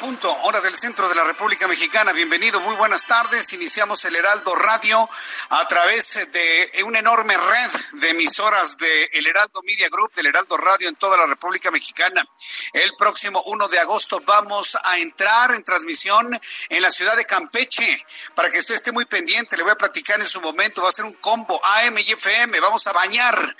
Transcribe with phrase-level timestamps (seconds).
[0.00, 2.12] Punto, hora del centro de la República Mexicana.
[2.12, 3.52] Bienvenido, muy buenas tardes.
[3.52, 5.08] Iniciamos el Heraldo Radio
[5.50, 10.88] a través de una enorme red de emisoras de Heraldo Media Group, del Heraldo Radio
[10.88, 12.26] en toda la República Mexicana.
[12.72, 18.04] El próximo 1 de agosto vamos a entrar en transmisión en la ciudad de Campeche.
[18.34, 20.82] Para que usted esté muy pendiente, le voy a platicar en su momento.
[20.82, 22.58] Va a ser un combo AM y FM.
[22.58, 23.56] Vamos a bañar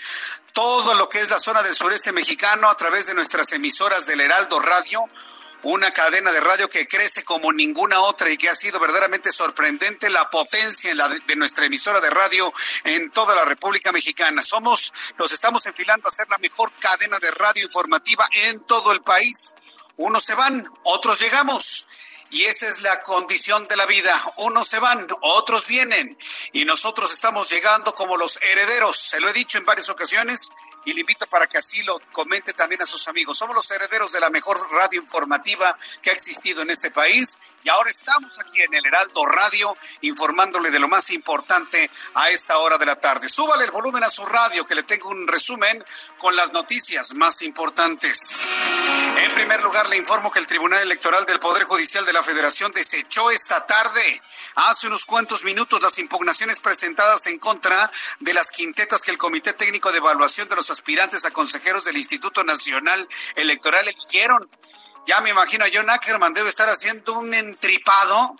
[0.52, 4.20] todo lo que es la zona del sureste mexicano a través de nuestras emisoras del
[4.20, 5.08] Heraldo Radio
[5.62, 10.10] una cadena de radio que crece como ninguna otra y que ha sido verdaderamente sorprendente
[10.10, 10.92] la potencia
[11.26, 12.52] de nuestra emisora de radio
[12.84, 14.42] en toda la República Mexicana.
[14.42, 19.02] Somos, nos estamos enfilando a ser la mejor cadena de radio informativa en todo el
[19.02, 19.54] país.
[19.96, 21.86] Unos se van, otros llegamos.
[22.30, 24.14] Y esa es la condición de la vida.
[24.38, 26.16] Unos se van, otros vienen.
[26.52, 28.98] Y nosotros estamos llegando como los herederos.
[28.98, 30.48] Se lo he dicho en varias ocasiones
[30.84, 33.38] y le invito para que así lo comente también a sus amigos.
[33.38, 37.68] Somos los herederos de la mejor radio informativa que ha existido en este país y
[37.68, 42.78] ahora estamos aquí en el Heraldo Radio informándole de lo más importante a esta hora
[42.78, 43.28] de la tarde.
[43.28, 45.84] Súbale el volumen a su radio que le tengo un resumen
[46.18, 48.40] con las noticias más importantes.
[49.16, 52.72] En primer lugar, le informo que el Tribunal Electoral del Poder Judicial de la Federación
[52.72, 54.22] desechó esta tarde,
[54.56, 57.90] hace unos cuantos minutos, las impugnaciones presentadas en contra
[58.20, 61.96] de las quintetas que el Comité Técnico de Evaluación de los aspirantes a consejeros del
[61.96, 63.06] Instituto Nacional
[63.36, 64.48] Electoral eligieron.
[65.06, 68.36] Ya me imagino John Ackerman debe estar haciendo un entripado.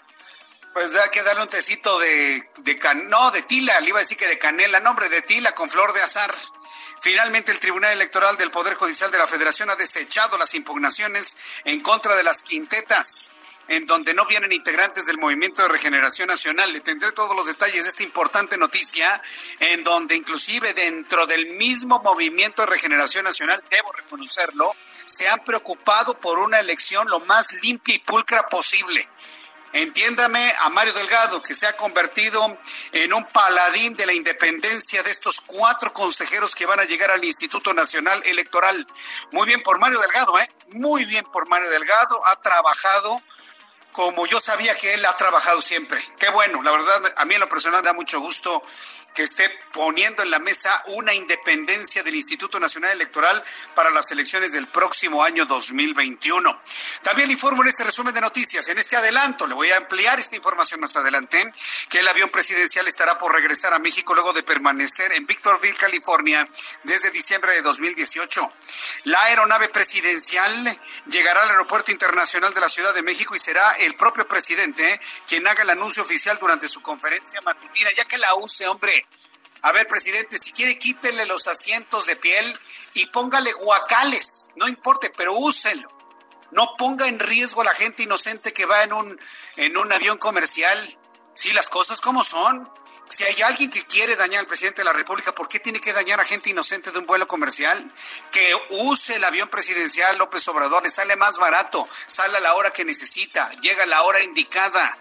[0.72, 4.00] Pues hay que darle un tecito de, de can, no, de tila, le iba a
[4.00, 6.34] decir que de canela, nombre de tila con flor de azar.
[7.02, 11.82] Finalmente, el Tribunal Electoral del Poder Judicial de la Federación ha desechado las impugnaciones en
[11.82, 13.32] contra de las quintetas
[13.72, 16.70] en donde no vienen integrantes del Movimiento de Regeneración Nacional.
[16.74, 19.22] Le tendré todos los detalles de esta importante noticia,
[19.60, 26.20] en donde inclusive dentro del mismo Movimiento de Regeneración Nacional, debo reconocerlo, se han preocupado
[26.20, 29.08] por una elección lo más limpia y pulcra posible.
[29.72, 32.58] Entiéndame a Mario Delgado, que se ha convertido
[32.92, 37.24] en un paladín de la independencia de estos cuatro consejeros que van a llegar al
[37.24, 38.86] Instituto Nacional Electoral.
[39.30, 40.50] Muy bien por Mario Delgado, ¿eh?
[40.72, 42.20] Muy bien por Mario Delgado.
[42.26, 43.22] Ha trabajado
[43.92, 46.02] como yo sabía que él ha trabajado siempre.
[46.18, 48.62] Qué bueno, la verdad, a mí en lo personal da mucho gusto
[49.14, 53.42] que esté poniendo en la mesa una independencia del Instituto Nacional Electoral
[53.74, 56.62] para las elecciones del próximo año 2021.
[57.02, 60.36] También informo en este resumen de noticias, en este adelanto, le voy a ampliar esta
[60.36, 61.52] información más adelante,
[61.88, 66.48] que el avión presidencial estará por regresar a México luego de permanecer en Victorville, California,
[66.84, 68.52] desde diciembre de 2018.
[69.04, 70.52] La aeronave presidencial
[71.06, 75.46] llegará al Aeropuerto Internacional de la Ciudad de México y será el propio presidente quien
[75.46, 79.01] haga el anuncio oficial durante su conferencia matutina, ya que la use, hombre
[79.62, 82.58] a ver, presidente, si quiere quítele los asientos de piel
[82.94, 85.88] y póngale guacales, no importe, pero úselo.
[86.50, 89.20] No ponga en riesgo a la gente inocente que va en un,
[89.56, 90.98] en un avión comercial.
[91.34, 92.68] Sí, las cosas como son.
[93.08, 95.92] Si hay alguien que quiere dañar al presidente de la República, ¿por qué tiene que
[95.92, 97.92] dañar a gente inocente de un vuelo comercial?
[98.32, 102.70] Que use el avión presidencial López Obrador, le sale más barato, sale a la hora
[102.70, 104.98] que necesita, llega a la hora indicada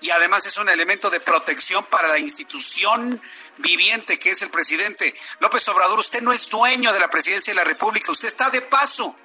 [0.00, 3.20] y además es un elemento de protección para la institución
[3.58, 5.14] viviente que es el presidente.
[5.40, 8.62] López Obrador, usted no es dueño de la presidencia de la República, usted está de
[8.62, 9.18] paso.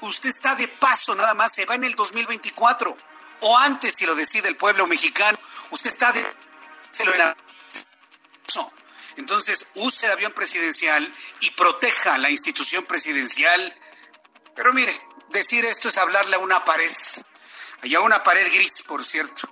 [0.00, 2.96] Usted está de paso, nada más, se va en el 2024
[3.40, 5.38] o antes si lo decide el pueblo mexicano.
[5.70, 6.24] Usted está de
[9.16, 13.78] entonces, use el avión presidencial y proteja la institución presidencial.
[14.56, 14.92] Pero mire,
[15.30, 16.90] decir esto es hablarle a una pared,
[17.82, 19.48] y a una pared gris, por cierto.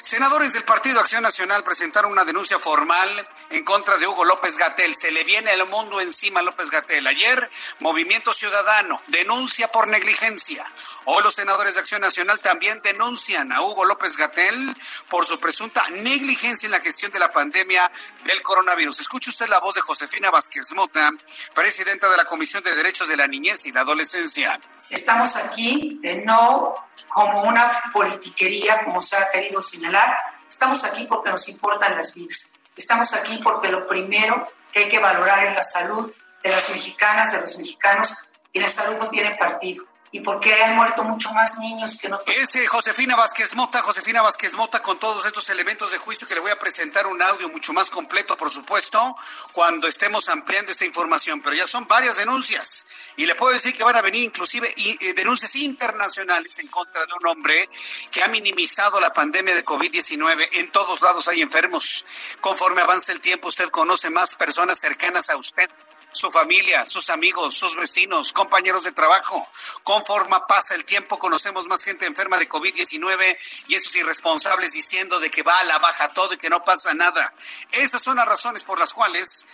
[0.00, 3.08] Senadores del Partido Acción Nacional presentaron una denuncia formal
[3.50, 4.94] en contra de Hugo López Gatel.
[4.94, 7.06] Se le viene el mundo encima a López Gatel.
[7.06, 7.50] Ayer,
[7.80, 10.64] Movimiento Ciudadano denuncia por negligencia.
[11.04, 14.74] Hoy los senadores de Acción Nacional también denuncian a Hugo López Gatel
[15.08, 17.90] por su presunta negligencia en la gestión de la pandemia
[18.24, 19.00] del coronavirus.
[19.00, 21.10] Escuche usted la voz de Josefina Vázquez Mota,
[21.54, 24.58] presidenta de la Comisión de Derechos de la Niñez y la Adolescencia.
[24.90, 30.16] Estamos aquí de no como una politiquería, como se ha querido señalar.
[30.48, 32.54] Estamos aquí porque nos importan las vidas.
[32.76, 36.12] Estamos aquí porque lo primero que hay que valorar es la salud
[36.42, 40.76] de las mexicanas, de los mexicanos, y la salud no tiene partido y porque han
[40.76, 42.36] muerto mucho más niños que en otros.
[42.36, 46.40] Es Josefina Vázquez Mota, Josefina Vázquez Mota con todos estos elementos de juicio que le
[46.40, 49.16] voy a presentar un audio mucho más completo, por supuesto,
[49.52, 53.84] cuando estemos ampliando esta información, pero ya son varias denuncias y le puedo decir que
[53.84, 57.68] van a venir inclusive eh, denuncias internacionales en contra de un hombre
[58.10, 60.48] que ha minimizado la pandemia de COVID-19.
[60.52, 62.04] En todos lados hay enfermos.
[62.40, 65.68] Conforme avanza el tiempo, usted conoce más personas cercanas a usted
[66.18, 69.46] su familia, sus amigos, sus vecinos, compañeros de trabajo.
[69.84, 73.38] Conforme pasa el tiempo, conocemos más gente enferma de COVID-19
[73.68, 76.92] y esos irresponsables diciendo de que va a la baja todo y que no pasa
[76.92, 77.32] nada.
[77.70, 79.46] Esas son las razones por las cuales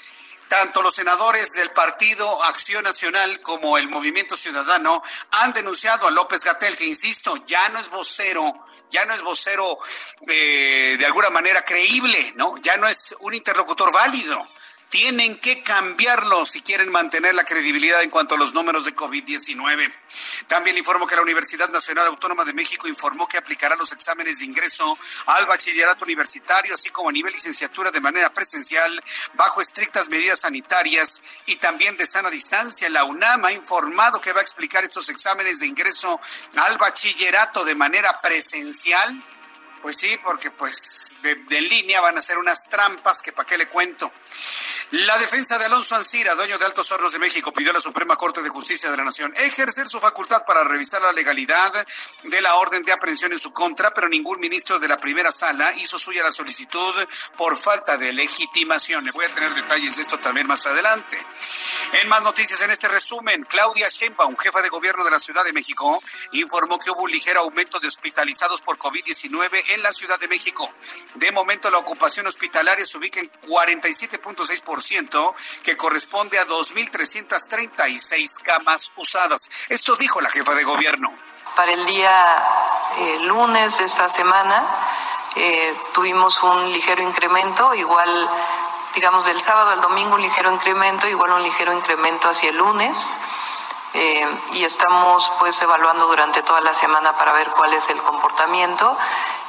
[0.49, 6.45] tanto los senadores del Partido Acción Nacional como el Movimiento Ciudadano han denunciado a López
[6.45, 9.79] Gatel, que insisto, ya no es vocero ya no es vocero
[10.29, 12.57] eh, de alguna manera creíble, ¿no?
[12.59, 14.47] Ya no es un interlocutor válido
[14.95, 19.93] tienen que cambiarlo si quieren mantener la credibilidad en cuanto a los números de COVID-19.
[20.47, 24.45] También informo que la Universidad Nacional Autónoma de México informó que aplicará los exámenes de
[24.45, 24.97] ingreso
[25.27, 29.03] al bachillerato universitario, así como a nivel licenciatura de manera presencial,
[29.33, 32.89] bajo estrictas medidas sanitarias y también de sana distancia.
[32.89, 36.21] La UNAM ha informado que va a explicar estos exámenes de ingreso
[36.55, 39.25] al bachillerato de manera presencial
[39.85, 43.59] pues sí, porque pues de, en línea van a ser unas trampas que para qué
[43.59, 44.11] le cuento.
[44.97, 48.15] La defensa de Alonso Ancira, dueño de Altos Hornos de México, pidió a la Suprema
[48.15, 51.85] Corte de Justicia de la Nación ejercer su facultad para revisar la legalidad
[52.23, 55.73] de la orden de aprehensión en su contra, pero ningún ministro de la primera sala
[55.79, 56.95] hizo suya la solicitud
[57.37, 59.05] por falta de legitimación.
[59.05, 61.19] Le voy a tener detalles de esto también más adelante.
[61.95, 65.53] En más noticias en este resumen, Claudia Sheinbaum, jefa de gobierno de la Ciudad de
[65.53, 66.01] México,
[66.33, 70.73] informó que hubo un ligero aumento de hospitalizados por COVID-19 en la Ciudad de México.
[71.17, 74.84] De momento, la ocupación hospitalaria se ubica en 47.6%,
[75.63, 79.49] que corresponde a 2.336 camas usadas.
[79.69, 81.13] Esto dijo la jefa de gobierno.
[81.57, 82.45] Para el día
[82.99, 84.63] eh, lunes de esta semana
[85.37, 88.29] eh, tuvimos un ligero incremento, igual,
[88.95, 93.19] digamos, del sábado al domingo un ligero incremento, igual un ligero incremento hacia el lunes.
[93.95, 98.99] Eh, y estamos pues evaluando durante toda la semana para ver cuál es el comportamiento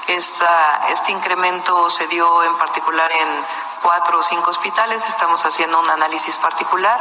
[0.08, 3.28] esta, este incremento se dio en particular en
[3.86, 7.00] cuatro o cinco hospitales, estamos haciendo un análisis particular,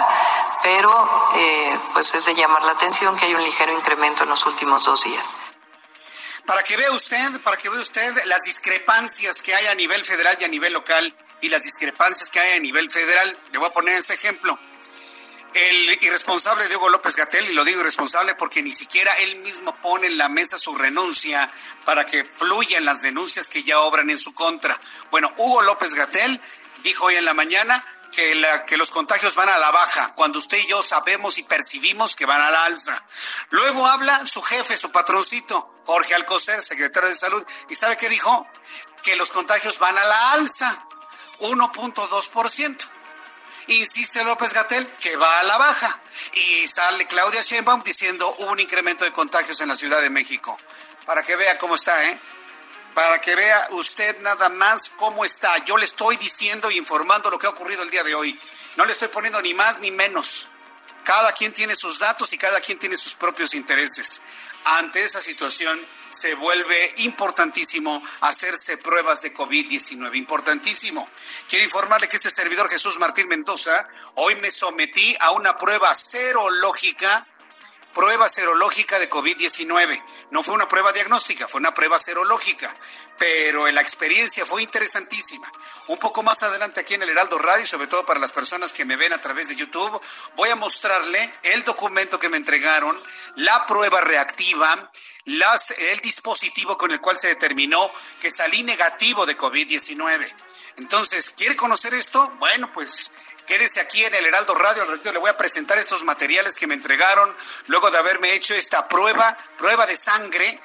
[0.62, 4.44] pero eh, pues es de llamar la atención que hay un ligero incremento en los
[4.44, 5.34] últimos dos días.
[6.44, 10.36] Para que vea usted, para que vea usted las discrepancias que hay a nivel federal
[10.38, 11.10] y a nivel local
[11.40, 14.58] y las discrepancias que hay a nivel federal, le voy a poner este ejemplo
[15.54, 19.74] el irresponsable de Hugo López Gatel, y lo digo irresponsable porque ni siquiera él mismo
[19.80, 21.50] pone en la mesa su renuncia
[21.84, 24.78] para que fluyan las denuncias que ya obran en su contra.
[25.12, 26.40] Bueno, Hugo López Gatel
[26.84, 30.38] dijo hoy en la mañana que, la, que los contagios van a la baja, cuando
[30.38, 33.04] usted y yo sabemos y percibimos que van a la alza.
[33.50, 38.46] Luego habla su jefe, su patroncito, Jorge Alcocer, secretario de Salud, y ¿sabe qué dijo?
[39.02, 40.86] Que los contagios van a la alza,
[41.40, 42.90] 1.2%.
[43.66, 46.02] Insiste López Gatel que va a la baja.
[46.34, 50.56] Y sale Claudia Sheinbaum diciendo un incremento de contagios en la Ciudad de México.
[51.06, 52.20] Para que vea cómo está, ¿eh?
[52.94, 55.64] Para que vea usted nada más cómo está.
[55.64, 58.38] Yo le estoy diciendo e informando lo que ha ocurrido el día de hoy.
[58.76, 60.48] No le estoy poniendo ni más ni menos.
[61.02, 64.22] Cada quien tiene sus datos y cada quien tiene sus propios intereses.
[64.64, 70.16] Ante esa situación, se vuelve importantísimo hacerse pruebas de COVID-19.
[70.16, 71.08] Importantísimo.
[71.48, 77.26] Quiero informarle que este servidor Jesús Martín Mendoza, hoy me sometí a una prueba serológica
[77.94, 80.02] prueba serológica de COVID-19.
[80.30, 82.74] No fue una prueba diagnóstica, fue una prueba serológica,
[83.18, 85.50] pero la experiencia fue interesantísima.
[85.88, 88.84] Un poco más adelante aquí en el Heraldo Radio, sobre todo para las personas que
[88.84, 90.00] me ven a través de YouTube,
[90.36, 93.00] voy a mostrarle el documento que me entregaron,
[93.36, 94.90] la prueba reactiva
[95.24, 97.90] las, el dispositivo con el cual se determinó
[98.20, 100.32] que salí negativo de COVID-19.
[100.76, 102.30] Entonces, ¿quiere conocer esto?
[102.38, 103.10] Bueno, pues
[103.46, 104.82] Quédese aquí en el Heraldo Radio.
[104.82, 107.34] Al ratito le voy a presentar estos materiales que me entregaron
[107.66, 110.60] luego de haberme hecho esta prueba, prueba de sangre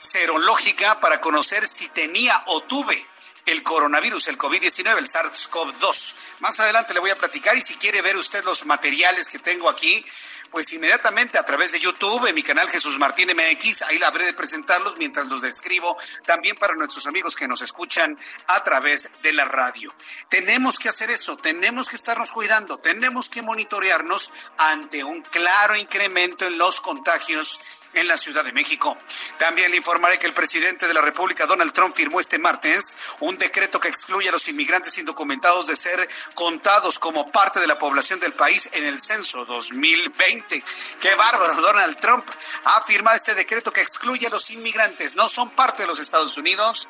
[0.00, 3.06] serológica para conocer si tenía o tuve
[3.46, 6.14] el coronavirus, el COVID-19, el SARS-CoV-2.
[6.40, 9.70] Más adelante le voy a platicar y si quiere ver usted los materiales que tengo
[9.70, 10.04] aquí,
[10.50, 14.24] pues inmediatamente a través de YouTube, en mi canal Jesús Martín MX, ahí la habré
[14.24, 19.32] de presentarlos mientras los describo, también para nuestros amigos que nos escuchan a través de
[19.32, 19.94] la radio.
[20.28, 26.46] Tenemos que hacer eso, tenemos que estarnos cuidando, tenemos que monitorearnos ante un claro incremento
[26.46, 27.60] en los contagios
[27.94, 28.96] en la Ciudad de México.
[29.38, 33.38] También le informaré que el presidente de la República, Donald Trump, firmó este martes un
[33.38, 38.20] decreto que excluye a los inmigrantes indocumentados de ser contados como parte de la población
[38.20, 40.62] del país en el censo 2020.
[41.00, 42.28] Qué bárbaro, Donald Trump
[42.64, 45.16] ha firmado este decreto que excluye a los inmigrantes.
[45.16, 46.88] No son parte de los Estados Unidos,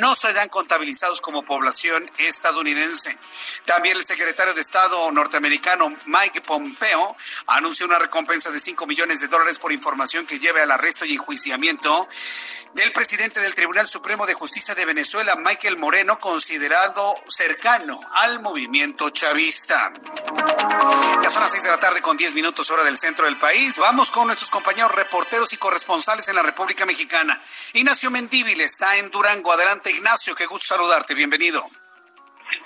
[0.00, 3.18] no serán contabilizados como población estadounidense.
[3.64, 9.28] También el secretario de Estado norteamericano Mike Pompeo anunció una recompensa de 5 millones de
[9.28, 12.06] dólares por información que lleve al arresto y enjuiciamiento
[12.74, 19.10] del presidente del Tribunal Supremo de Justicia de Venezuela, Michael Moreno, considerado cercano al movimiento
[19.10, 19.92] chavista.
[21.22, 23.76] Ya son las 6 de la tarde con 10 minutos hora del centro del país.
[23.76, 27.42] Vamos con nuestros compañeros reporteros y corresponsales en la República Mexicana.
[27.74, 29.52] Ignacio Mendíbil está en Durango.
[29.62, 31.14] Adelante, Ignacio, qué gusto saludarte.
[31.14, 31.64] Bienvenido.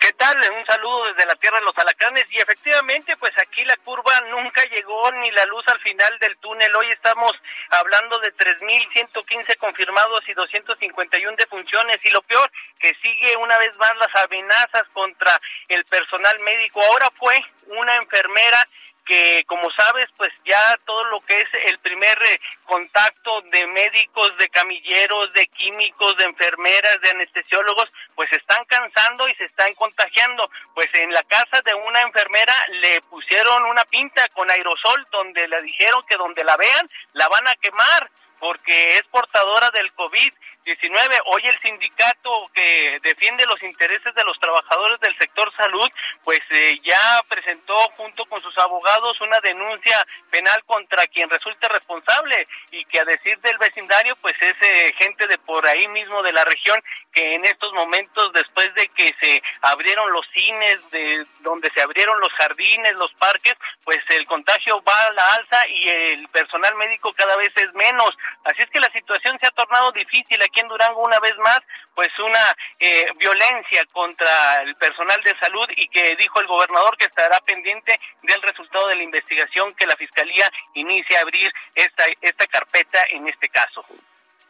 [0.00, 0.34] ¿Qué tal?
[0.50, 4.64] Un saludo desde la tierra de los alacranes y efectivamente pues aquí la curva nunca
[4.64, 6.74] llegó ni la luz al final del túnel.
[6.74, 7.32] Hoy estamos
[7.68, 12.50] hablando de 3.115 confirmados y 251 defunciones y lo peor
[12.80, 15.38] que sigue una vez más las amenazas contra
[15.68, 16.80] el personal médico.
[16.82, 17.34] Ahora fue
[17.66, 18.66] una enfermera
[19.06, 24.36] que como sabes pues ya todo lo que es el primer eh, contacto de médicos,
[24.38, 30.50] de camilleros, de químicos, de enfermeras, de anestesiólogos, pues están cansando y se están contagiando.
[30.74, 35.62] Pues en la casa de una enfermera le pusieron una pinta con aerosol donde le
[35.62, 40.32] dijeron que donde la vean la van a quemar porque es portadora del COVID
[40.66, 41.16] 19.
[41.26, 45.88] Hoy el sindicato que defiende los intereses de los trabajadores del sector salud,
[46.24, 52.48] pues eh, ya presentó junto con sus abogados una denuncia penal contra quien resulte responsable
[52.72, 56.32] y que a decir del vecindario, pues es eh, gente de por ahí mismo de
[56.32, 56.82] la región
[57.12, 62.18] que en estos momentos, después de que se abrieron los cines, de donde se abrieron
[62.18, 63.54] los jardines, los parques,
[63.84, 68.10] pues el contagio va a la alza y el personal médico cada vez es menos.
[68.44, 71.60] Así es que la situación se ha tornado difícil aquí en Durango una vez más,
[71.94, 77.06] pues una eh, violencia contra el personal de salud y que dijo el gobernador que
[77.06, 82.46] estará pendiente del resultado de la investigación que la fiscalía inicie a abrir esta esta
[82.46, 83.84] carpeta en este caso.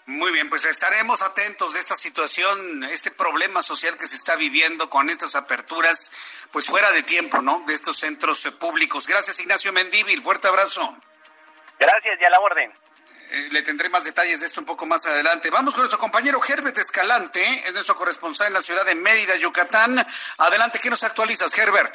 [0.06, 4.88] Muy bien, pues estaremos atentos de esta situación, este problema social que se está viviendo
[4.88, 6.12] con estas aperturas,
[6.52, 7.64] pues fuera de tiempo, ¿no?
[7.66, 9.08] De estos centros públicos.
[9.08, 10.22] Gracias, Ignacio Mendívil.
[10.22, 10.96] Fuerte abrazo.
[11.80, 12.72] Gracias, ya la orden.
[13.30, 15.50] Eh, le tendré más detalles de esto un poco más adelante.
[15.50, 19.98] Vamos con nuestro compañero Herbert Escalante, es nuestro corresponsal en la ciudad de Mérida, Yucatán.
[20.38, 21.94] Adelante, ¿qué nos actualizas, Herbert?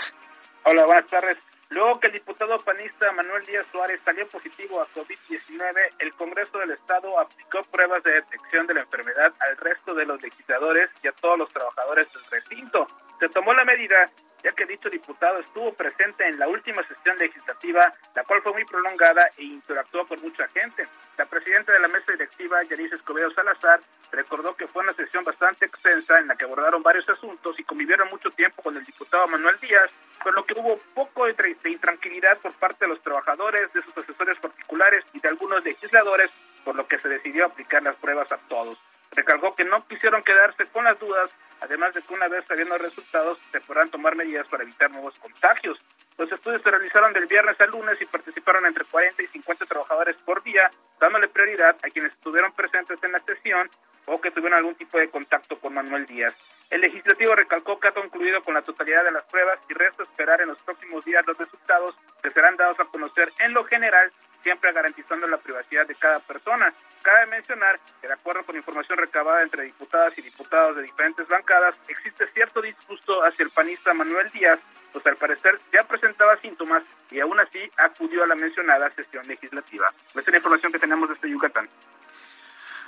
[0.63, 1.38] Hola, buenas tardes.
[1.69, 6.71] Luego que el diputado panista Manuel Díaz Suárez salió positivo a COVID-19, el Congreso del
[6.71, 11.13] Estado aplicó pruebas de detección de la enfermedad al resto de los legisladores y a
[11.13, 12.88] todos los trabajadores del recinto.
[13.21, 14.11] Se tomó la medida
[14.43, 18.65] ya que dicho diputado estuvo presente en la última sesión legislativa, la cual fue muy
[18.65, 20.88] prolongada e interactuó con mucha gente.
[21.17, 23.81] La presidenta de la mesa directiva, Yaris Escobedo Salazar,
[24.12, 28.10] recordó que fue una sesión bastante extensa en la que abordaron varios asuntos y convivieron
[28.10, 29.89] mucho tiempo con el diputado Manuel Díaz,
[30.24, 33.98] por lo que hubo poco de, de intranquilidad por parte de los trabajadores, de sus
[33.98, 36.29] asesores particulares y de algunos legisladores,
[36.63, 38.77] por lo que se decidió aplicar las pruebas a todos.
[39.11, 43.37] Recalcó que no quisieron quedarse con las dudas, además de que una vez sabiendo resultados
[43.51, 45.77] se podrán tomar medidas para evitar nuevos contagios.
[46.17, 50.15] Los estudios se realizaron del viernes al lunes y participaron entre 40 y 50 trabajadores
[50.17, 53.69] por día, dándole prioridad a quienes estuvieron presentes en la sesión
[54.05, 56.33] o que tuvieron algún tipo de contacto con Manuel Díaz.
[56.69, 60.41] El legislativo recalcó que ha concluido con la totalidad de las pruebas y resta esperar
[60.41, 64.11] en los próximos días los resultados que serán dados a conocer en lo general
[64.43, 66.74] siempre garantizando la privacidad de cada persona.
[67.01, 71.75] Cabe mencionar que de acuerdo con información recabada entre diputadas y diputados de diferentes bancadas,
[71.88, 74.60] existe cierto disgusto hacia el panista Manuel Díaz,
[74.91, 79.91] pues al parecer ya presentaba síntomas y aún así acudió a la mencionada sesión legislativa.
[80.07, 81.69] Esta es la información que tenemos desde Yucatán.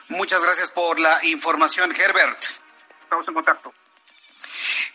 [0.10, 2.40] Muchas gracias por la información, Herbert.
[3.04, 3.74] Estamos en contacto.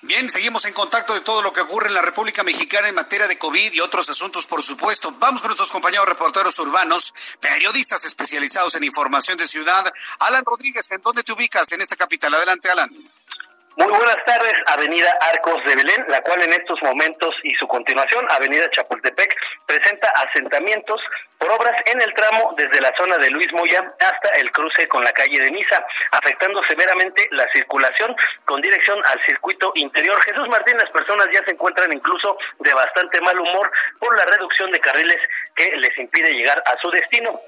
[0.00, 3.26] Bien, seguimos en contacto de todo lo que ocurre en la República Mexicana en materia
[3.26, 5.12] de COVID y otros asuntos, por supuesto.
[5.18, 9.92] Vamos con nuestros compañeros reporteros urbanos, periodistas especializados en información de ciudad.
[10.20, 12.32] Alan Rodríguez, ¿en dónde te ubicas en esta capital?
[12.32, 12.90] Adelante, Alan.
[13.78, 18.26] Muy buenas tardes, Avenida Arcos de Belén, la cual en estos momentos y su continuación,
[18.28, 19.32] Avenida Chapultepec,
[19.66, 21.00] presenta asentamientos
[21.38, 25.04] por obras en el tramo desde la zona de Luis Moya hasta el cruce con
[25.04, 30.20] la calle de Misa, afectando severamente la circulación con dirección al circuito interior.
[30.24, 33.70] Jesús Martín, las personas ya se encuentran incluso de bastante mal humor
[34.00, 35.20] por la reducción de carriles
[35.54, 37.40] que les impide llegar a su destino.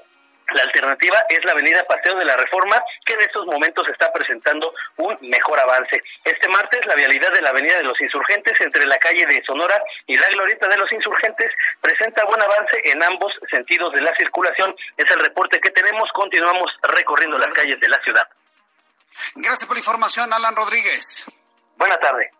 [0.53, 4.73] La alternativa es la avenida Paseo de la Reforma, que en estos momentos está presentando
[4.97, 6.01] un mejor avance.
[6.23, 9.81] Este martes, la vialidad de la avenida de los Insurgentes entre la calle de Sonora
[10.07, 14.75] y la glorieta de los Insurgentes presenta buen avance en ambos sentidos de la circulación.
[14.97, 16.09] Es el reporte que tenemos.
[16.13, 18.27] Continuamos recorriendo las calles de la ciudad.
[19.35, 21.25] Gracias por la información, Alan Rodríguez.
[21.77, 22.31] Buenas tardes.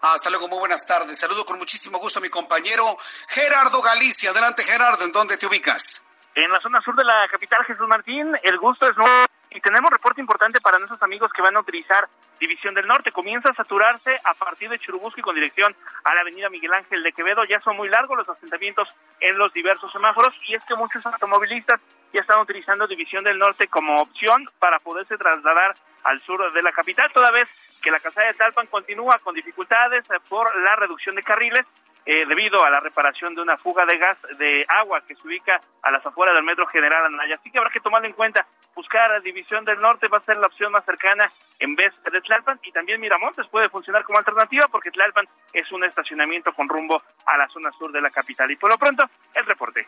[0.00, 1.18] Hasta luego, muy buenas tardes.
[1.18, 2.96] Saludo con muchísimo gusto a mi compañero
[3.28, 4.30] Gerardo Galicia.
[4.30, 6.03] Adelante, Gerardo, ¿en dónde te ubicas?
[6.36, 9.88] En la zona sur de la capital, Jesús Martín, el gusto es nuevo y tenemos
[9.88, 12.08] reporte importante para nuestros amigos que van a utilizar
[12.40, 13.12] División del Norte.
[13.12, 17.04] Comienza a saturarse a partir de Churubusco y con dirección a la avenida Miguel Ángel
[17.04, 17.44] de Quevedo.
[17.44, 18.88] Ya son muy largos los asentamientos
[19.20, 21.80] en los diversos semáforos y es que muchos automovilistas
[22.12, 26.72] ya están utilizando División del Norte como opción para poderse trasladar al sur de la
[26.72, 27.48] capital, toda vez
[27.80, 31.64] que la calzada de Talpan continúa con dificultades por la reducción de carriles
[32.06, 35.60] eh, debido a la reparación de una fuga de gas de agua que se ubica
[35.82, 37.36] a las afueras del Metro General Anaya.
[37.36, 38.46] Así que habrá que tomarlo en cuenta.
[38.74, 42.20] Buscar a División del Norte va a ser la opción más cercana en vez de
[42.20, 47.02] Tlalpan y también Miramontes puede funcionar como alternativa porque Tlalpan es un estacionamiento con rumbo
[47.26, 48.50] a la zona sur de la capital.
[48.50, 49.86] Y por lo pronto, el reporte.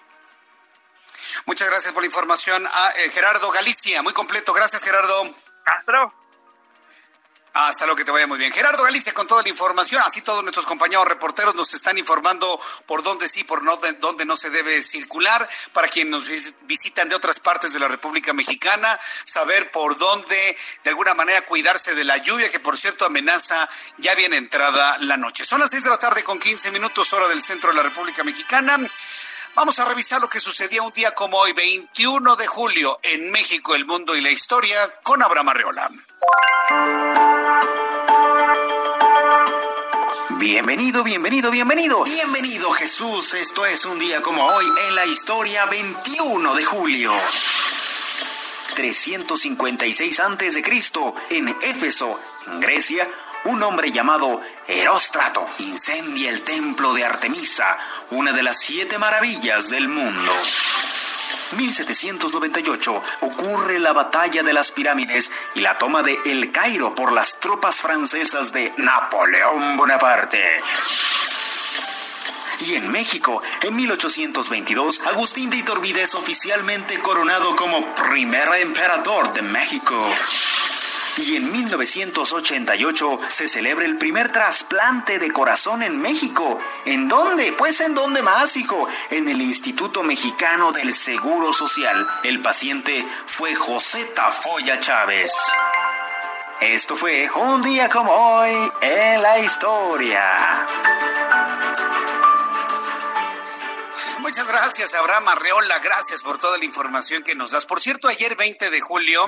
[1.45, 4.03] Muchas gracias por la información a eh, Gerardo Galicia.
[4.03, 4.53] Muy completo.
[4.53, 5.23] Gracias, Gerardo.
[5.67, 6.26] Hasta luego.
[7.59, 8.53] Hasta lo que te vaya muy bien.
[8.53, 10.03] Gerardo Galicia con toda la información.
[10.05, 14.37] Así todos nuestros compañeros reporteros nos están informando por dónde sí, por no, dónde no
[14.37, 15.49] se debe circular.
[15.73, 16.29] Para quienes nos
[16.67, 21.95] visitan de otras partes de la República Mexicana, saber por dónde, de alguna manera, cuidarse
[21.95, 25.43] de la lluvia, que por cierto amenaza ya bien entrada la noche.
[25.47, 28.23] Son las seis de la tarde con 15 minutos, hora del centro de la República
[28.23, 28.79] Mexicana.
[29.57, 33.75] Vamos a revisar lo que sucedía un día como hoy, 21 de julio, en México,
[33.75, 35.91] el mundo y la historia, con Abraham Arreola.
[40.39, 42.05] Bienvenido, bienvenido, bienvenido.
[42.05, 43.33] Bienvenido Jesús.
[43.33, 47.15] Esto es un día como hoy en la historia 21 de julio.
[48.75, 50.63] 356 a.C.
[51.31, 53.09] en Éfeso, en Grecia,
[53.47, 57.79] un hombre llamado Heróstrato incendia el templo de Artemisa,
[58.11, 60.33] una de las siete maravillas del mundo.
[61.57, 67.39] 1798 ocurre la batalla de las pirámides y la toma de El Cairo por las
[67.39, 70.43] tropas francesas de Napoleón Bonaparte.
[72.61, 79.43] Y en México, en 1822, Agustín de Iturbide es oficialmente coronado como primer emperador de
[79.43, 80.13] México
[81.19, 86.59] y en 1988 se celebra el primer trasplante de corazón en México.
[86.85, 87.53] ¿En dónde?
[87.53, 88.87] Pues en dónde más, hijo.
[89.11, 92.07] En el Instituto Mexicano del Seguro Social.
[92.23, 95.33] El paciente fue José Tafoya Chávez.
[96.61, 100.67] Esto fue un día como hoy en la historia.
[104.27, 105.79] Muchas gracias, Abraham Arreola.
[105.79, 107.65] Gracias por toda la información que nos das.
[107.65, 109.25] Por cierto, ayer 20 de julio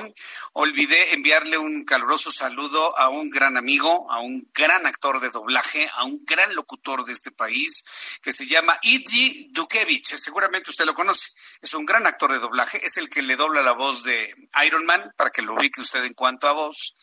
[0.51, 5.89] olvidé enviarle un caluroso saludo a un gran amigo, a un gran actor de doblaje,
[5.93, 7.85] a un gran locutor de este país
[8.21, 10.17] que se llama Idji Dukevich.
[10.17, 11.29] Seguramente usted lo conoce.
[11.61, 12.85] Es un gran actor de doblaje.
[12.85, 14.35] Es el que le dobla la voz de
[14.65, 16.93] Iron Man, para que lo ubique usted en cuanto a voz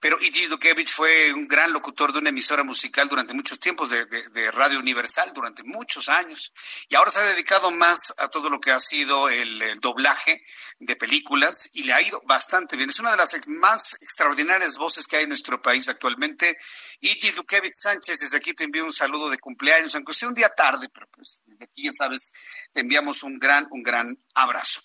[0.00, 4.50] pero Iggy Dukevich fue un gran locutor de una emisora musical durante muchos tiempos, de,
[4.52, 6.52] Radio Universal, durante muchos años.
[6.88, 10.42] Y ahora se ha dedicado más a todo lo que ha sido el, doblaje
[10.78, 12.90] de películas y le ha ido bastante bien.
[12.90, 16.56] Es una de las más extraordinarias voces que hay en nuestro país actualmente.
[17.00, 20.48] Iggy Dukevich Sánchez, desde aquí te envío un saludo de cumpleaños, aunque sea un día
[20.48, 22.32] tarde, pero pues desde aquí ya sabes
[22.72, 24.80] te enviamos un gran, un gran abrazo.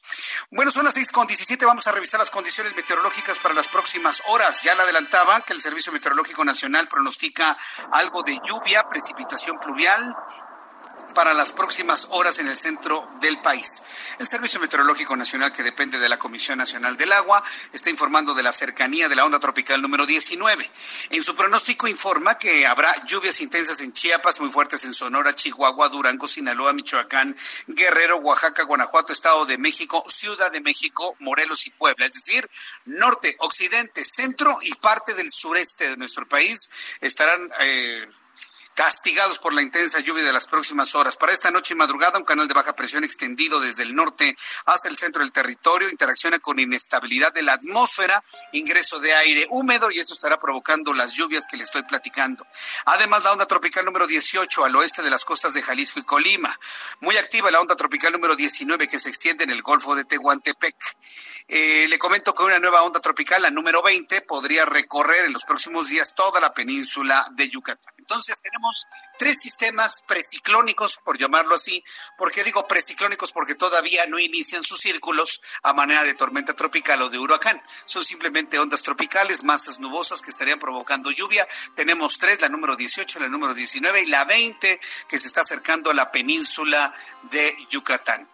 [0.51, 1.65] Bueno, son las seis con diecisiete.
[1.65, 4.63] Vamos a revisar las condiciones meteorológicas para las próximas horas.
[4.63, 7.57] Ya la adelantaba que el Servicio Meteorológico Nacional pronostica
[7.91, 10.15] algo de lluvia, precipitación pluvial,
[11.13, 13.83] para las próximas horas en el centro del país.
[14.19, 18.43] El Servicio Meteorológico Nacional, que depende de la Comisión Nacional del Agua, está informando de
[18.43, 20.69] la cercanía de la onda tropical número 19.
[21.09, 25.89] En su pronóstico informa que habrá lluvias intensas en Chiapas, muy fuertes en Sonora, Chihuahua,
[25.89, 27.35] Durango, Sinaloa, Michoacán,
[27.67, 32.05] Guerrero, Oaxaca, Guanajuato, Estado de México, Ciudad de México, Morelos y Puebla.
[32.05, 32.49] Es decir,
[32.85, 36.69] norte, occidente, centro y parte del sureste de nuestro país
[37.01, 37.51] estarán...
[37.59, 38.07] Eh,
[38.75, 41.15] castigados por la intensa lluvia de las próximas horas.
[41.15, 44.89] Para esta noche y madrugada, un canal de baja presión extendido desde el norte hasta
[44.89, 49.99] el centro del territorio interacciona con inestabilidad de la atmósfera, ingreso de aire húmedo y
[49.99, 52.45] esto estará provocando las lluvias que le estoy platicando.
[52.85, 56.57] Además, la onda tropical número 18 al oeste de las costas de Jalisco y Colima.
[56.99, 60.75] Muy activa la onda tropical número 19 que se extiende en el Golfo de Tehuantepec.
[61.47, 65.43] Eh, le comento que una nueva onda tropical, la número 20, podría recorrer en los
[65.43, 67.93] próximos días toda la península de Yucatán.
[67.97, 68.87] Entonces tenemos estamos
[69.23, 71.81] tres sistemas preciclónicos, por llamarlo así.
[72.17, 73.31] ¿Por qué digo preciclónicos?
[73.31, 77.63] Porque todavía no inician sus círculos a manera de tormenta tropical o de huracán.
[77.85, 81.47] Son simplemente ondas tropicales, masas nubosas que estarían provocando lluvia.
[81.73, 85.91] Tenemos tres, la número 18, la número 19 y la 20 que se está acercando
[85.91, 86.91] a la península
[87.31, 88.29] de Yucatán.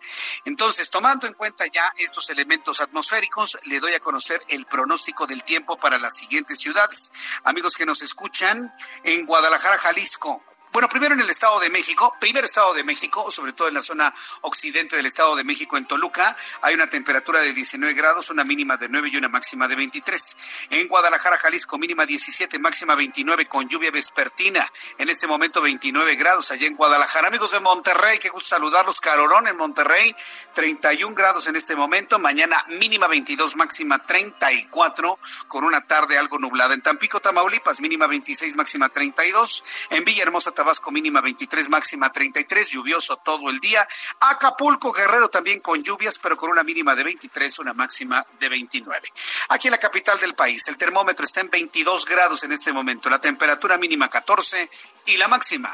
[0.46, 5.44] Entonces, tomando en cuenta ya estos elementos atmosféricos, le doy a conocer el pronóstico del
[5.44, 7.12] tiempo para las siguientes ciudades.
[7.44, 8.74] Amigos que nos escuchan,
[9.04, 13.54] en Guadalajara, Jalisco, bueno, primero en el Estado de México, primer Estado de México, sobre
[13.54, 17.54] todo en la zona occidente del Estado de México, en Toluca, hay una temperatura de
[17.54, 20.38] 19 grados, una mínima de 9 y una máxima de 23.
[20.70, 24.72] En Guadalajara, Jalisco, mínima 17, máxima 29 con lluvia vespertina.
[25.00, 27.30] En este momento 29 grados allá en Guadalajara.
[27.30, 29.02] Amigos de Monterrey, qué gusto saludarlos.
[29.02, 30.16] Carorón en Monterrey,
[30.54, 32.20] 31 grados en este momento.
[32.20, 36.76] Mañana mínima 22, máxima 34, con una tarde algo nublada.
[36.76, 39.64] En Tampico, Tamaulipas, mínima 26, máxima 32.
[39.90, 43.88] En Villahermosa, Tabasco mínima 23, máxima 33, lluvioso todo el día.
[44.20, 49.10] Acapulco, Guerrero también con lluvias, pero con una mínima de 23, una máxima de 29.
[49.48, 53.10] Aquí en la capital del país, el termómetro está en 22 grados en este momento,
[53.10, 54.70] la temperatura mínima 14
[55.06, 55.72] y la máxima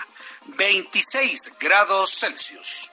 [0.56, 2.92] 26 grados Celsius.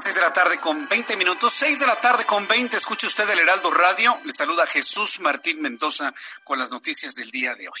[0.00, 1.52] Las seis de la tarde con 20 minutos.
[1.52, 2.74] Seis de la tarde con 20.
[2.74, 4.18] Escuche usted el Heraldo Radio.
[4.24, 7.80] Le saluda Jesús Martín Mendoza con las noticias del día de hoy.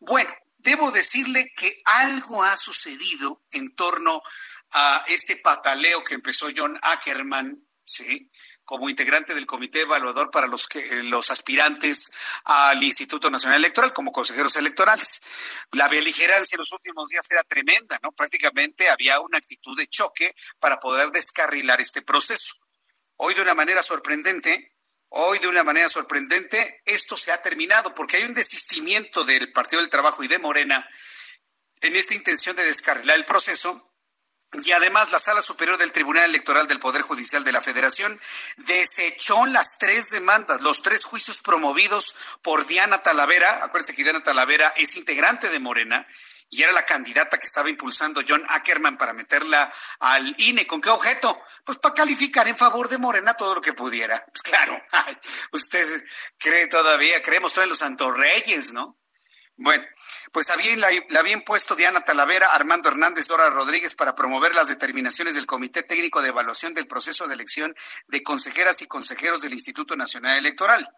[0.00, 4.22] Bueno, debo decirle que algo ha sucedido en torno
[4.72, 8.28] a este pataleo que empezó John Ackerman, ¿sí?
[8.64, 12.10] Como integrante del comité evaluador para los, que, eh, los aspirantes
[12.44, 15.20] al Instituto Nacional Electoral como consejeros electorales.
[15.72, 18.12] La beligerancia en los últimos días era tremenda, ¿no?
[18.12, 22.54] Prácticamente había una actitud de choque para poder descarrilar este proceso.
[23.16, 24.76] Hoy de una manera sorprendente,
[25.08, 29.80] hoy de una manera sorprendente, esto se ha terminado porque hay un desistimiento del Partido
[29.80, 30.88] del Trabajo y de Morena
[31.80, 33.91] en esta intención de descarrilar el proceso
[34.60, 38.20] y además la Sala Superior del Tribunal Electoral del Poder Judicial de la Federación
[38.58, 43.64] desechó las tres demandas, los tres juicios promovidos por Diana Talavera.
[43.64, 46.06] Acuérdense que Diana Talavera es integrante de Morena
[46.50, 50.66] y era la candidata que estaba impulsando John Ackerman para meterla al INE.
[50.66, 51.42] ¿Con qué objeto?
[51.64, 54.22] Pues para calificar en favor de Morena todo lo que pudiera.
[54.26, 54.78] Pues claro,
[55.52, 56.04] usted
[56.36, 59.01] cree todavía, creemos en los Santos Reyes, ¿no?
[59.62, 59.84] Bueno,
[60.32, 60.88] pues había, la,
[61.20, 66.20] habían puesto Diana Talavera, Armando Hernández, Dora Rodríguez para promover las determinaciones del Comité Técnico
[66.20, 67.72] de Evaluación del Proceso de Elección
[68.08, 70.88] de Consejeras y Consejeros del Instituto Nacional Electoral.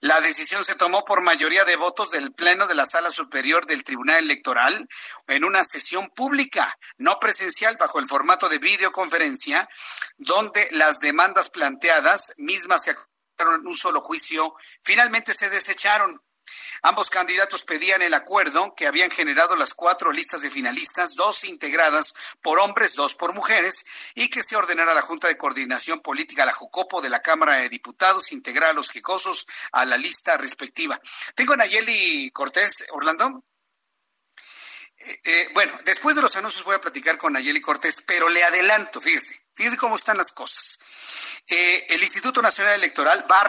[0.00, 3.84] La decisión se tomó por mayoría de votos del Pleno de la Sala Superior del
[3.84, 4.86] Tribunal Electoral
[5.26, 9.68] en una sesión pública, no presencial, bajo el formato de videoconferencia,
[10.16, 12.94] donde las demandas planteadas, mismas que
[13.38, 16.23] en un solo juicio, finalmente se desecharon.
[16.86, 22.14] Ambos candidatos pedían el acuerdo que habían generado las cuatro listas de finalistas, dos integradas
[22.42, 26.52] por hombres, dos por mujeres, y que se ordenara la Junta de Coordinación Política, la
[26.52, 31.00] JUCOPO de la Cámara de Diputados, integrar a los jicosos a la lista respectiva.
[31.34, 33.42] Tengo a Nayeli Cortés, Orlando.
[34.98, 38.44] Eh, eh, bueno, después de los anuncios voy a platicar con Nayeli Cortés, pero le
[38.44, 40.78] adelanto, fíjese, fíjese cómo están las cosas.
[41.48, 43.44] Eh, el Instituto Nacional Electoral va a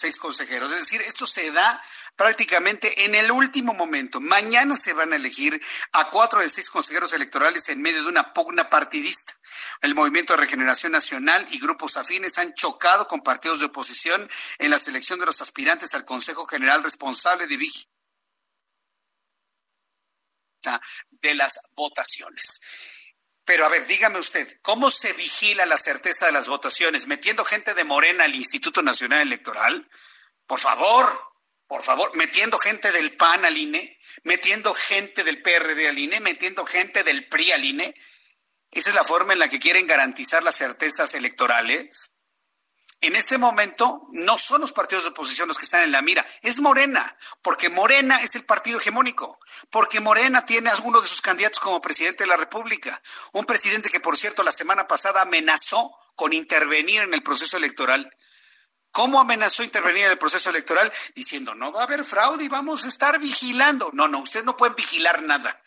[0.00, 0.72] seis consejeros.
[0.72, 1.82] Es decir, esto se da
[2.16, 4.20] prácticamente en el último momento.
[4.20, 5.60] Mañana se van a elegir
[5.92, 9.34] a cuatro de seis consejeros electorales en medio de una pugna partidista.
[9.82, 14.70] El Movimiento de Regeneración Nacional y grupos afines han chocado con partidos de oposición en
[14.70, 17.88] la selección de los aspirantes al Consejo General responsable de vigilancia
[21.10, 22.60] de las votaciones.
[23.48, 27.06] Pero a ver, dígame usted, ¿cómo se vigila la certeza de las votaciones?
[27.06, 29.88] ¿Metiendo gente de Morena al Instituto Nacional Electoral?
[30.46, 31.18] Por favor,
[31.66, 36.66] por favor, metiendo gente del PAN al INE, metiendo gente del PRD al INE, metiendo
[36.66, 37.94] gente del PRI al INE.
[38.70, 42.16] ¿Esa es la forma en la que quieren garantizar las certezas electorales?
[43.00, 46.26] En este momento no son los partidos de oposición los que están en la mira,
[46.42, 49.38] es Morena, porque Morena es el partido hegemónico,
[49.70, 53.00] porque Morena tiene a alguno de sus candidatos como presidente de la República,
[53.32, 58.12] un presidente que por cierto la semana pasada amenazó con intervenir en el proceso electoral.
[58.90, 60.92] ¿Cómo amenazó intervenir en el proceso electoral?
[61.14, 63.90] Diciendo, no va a haber fraude y vamos a estar vigilando.
[63.92, 65.60] No, no, ustedes no pueden vigilar nada.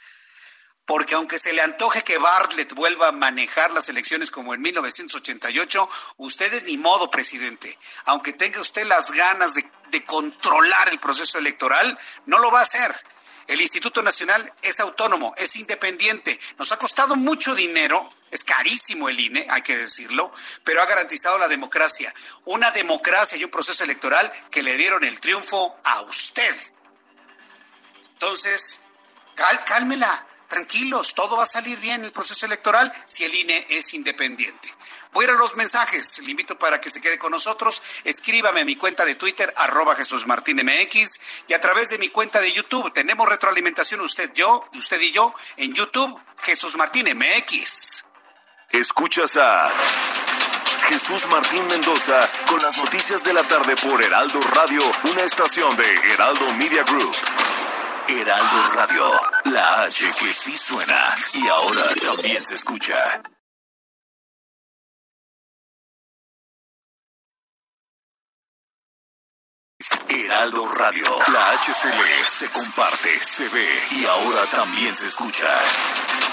[0.92, 5.90] Porque aunque se le antoje que Bartlett vuelva a manejar las elecciones como en 1988,
[6.18, 7.80] ustedes ni modo, presidente.
[8.04, 12.64] Aunque tenga usted las ganas de, de controlar el proceso electoral, no lo va a
[12.64, 12.94] hacer.
[13.48, 16.38] El Instituto Nacional es autónomo, es independiente.
[16.60, 20.34] Nos ha costado mucho dinero es carísimo el INE, hay que decirlo,
[20.66, 22.14] pero ha garantizado la democracia.
[22.44, 26.56] Una democracia y un proceso electoral que le dieron el triunfo a usted.
[28.14, 28.82] Entonces,
[29.66, 33.96] cálmela, tranquilos, todo va a salir bien en el proceso electoral si el INE es
[33.96, 34.76] independiente.
[35.14, 36.20] Voy los mensajes.
[36.20, 37.82] Le invito para que se quede con nosotros.
[38.04, 42.10] Escríbame a mi cuenta de Twitter, arroba Jesús Martín MX, y a través de mi
[42.10, 42.94] cuenta de YouTube.
[42.94, 48.06] Tenemos retroalimentación usted, yo, usted y yo, en YouTube, Jesús Martín MX.
[48.70, 49.70] Escuchas a
[50.88, 56.14] Jesús Martín Mendoza con las noticias de la tarde por Heraldo Radio, una estación de
[56.14, 57.16] Heraldo Media Group.
[58.12, 59.10] Heraldo Radio,
[59.46, 63.22] la H que sí suena y ahora también se escucha.
[70.10, 71.06] Heraldo Radio.
[71.32, 75.48] La HCL se comparte, se ve y ahora también se escucha.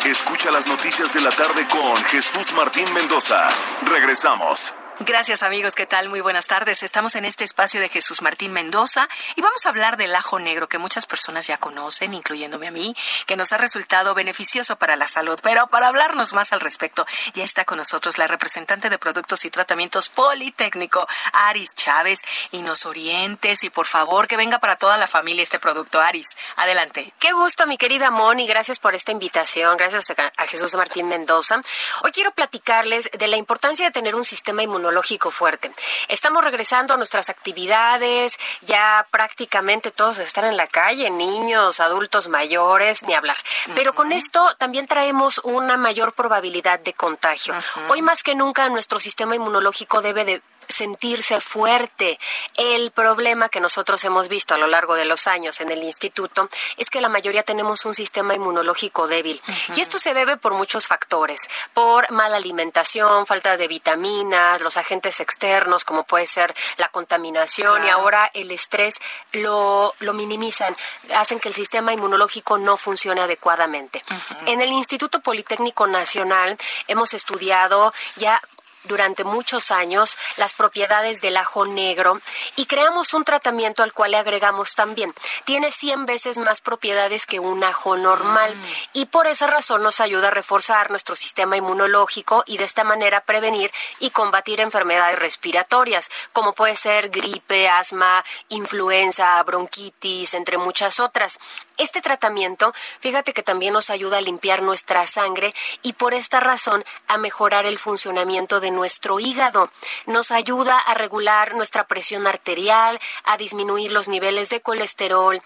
[0.04, 3.48] Escucha las noticias de la tarde con Jesús Martín Mendoza.
[3.82, 4.74] Regresamos.
[5.06, 6.08] Gracias amigos, ¿qué tal?
[6.08, 6.82] Muy buenas tardes.
[6.82, 10.68] Estamos en este espacio de Jesús Martín Mendoza y vamos a hablar del ajo negro
[10.68, 15.06] que muchas personas ya conocen, incluyéndome a mí, que nos ha resultado beneficioso para la
[15.06, 15.38] salud.
[15.40, 19.50] Pero para hablarnos más al respecto, ya está con nosotros la representante de Productos y
[19.50, 25.06] Tratamientos Politécnico, Aris Chávez, y nos orientes y por favor que venga para toda la
[25.06, 26.00] familia este producto.
[26.00, 27.14] Aris, adelante.
[27.20, 31.62] Qué gusto, mi querida Moni, gracias por esta invitación, gracias a Jesús Martín Mendoza.
[32.02, 34.87] Hoy quiero platicarles de la importancia de tener un sistema inmunológico
[35.30, 35.70] fuerte.
[36.08, 43.02] Estamos regresando a nuestras actividades, ya prácticamente todos están en la calle, niños, adultos mayores,
[43.02, 43.36] ni hablar.
[43.74, 47.54] Pero con esto también traemos una mayor probabilidad de contagio.
[47.88, 52.18] Hoy más que nunca nuestro sistema inmunológico debe de sentirse fuerte.
[52.56, 56.48] El problema que nosotros hemos visto a lo largo de los años en el instituto
[56.76, 59.40] es que la mayoría tenemos un sistema inmunológico débil.
[59.76, 65.20] Y esto se debe por muchos factores, por mala alimentación, falta de vitaminas, los agentes
[65.20, 68.98] externos como puede ser la contaminación y ahora el estrés
[69.32, 70.76] lo, lo minimizan,
[71.14, 74.02] hacen que el sistema inmunológico no funcione adecuadamente.
[74.46, 78.40] En el Instituto Politécnico Nacional hemos estudiado ya
[78.88, 82.20] durante muchos años las propiedades del ajo negro
[82.56, 85.14] y creamos un tratamiento al cual le agregamos también.
[85.44, 88.62] Tiene 100 veces más propiedades que un ajo normal mm.
[88.94, 93.20] y por esa razón nos ayuda a reforzar nuestro sistema inmunológico y de esta manera
[93.20, 93.70] prevenir
[94.00, 101.38] y combatir enfermedades respiratorias como puede ser gripe, asma, influenza, bronquitis, entre muchas otras.
[101.78, 106.84] Este tratamiento, fíjate que también nos ayuda a limpiar nuestra sangre y por esta razón
[107.06, 109.68] a mejorar el funcionamiento de nuestro hígado.
[110.06, 115.40] Nos ayuda a regular nuestra presión arterial, a disminuir los niveles de colesterol,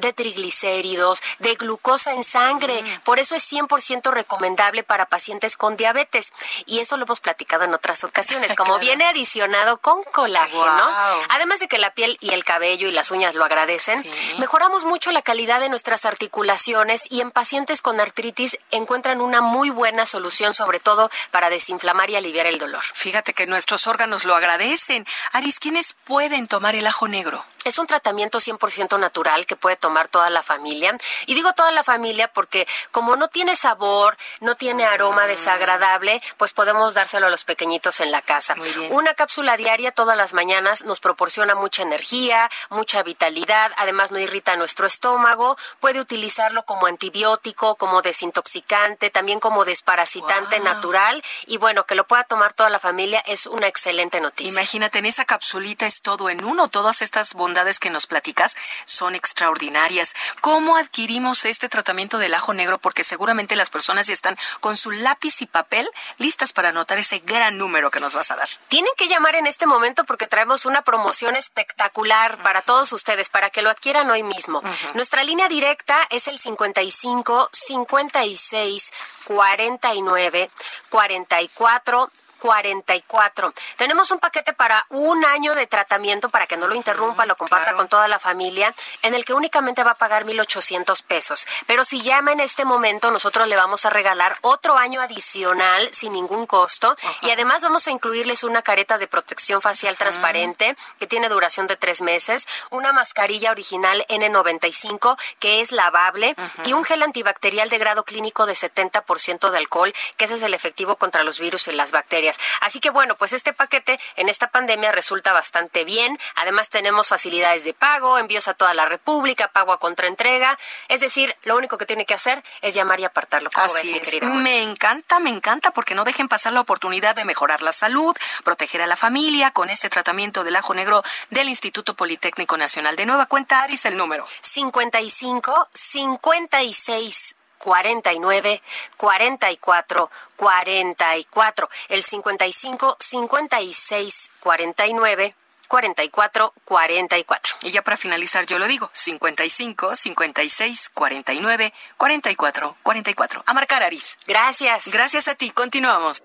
[0.00, 2.82] de triglicéridos, de glucosa en sangre.
[2.82, 3.00] Mm.
[3.00, 6.32] Por eso es 100% recomendable para pacientes con diabetes.
[6.66, 10.88] Y eso lo hemos platicado en otras ocasiones, como viene adicionado con colágeno.
[11.28, 14.04] Además de que la piel y el cabello y las uñas lo agradecen,
[14.38, 19.70] mejoramos mucho la calidad de nuestras articulaciones y en pacientes con artritis encuentran una muy
[19.70, 22.82] buena solución, sobre todo para desinflamar y aliviar el dolor.
[22.82, 25.06] Fíjate que nuestros órganos lo agradecen.
[25.32, 27.44] Aris, ¿quiénes pueden tomar el ajo negro?
[27.64, 30.96] Es un tratamiento 100% natural que puede tomar toda la familia.
[31.26, 36.52] Y digo toda la familia porque como no tiene sabor, no tiene aroma desagradable, pues
[36.52, 38.56] podemos dárselo a los pequeñitos en la casa.
[38.90, 44.56] Una cápsula diaria todas las mañanas nos proporciona mucha energía, mucha vitalidad, además no irrita
[44.56, 51.94] nuestro estómago, puede utilizarlo como antibiótico, como desintoxicante, también como desparasitante natural y bueno, que
[51.94, 54.52] lo pueda tomar toda la familia es una excelente noticia.
[54.52, 59.14] Imagínate, en esa capsulita es todo en uno, todas estas bondades que nos platicas son
[59.14, 60.14] extraordinarias.
[60.40, 62.78] ¿Cómo adquirimos este tratamiento del ajo negro?
[62.78, 65.88] Porque seguramente las personas ya están con su lápiz y papel
[66.18, 68.48] listas para anotar ese gran número que nos vas a dar.
[68.68, 73.50] Tienen que llamar en este momento porque traemos una promoción espectacular para todos ustedes, para
[73.50, 74.62] que lo adquieran hoy mismo.
[74.94, 78.92] Nuestra línea directa es el 55 56
[79.26, 80.50] 49
[80.88, 82.10] 44
[82.42, 83.54] 44.
[83.76, 87.74] Tenemos un paquete para un año de tratamiento para que no lo interrumpa, lo comparta
[87.74, 91.46] con toda la familia, en el que únicamente va a pagar 1.800 pesos.
[91.68, 96.14] Pero si llama en este momento, nosotros le vamos a regalar otro año adicional sin
[96.14, 101.28] ningún costo y además vamos a incluirles una careta de protección facial transparente que tiene
[101.28, 107.70] duración de tres meses, una mascarilla original N95 que es lavable y un gel antibacterial
[107.70, 111.68] de grado clínico de 70% de alcohol, que ese es el efectivo contra los virus
[111.68, 112.31] y las bacterias.
[112.60, 116.18] Así que bueno, pues este paquete en esta pandemia resulta bastante bien.
[116.36, 120.58] Además tenemos facilidades de pago, envíos a toda la República, pago a contraentrega.
[120.88, 123.50] Es decir, lo único que tiene que hacer es llamar y apartarlo.
[123.54, 124.22] Así es.
[124.22, 128.82] Me encanta, me encanta porque no dejen pasar la oportunidad de mejorar la salud, proteger
[128.82, 132.96] a la familia con este tratamiento del ajo negro del Instituto Politécnico Nacional.
[132.96, 134.24] De nueva cuenta, Aris, el número.
[134.40, 138.60] 55 56 49
[138.96, 141.68] 44 44.
[141.88, 145.34] El 55 56 49
[145.68, 147.56] 44 44.
[147.62, 153.44] Y ya para finalizar yo lo digo, 55 56 49 44 44.
[153.46, 154.18] A marcar Aris.
[154.26, 154.88] Gracias.
[154.92, 155.50] Gracias a ti.
[155.50, 156.22] Continuamos.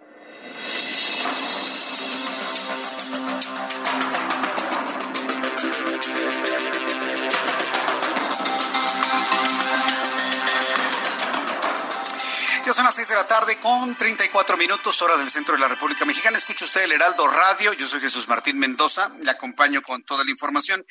[12.67, 15.69] Ya son las 6 de la tarde con 34 minutos, hora del centro de la
[15.69, 16.38] República Mexicana.
[16.38, 17.71] Escucha usted el Heraldo Radio.
[17.71, 19.10] Yo soy Jesús Martín Mendoza.
[19.21, 20.86] Le acompaño con toda la información.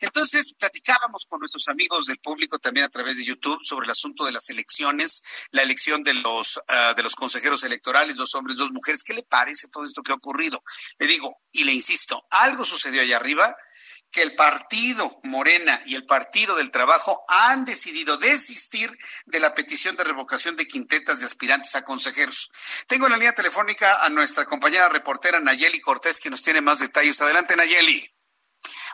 [0.00, 4.24] Entonces, platicábamos con nuestros amigos del público también a través de YouTube sobre el asunto
[4.24, 8.70] de las elecciones, la elección de los, uh, de los consejeros electorales, dos hombres, dos
[8.70, 9.02] mujeres.
[9.02, 10.62] ¿Qué le parece todo esto que ha ocurrido?
[10.98, 13.54] Le digo, y le insisto, algo sucedió allá arriba
[14.18, 18.90] que el partido Morena y el Partido del Trabajo han decidido desistir
[19.26, 22.50] de la petición de revocación de quintetas de aspirantes a consejeros.
[22.88, 26.80] Tengo en la línea telefónica a nuestra compañera reportera Nayeli Cortés, que nos tiene más
[26.80, 27.20] detalles.
[27.20, 28.17] Adelante, Nayeli.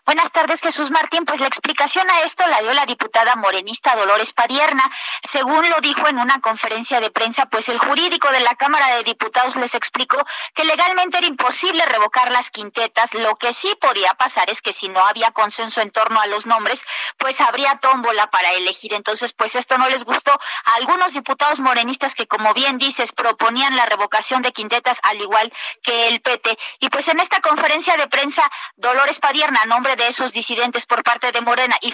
[0.06, 1.24] Buenas tardes, Jesús Martín.
[1.24, 4.82] Pues la explicación a esto la dio la diputada morenista Dolores Padierna.
[5.26, 9.02] Según lo dijo en una conferencia de prensa, pues el jurídico de la Cámara de
[9.02, 10.18] Diputados les explicó
[10.54, 13.14] que legalmente era imposible revocar las quintetas.
[13.14, 16.44] Lo que sí podía pasar es que si no había consenso en torno a los
[16.44, 16.84] nombres,
[17.16, 18.92] pues habría tómbola para elegir.
[18.92, 23.74] Entonces, pues esto no les gustó a algunos diputados morenistas que, como bien dices, proponían
[23.74, 25.50] la revocación de quintetas al igual
[25.82, 26.58] que el PT.
[26.80, 28.42] Y pues en esta conferencia de prensa,
[28.76, 31.92] Dolores Padierna, a de esos disidentes por parte de Morena y,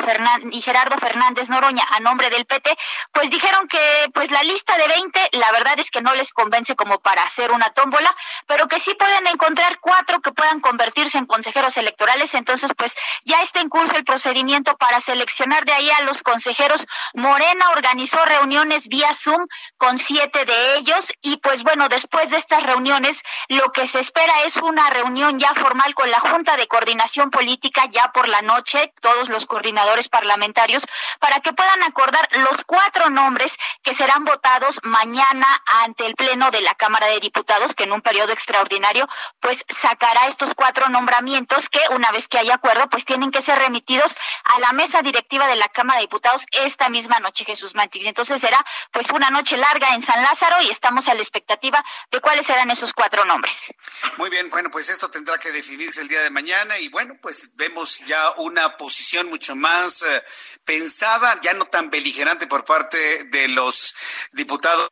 [0.52, 2.76] y Gerardo Fernández Noroña a nombre del PT,
[3.12, 3.78] pues dijeron que
[4.12, 7.52] pues la lista de 20 la verdad es que no les convence como para hacer
[7.52, 8.14] una tómbola,
[8.46, 13.42] pero que sí pueden encontrar cuatro que puedan convertirse en consejeros electorales, entonces pues ya
[13.42, 16.86] está en curso el procedimiento para seleccionar de ahí a los consejeros.
[17.14, 22.62] Morena organizó reuniones vía Zoom con siete de ellos y pues bueno, después de estas
[22.62, 27.30] reuniones lo que se espera es una reunión ya formal con la Junta de Coordinación
[27.30, 30.87] Política ya por la noche, todos los coordinadores parlamentarios,
[31.18, 35.46] para que puedan acordar los cuatro nombres que serán votados mañana
[35.85, 39.09] ante el Pleno de la Cámara de Diputados, que en un periodo extraordinario,
[39.40, 43.59] pues sacará estos cuatro nombramientos que una vez que haya acuerdo, pues tienen que ser
[43.59, 48.07] remitidos a la mesa directiva de la Cámara de Diputados esta misma noche, Jesús Martín.
[48.07, 52.20] Entonces será pues una noche larga en San Lázaro y estamos a la expectativa de
[52.20, 53.72] cuáles serán esos cuatro nombres.
[54.16, 57.57] Muy bien, bueno, pues esto tendrá que definirse el día de mañana y bueno, pues
[57.57, 60.23] vemos ya una posición mucho más eh,
[60.64, 63.95] pensada, ya no tan beligerante por parte de los
[64.33, 64.88] diputados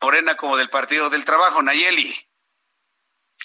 [0.00, 2.27] Morena como del Partido del Trabajo, Nayeli.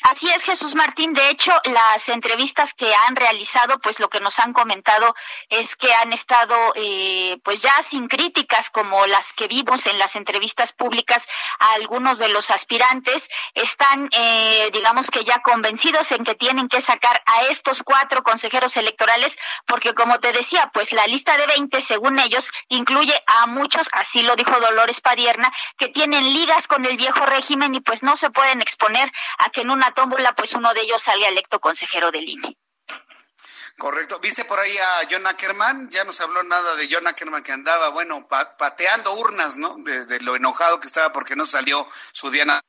[0.04, 1.14] Así es, Jesús Martín.
[1.14, 5.16] De hecho, las entrevistas que han realizado, pues lo que nos han comentado
[5.48, 10.18] es que han estado, eh, pues ya sin críticas como las que vimos en las
[10.18, 11.26] entrevistas públicas
[11.60, 16.82] a algunos de los aspirantes, están, eh, digamos que ya convencidos en que tienen que
[16.82, 19.38] sacar a estos cuatro consejeros electorales,
[19.68, 24.22] porque como te decía, pues la lista de 20, según ellos, incluye a muchos, así
[24.22, 28.30] lo dijo Dolores Padierna, que tienen ligas con el viejo régimen y pues no se
[28.32, 32.28] pueden exponer a que en una tómbola, pues uno de ellos salga electo consejero del
[32.28, 32.58] INE.
[33.78, 34.20] Correcto.
[34.20, 35.90] ¿Viste por ahí a John Ackerman?
[35.90, 39.76] Ya no se habló nada de John Ackerman que andaba, bueno, pateando urnas, ¿no?
[39.80, 42.62] De, lo enojado que estaba porque no salió su Diana.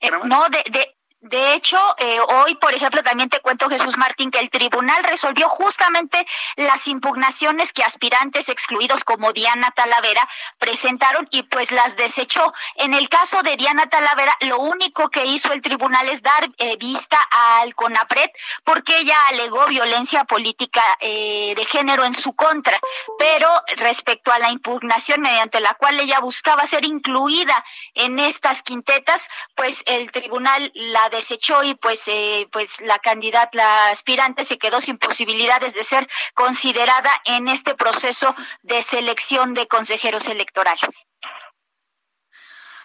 [0.00, 4.30] Eh, no, de, de, De hecho, eh, hoy, por ejemplo, también te cuento, Jesús Martín,
[4.30, 10.28] que el tribunal resolvió justamente las impugnaciones que aspirantes excluidos como Diana Talavera
[10.58, 12.52] presentaron y pues las desechó.
[12.76, 16.76] En el caso de Diana Talavera, lo único que hizo el tribunal es dar eh,
[16.76, 17.18] vista
[17.60, 18.30] al CONAPRED
[18.62, 22.78] porque ella alegó violencia política eh, de género en su contra.
[23.18, 27.64] Pero respecto a la impugnación mediante la cual ella buscaba ser incluida
[27.94, 33.88] en estas quintetas, pues el tribunal la desechó y pues eh, pues la candidata, la
[33.90, 40.28] aspirante se quedó sin posibilidades de ser considerada en este proceso de selección de consejeros
[40.28, 40.90] electorales.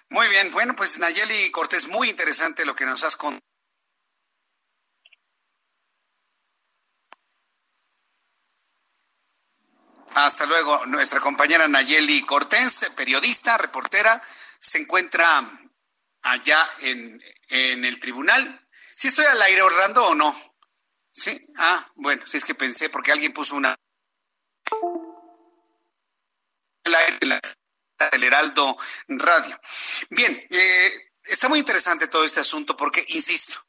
[0.10, 3.42] Muy bien, bueno, pues Nayeli Cortés, muy interesante lo que nos has contado.
[10.16, 10.86] Hasta luego.
[10.86, 14.22] Nuestra compañera Nayeli Cortés, periodista, reportera,
[14.60, 15.42] se encuentra
[16.24, 18.68] allá en, en el tribunal.
[18.96, 20.56] ¿Si estoy al aire, Orlando, o no?
[21.12, 21.38] Sí.
[21.58, 23.76] Ah, bueno, si es que pensé porque alguien puso una.
[28.12, 29.60] El Heraldo Radio.
[30.10, 33.66] Bien, eh, está muy interesante todo este asunto porque, insisto,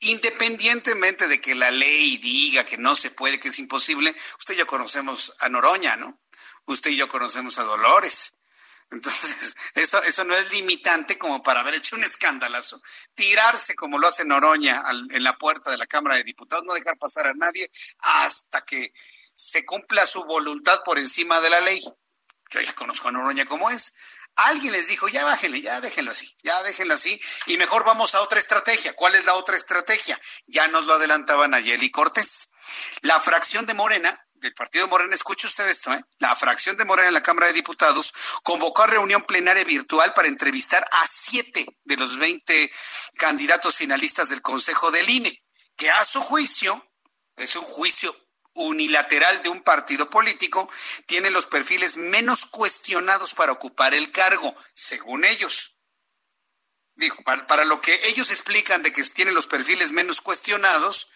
[0.00, 4.58] independientemente de que la ley diga que no se puede, que es imposible, usted y
[4.58, 6.22] yo conocemos a Noroña, ¿no?
[6.66, 8.38] Usted y yo conocemos a Dolores.
[8.90, 12.80] Entonces, eso, eso no es limitante como para haber hecho un escándalazo.
[13.14, 16.98] Tirarse como lo hace Noroña en la puerta de la Cámara de Diputados, no dejar
[16.98, 18.92] pasar a nadie hasta que
[19.34, 21.80] se cumpla su voluntad por encima de la ley.
[22.50, 23.94] Yo ya conozco a Noroña como es.
[24.36, 28.20] Alguien les dijo, ya bájenle, ya déjenlo así, ya déjenlo así, y mejor vamos a
[28.20, 28.92] otra estrategia.
[28.94, 30.20] ¿Cuál es la otra estrategia?
[30.46, 32.50] Ya nos lo adelantaban Nayeli Cortés.
[33.02, 36.04] La fracción de Morena del partido Morena, escuche usted esto, ¿eh?
[36.18, 40.28] la fracción de Morena en la Cámara de Diputados convocó a reunión plenaria virtual para
[40.28, 42.70] entrevistar a siete de los 20
[43.16, 45.42] candidatos finalistas del Consejo del INE,
[45.76, 46.86] que a su juicio,
[47.36, 48.14] es un juicio
[48.52, 50.68] unilateral de un partido político,
[51.06, 55.78] tiene los perfiles menos cuestionados para ocupar el cargo, según ellos.
[56.96, 61.08] Dijo, para, para lo que ellos explican de que tienen los perfiles menos cuestionados,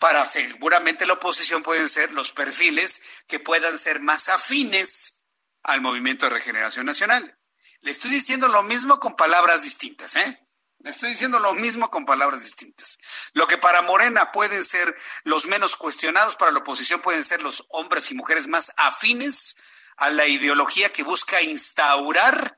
[0.00, 5.26] para seguramente la oposición pueden ser los perfiles que puedan ser más afines
[5.62, 7.38] al movimiento de regeneración nacional.
[7.82, 10.48] Le estoy diciendo lo mismo con palabras distintas, ¿eh?
[10.78, 12.96] Le estoy diciendo lo mismo con palabras distintas.
[13.34, 14.94] Lo que para Morena pueden ser
[15.24, 19.56] los menos cuestionados, para la oposición pueden ser los hombres y mujeres más afines
[19.98, 22.56] a la ideología que busca instaurar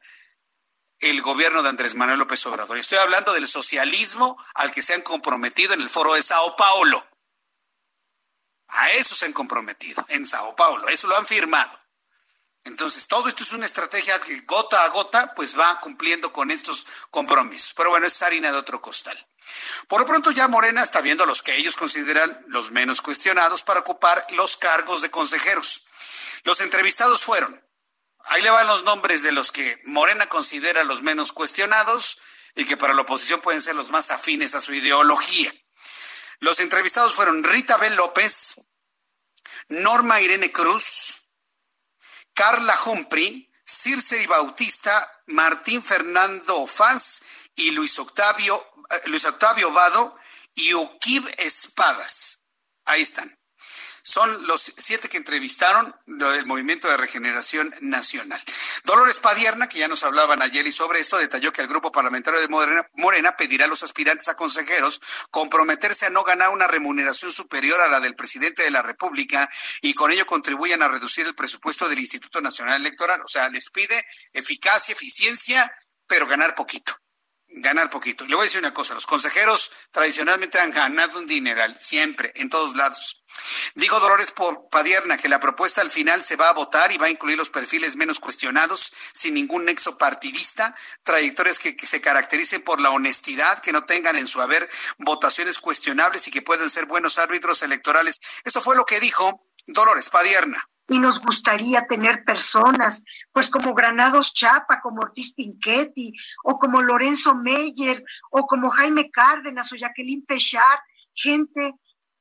[1.00, 2.78] el gobierno de Andrés Manuel López Obrador.
[2.78, 7.04] Estoy hablando del socialismo al que se han comprometido en el foro de Sao Paulo.
[8.72, 11.78] A eso se han comprometido en Sao Paulo, eso lo han firmado.
[12.64, 16.86] Entonces, todo esto es una estrategia que gota a gota, pues va cumpliendo con estos
[17.10, 17.74] compromisos.
[17.74, 19.18] Pero bueno, es harina de otro costal.
[19.88, 23.80] Por lo pronto ya Morena está viendo los que ellos consideran los menos cuestionados para
[23.80, 25.82] ocupar los cargos de consejeros.
[26.44, 27.64] Los entrevistados fueron,
[28.26, 32.18] ahí le van los nombres de los que Morena considera los menos cuestionados
[32.54, 35.52] y que para la oposición pueden ser los más afines a su ideología.
[36.42, 38.56] Los entrevistados fueron Rita Bel López,
[39.68, 41.22] Norma Irene Cruz,
[42.34, 47.22] Carla Humphrey, Circe y Bautista, Martín Fernando Faz
[47.54, 50.16] y Luis Octavio, eh, Luis Octavio Vado
[50.56, 52.42] y Ukib Espadas.
[52.86, 53.38] Ahí están
[54.02, 58.42] son los siete que entrevistaron del Movimiento de Regeneración Nacional.
[58.84, 62.48] Dolores Padierna, que ya nos hablaba Nayeli sobre esto, detalló que el grupo parlamentario de
[62.48, 65.00] Morena, Morena pedirá a los aspirantes a consejeros
[65.30, 69.48] comprometerse a no ganar una remuneración superior a la del presidente de la República
[69.80, 73.22] y con ello contribuyan a reducir el presupuesto del Instituto Nacional Electoral.
[73.24, 75.72] O sea, les pide eficacia, eficiencia,
[76.06, 76.96] pero ganar poquito
[77.54, 78.24] ganar poquito.
[78.24, 82.48] Le voy a decir una cosa, los consejeros tradicionalmente han ganado un dineral, siempre, en
[82.48, 83.21] todos lados.
[83.74, 84.32] Dijo Dolores
[84.70, 87.50] Padierna que la propuesta al final se va a votar y va a incluir los
[87.50, 93.72] perfiles menos cuestionados, sin ningún nexo partidista, trayectorias que, se caractericen por la honestidad, que
[93.72, 94.68] no tengan en su haber
[94.98, 98.18] votaciones cuestionables y que puedan ser buenos árbitros electorales.
[98.44, 104.34] Esto fue lo que dijo Dolores Padierna y nos gustaría tener personas, pues como Granados
[104.34, 106.12] Chapa, como Ortiz Pinchetti,
[106.44, 110.80] o como Lorenzo Meyer, o como Jaime Cárdenas o Jacqueline Pechard,
[111.14, 111.74] gente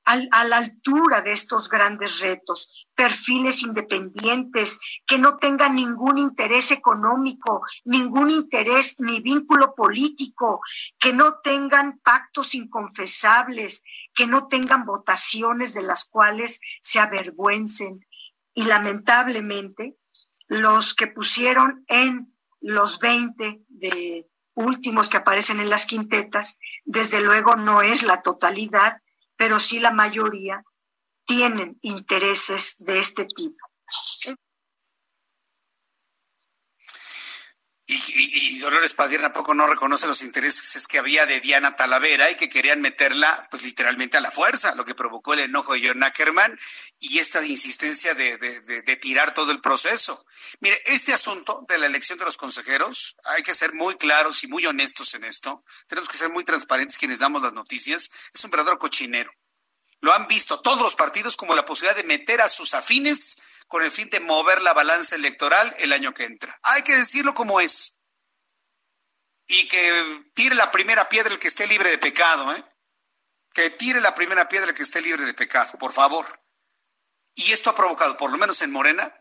[0.04, 7.62] a la altura de estos grandes retos, perfiles independientes que no tengan ningún interés económico,
[7.86, 10.62] ningún interés ni vínculo político,
[11.00, 13.84] que no tengan pactos inconfesables,
[14.14, 18.06] que no tengan votaciones de las cuales se avergüencen,
[18.54, 19.98] y lamentablemente
[20.48, 27.56] los que pusieron en los 20 de últimos que aparecen en las quintetas, desde luego
[27.56, 29.02] no es la totalidad,
[29.42, 30.64] pero sí la mayoría
[31.26, 33.58] tienen intereses de este tipo.
[37.94, 42.48] Y, Dolores Padierna poco no reconoce los intereses que había de Diana Talavera y que
[42.48, 46.58] querían meterla, pues literalmente a la fuerza, lo que provocó el enojo de John Ackerman
[47.00, 50.26] y esta insistencia de, de, tirar todo el proceso.
[50.62, 54.48] Mire, este asunto de la elección de los consejeros, hay que ser muy claros y
[54.48, 55.66] muy honestos en esto.
[55.88, 58.10] Tenemos que ser muy transparentes quienes damos las noticias.
[58.34, 59.34] Es un verdadero cochinero.
[60.00, 63.38] Lo han visto todos los partidos como la posibilidad de meter a sus afines
[63.72, 66.60] con el fin de mover la balanza electoral el año que entra.
[66.62, 68.02] Hay que decirlo como es.
[69.48, 72.62] Y que tire la primera piedra el que esté libre de pecado, ¿eh?
[73.54, 76.44] Que tire la primera piedra el que esté libre de pecado, por favor.
[77.34, 79.16] Y esto ha provocado, por lo menos en Morena,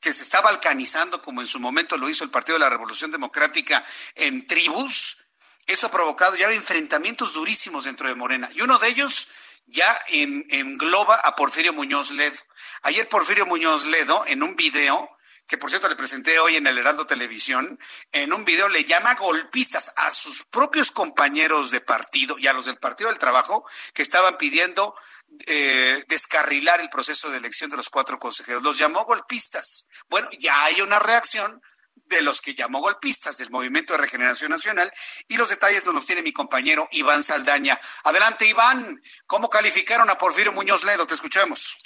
[0.00, 3.10] que se está balcanizando como en su momento lo hizo el Partido de la Revolución
[3.10, 3.84] Democrática
[4.14, 5.18] en tribus.
[5.66, 8.48] Eso ha provocado ya enfrentamientos durísimos dentro de Morena.
[8.54, 9.28] Y uno de ellos
[9.70, 12.36] ya engloba a Porfirio Muñoz Ledo.
[12.82, 15.08] Ayer Porfirio Muñoz Ledo, en un video,
[15.46, 17.78] que por cierto le presenté hoy en el Heraldo Televisión,
[18.12, 22.66] en un video le llama golpistas a sus propios compañeros de partido y a los
[22.66, 24.94] del Partido del Trabajo que estaban pidiendo
[25.46, 28.62] eh, descarrilar el proceso de elección de los cuatro consejeros.
[28.62, 29.88] Los llamó golpistas.
[30.08, 31.60] Bueno, ya hay una reacción
[32.10, 34.92] de los que llamó golpistas del Movimiento de Regeneración Nacional
[35.28, 37.78] y los detalles nos los tiene mi compañero Iván Saldaña.
[38.04, 39.00] Adelante, Iván.
[39.26, 41.06] ¿Cómo calificaron a Porfirio Muñoz Ledo?
[41.06, 41.78] Te escuchamos.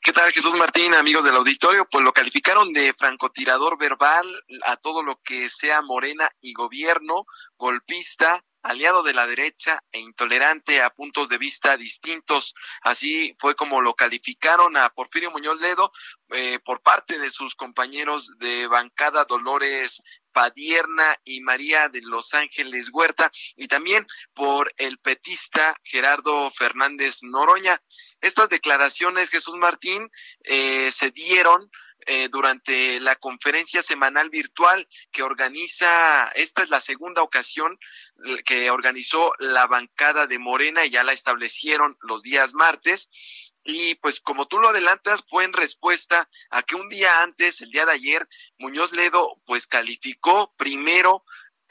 [0.00, 1.86] ¿Qué tal, Jesús Martín, amigos del auditorio?
[1.90, 4.26] Pues lo calificaron de francotirador verbal
[4.64, 7.24] a todo lo que sea morena y gobierno,
[7.56, 12.54] golpista, aliado de la derecha e intolerante a puntos de vista distintos.
[12.82, 15.90] Así fue como lo calificaron a Porfirio Muñoz Ledo
[16.30, 20.02] eh, por parte de sus compañeros de bancada Dolores
[20.32, 27.80] Padierna y María de Los Ángeles Huerta y también por el petista Gerardo Fernández Noroña.
[28.20, 30.10] Estas declaraciones, Jesús Martín,
[30.44, 31.70] eh, se dieron
[32.06, 37.78] eh, durante la conferencia semanal virtual que organiza, esta es la segunda ocasión
[38.44, 43.10] que organizó la bancada de Morena y ya la establecieron los días martes.
[43.64, 47.70] Y pues como tú lo adelantas, fue en respuesta a que un día antes, el
[47.70, 48.26] día de ayer,
[48.56, 51.24] Muñoz Ledo pues calificó primero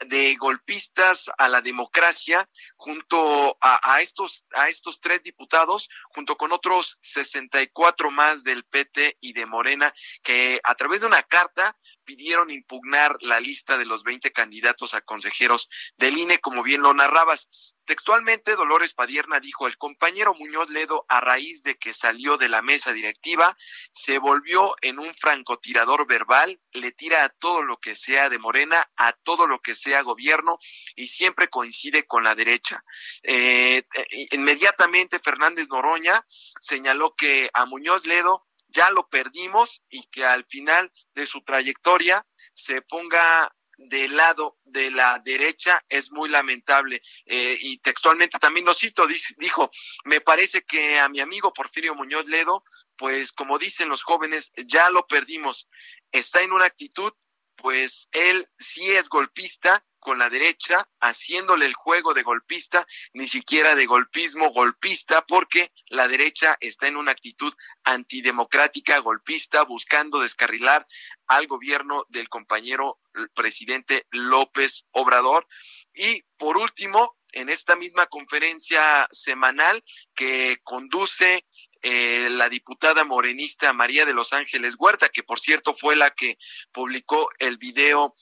[0.06, 6.96] de golpistas a la democracia junto a, estos a estos tres diputados junto con otros
[7.00, 9.92] 64 más del PT y de Morena
[10.22, 11.76] que a través de una carta
[12.08, 15.68] pidieron impugnar la lista de los 20 candidatos a consejeros
[15.98, 17.50] del INE, como bien lo narrabas.
[17.88, 22.60] Textualmente, Dolores Padierna dijo, el compañero Muñoz Ledo, a raíz de que salió de la
[22.60, 23.56] mesa directiva,
[23.92, 28.90] se volvió en un francotirador verbal, le tira a todo lo que sea de Morena,
[28.98, 30.58] a todo lo que sea gobierno,
[30.96, 32.84] y siempre coincide con la derecha.
[33.22, 36.26] Eh, eh, inmediatamente, Fernández Noroña
[36.60, 42.26] señaló que a Muñoz Ledo ya lo perdimos y que al final de su trayectoria
[42.52, 47.00] se ponga del lado de la derecha es muy lamentable.
[47.24, 49.06] Eh, y textualmente también lo cito,
[49.38, 49.70] dijo,
[50.04, 52.64] me parece que a mi amigo Porfirio Muñoz Ledo,
[52.96, 55.68] pues como dicen los jóvenes, ya lo perdimos.
[56.12, 57.12] Está en una actitud,
[57.60, 63.74] pues él sí es golpista con la derecha, haciéndole el juego de golpista, ni siquiera
[63.74, 67.52] de golpismo golpista, porque la derecha está en una actitud
[67.84, 70.86] antidemocrática, golpista, buscando descarrilar
[71.26, 73.00] al gobierno del compañero
[73.34, 75.46] presidente López Obrador.
[75.92, 79.84] Y por último, en esta misma conferencia semanal
[80.14, 81.44] que conduce
[81.82, 86.38] eh, la diputada morenista María de Los Ángeles Huerta, que por cierto fue la que
[86.72, 88.14] publicó el video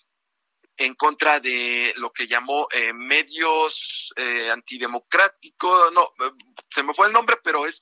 [0.76, 6.30] en contra de lo que llamó eh, medios eh, antidemocráticos, no, eh,
[6.70, 7.80] se me fue el nombre, pero es,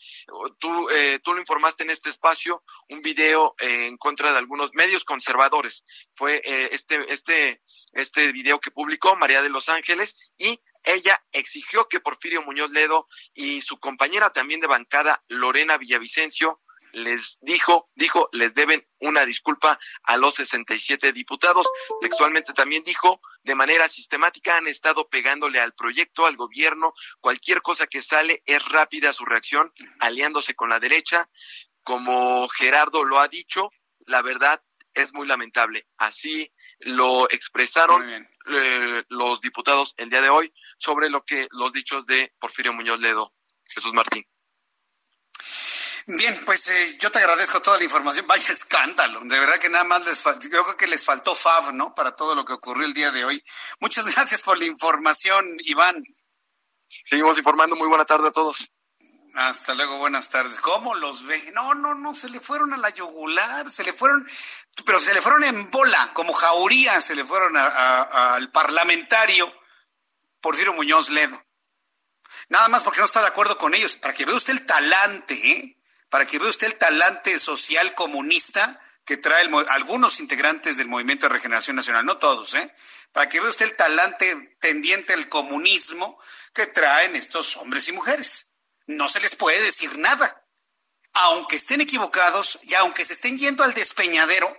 [0.59, 5.05] tú, eh, tú lo informaste en este espacio, un video en contra de algunos medios
[5.05, 5.85] conservadores.
[6.15, 7.63] Fue este, este,
[7.93, 13.09] este video que publicó María de Los Ángeles y ella exigió que Porfirio Muñoz Ledo
[13.35, 16.61] y su compañera también de bancada, Lorena Villavicencio,
[16.95, 21.67] les dijo, dijo, les deben una disculpa a los 67 diputados.
[22.01, 27.87] Textualmente también dijo, de manera sistemática han estado pegándole al proyecto, al gobierno, cualquier cosa
[27.87, 31.29] que sale es rápida su reacción, aliándose con la derecha.
[31.83, 33.71] Como Gerardo lo ha dicho,
[34.07, 34.63] la verdad
[34.95, 35.87] es muy lamentable.
[35.99, 36.53] Así
[36.85, 38.05] lo expresaron
[38.47, 43.01] eh, los diputados el día de hoy sobre lo que los dichos de Porfirio Muñoz
[43.01, 43.33] Ledo.
[43.67, 44.27] Jesús Martín.
[46.07, 48.27] Bien, pues eh, yo te agradezco toda la información.
[48.27, 49.21] Vaya escándalo.
[49.21, 51.95] De verdad que nada más les faltó, yo creo que les faltó FAB, ¿no?
[51.95, 53.43] Para todo lo que ocurrió el día de hoy.
[53.81, 56.03] Muchas gracias por la información, Iván.
[57.05, 57.75] Seguimos informando.
[57.75, 58.71] Muy buena tarde a todos.
[59.35, 60.61] Hasta luego, buenas tardes.
[60.61, 61.51] ¿Cómo los ve?
[61.55, 64.25] No, no, no, se le fueron a la yugular, se le fueron,
[64.87, 69.53] pero se le fueron en bola, como jauría, se le fueron al parlamentario
[70.41, 71.45] Porfirio Muñoz Ledo.
[72.49, 73.97] Nada más porque no está de acuerdo con ellos.
[73.97, 75.79] Para que vea usted el talante, ¿eh?
[76.09, 81.33] Para que vea usted el talante social comunista que trae algunos integrantes del Movimiento de
[81.33, 82.73] Regeneración Nacional, no todos, ¿eh?
[83.11, 86.21] Para que vea usted el talante tendiente al comunismo
[86.53, 88.54] que traen estos hombres y mujeres
[88.87, 90.47] no se les puede decir nada.
[91.13, 94.55] Aunque estén equivocados y aunque se estén yendo al despeñadero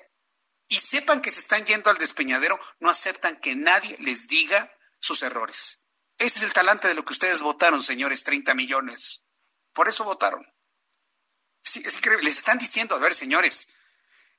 [0.68, 5.22] y sepan que se están yendo al despeñadero, no aceptan que nadie les diga sus
[5.22, 5.84] errores.
[6.18, 9.26] Ese es el talante de lo que ustedes votaron, señores, 30 millones.
[9.74, 10.46] Por eso votaron.
[11.64, 12.24] Es increíble.
[12.24, 13.68] Les están diciendo, a ver, señores,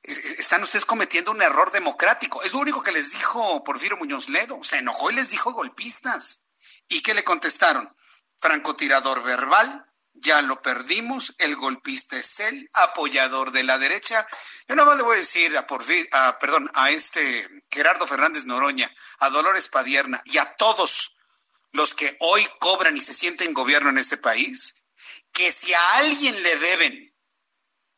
[0.02, 2.42] están ustedes cometiendo un error democrático.
[2.42, 4.58] Es lo único que les dijo Porfirio Muñoz Ledo.
[4.62, 6.44] Se enojó y les dijo golpistas.
[6.88, 7.94] ¿Y qué le contestaron?
[8.38, 14.26] Francotirador verbal, ya lo perdimos, el golpista es él, apoyador de la derecha.
[14.68, 18.44] Yo nada más le voy a decir a, Porfir, a perdón, a este Gerardo Fernández
[18.44, 21.16] Noroña, a Dolores Padierna y a todos
[21.72, 24.82] los que hoy cobran y se sienten gobierno en este país,
[25.32, 27.14] que si a alguien le deben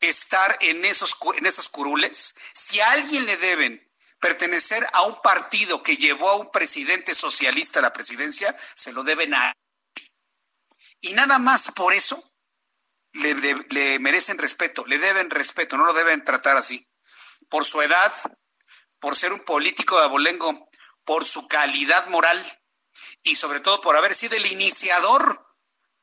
[0.00, 3.88] estar en esos en esas curules, si a alguien le deben
[4.20, 9.04] pertenecer a un partido que llevó a un presidente socialista a la presidencia, se lo
[9.04, 9.52] deben a
[11.00, 12.22] y nada más por eso
[13.12, 16.88] le, merecen respeto, le deben respeto, no lo deben tratar así.
[17.48, 18.12] Por su edad,
[19.00, 20.68] por ser un político de abolengo,
[21.04, 22.60] por su calidad moral
[23.22, 25.46] y sobre todo por haber sido el iniciador,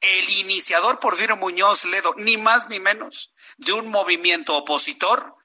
[0.02, 5.36] el iniciador por Viro Muñoz Ledo, ni más ni menos, de un movimiento opositor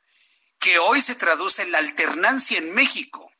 [0.58, 3.30] que hoy se traduce en la alternancia en México.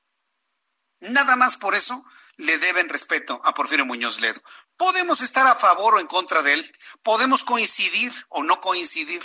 [1.01, 2.05] Nada más por eso
[2.37, 4.41] le deben respeto a Porfirio Muñoz Ledo.
[4.81, 9.23] Podemos estar a favor o en contra de él, podemos coincidir o no coincidir,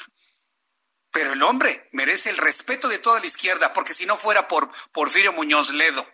[1.11, 4.69] pero el hombre merece el respeto de toda la izquierda, porque si no fuera por
[4.91, 6.05] Porfirio Muñoz Ledo,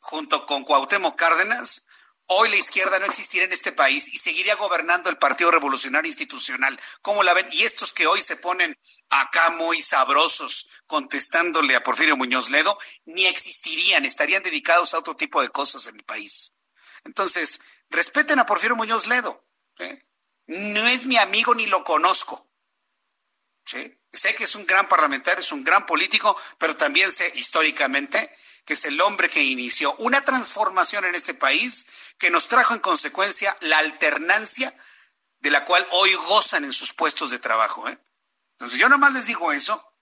[0.00, 1.86] junto con Cuauhtémoc Cárdenas,
[2.26, 6.78] hoy la izquierda no existiría en este país y seguiría gobernando el Partido Revolucionario Institucional.
[7.00, 7.46] ¿Cómo la ven?
[7.52, 8.78] Y estos que hoy se ponen
[9.08, 15.40] acá muy sabrosos contestándole a Porfirio Muñoz Ledo, ni existirían, estarían dedicados a otro tipo
[15.40, 16.52] de cosas en el país.
[17.04, 17.60] Entonces,
[17.90, 19.44] Respeten a Porfirio Muñoz Ledo.
[20.46, 22.50] No es mi amigo ni lo conozco.
[23.64, 28.34] Sé que es un gran parlamentario, es un gran político, pero también sé históricamente
[28.64, 31.86] que es el hombre que inició una transformación en este país
[32.18, 34.76] que nos trajo en consecuencia la alternancia
[35.38, 37.88] de la cual hoy gozan en sus puestos de trabajo.
[37.88, 37.98] ¿eh?
[38.52, 39.95] Entonces yo nomás les digo eso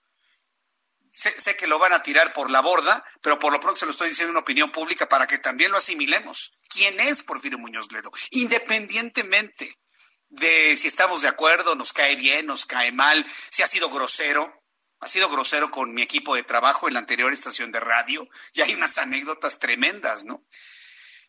[1.15, 3.93] Sé, que lo van a tirar por la borda, pero por lo pronto se lo
[3.93, 6.51] estoy diciendo en opinión pública para que también lo asimilemos.
[6.67, 8.11] ¿Quién es Porfirio Muñoz Ledo?
[8.31, 9.79] Independientemente
[10.27, 14.61] de si estamos de acuerdo, nos cae bien, nos cae mal, si ha sido grosero,
[14.99, 18.61] ha sido grosero con mi equipo de trabajo en la anterior estación de radio, y
[18.61, 20.43] hay unas anécdotas tremendas, ¿no?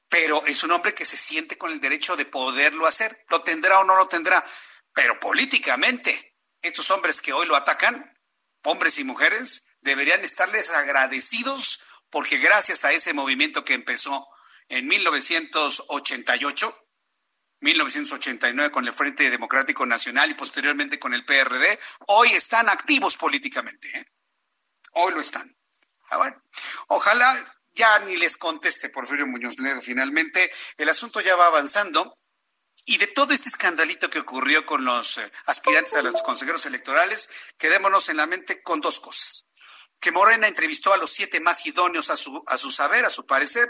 [0.09, 3.25] Pero es un hombre que se siente con el derecho de poderlo hacer.
[3.29, 4.45] ¿Lo tendrá o no lo tendrá?
[4.93, 8.19] Pero políticamente, estos hombres que hoy lo atacan,
[8.65, 11.81] hombres y mujeres, deberían estarles agradecidos
[12.11, 14.29] porque gracias a ese movimiento que empezó
[14.69, 16.89] en 1988,
[17.61, 21.79] 1989 con el Frente Democrático Nacional y posteriormente con el PRD,
[22.09, 23.89] hoy están activos políticamente.
[23.97, 24.05] ¿eh?
[24.93, 25.57] Hoy lo están.
[26.11, 26.31] Ah,
[26.89, 29.81] ojalá ya ni les conteste Porfirio Muñoz Ledo.
[29.81, 32.19] Finalmente, el asunto ya va avanzando.
[32.89, 37.29] Y de todo este escandalito que ocurrió con los eh, aspirantes a los consejeros electorales,
[37.59, 39.46] quedémonos en la mente con dos cosas
[40.01, 43.27] que Morena entrevistó a los siete más idóneos a su, a su saber, a su
[43.27, 43.69] parecer,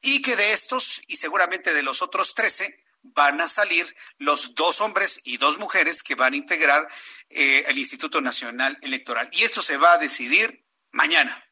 [0.00, 4.80] y que de estos y seguramente de los otros trece van a salir los dos
[4.80, 6.88] hombres y dos mujeres que van a integrar
[7.30, 9.28] eh, el Instituto Nacional Electoral.
[9.32, 11.42] Y esto se va a decidir mañana.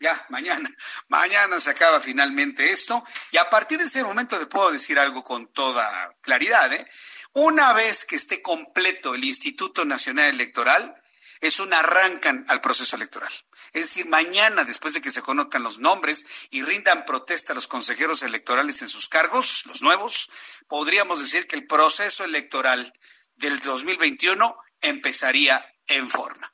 [0.00, 0.70] Ya, mañana.
[1.08, 3.04] Mañana se acaba finalmente esto.
[3.30, 6.72] Y a partir de ese momento le puedo decir algo con toda claridad.
[6.72, 6.86] ¿eh?
[7.32, 11.00] Una vez que esté completo el Instituto Nacional Electoral,
[11.40, 13.32] es un arrancan al proceso electoral.
[13.74, 17.66] Es decir, mañana, después de que se conozcan los nombres y rindan protesta a los
[17.66, 20.30] consejeros electorales en sus cargos, los nuevos,
[20.68, 22.92] podríamos decir que el proceso electoral
[23.34, 26.53] del 2021 empezaría en forma.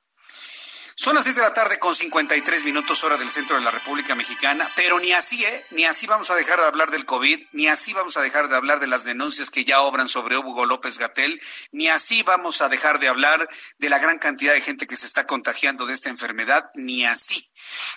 [1.01, 4.14] Son las 6 de la tarde con 53 minutos hora del centro de la República
[4.14, 5.64] Mexicana, pero ni así, ¿eh?
[5.70, 8.57] Ni así vamos a dejar de hablar del COVID, ni así vamos a dejar de
[8.57, 11.40] hablar de las denuncias que ya obran sobre Hugo López Gatel,
[11.72, 13.48] ni así vamos a dejar de hablar
[13.78, 17.51] de la gran cantidad de gente que se está contagiando de esta enfermedad, ni así.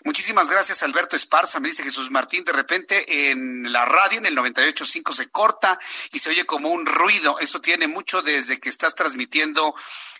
[0.05, 1.59] Muchísimas gracias, Alberto Esparza.
[1.59, 5.77] Me dice Jesús Martín, de repente en la radio, en el 98.5 se corta
[6.13, 7.37] y se oye como un ruido.
[7.39, 9.75] Eso tiene mucho desde que estás transmitiendo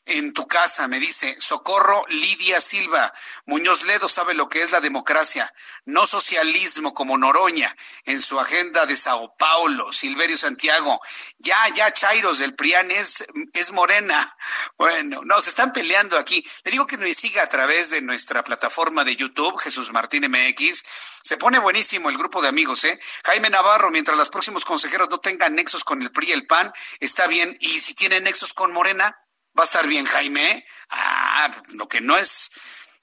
[0.06, 3.14] en tu casa, me dice Socorro Lidia Silva.
[3.46, 5.54] Muñoz Ledo sabe lo que es la democracia,
[5.86, 7.76] no socialismo como Noroña
[8.06, 9.94] en su agenda de Sao Paulo.
[9.94, 11.00] Silverio Santiago,
[11.38, 14.36] ya, ya, Chairos del PRIAN es, es morena.
[14.78, 16.44] Bueno, no, se están peleando aquí.
[16.64, 20.84] Le digo que me siga a través de nuestra plataforma de YouTube, Jesús Martín MX.
[21.24, 23.00] Se pone buenísimo el grupo de amigos, ¿eh?
[23.24, 26.74] Jaime Navarro, mientras los próximos consejeros no tengan nexos con el PRI y el PAN,
[27.00, 27.56] está bien.
[27.62, 29.23] Y si tienen nexos con Morena,
[29.58, 30.66] va a estar bien, Jaime.
[30.90, 32.52] Ah, lo que no es,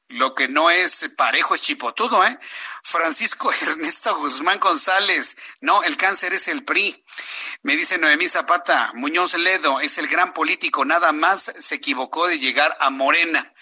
[0.09, 2.39] lo que no es parejo es chipotudo, ¿eh?
[2.83, 5.37] Francisco Ernesto Guzmán González.
[5.61, 7.05] No, el cáncer es el PRI.
[7.63, 12.39] Me dice Noemí Zapata, Muñoz Ledo es el gran político, nada más se equivocó de
[12.39, 13.53] llegar a Morena.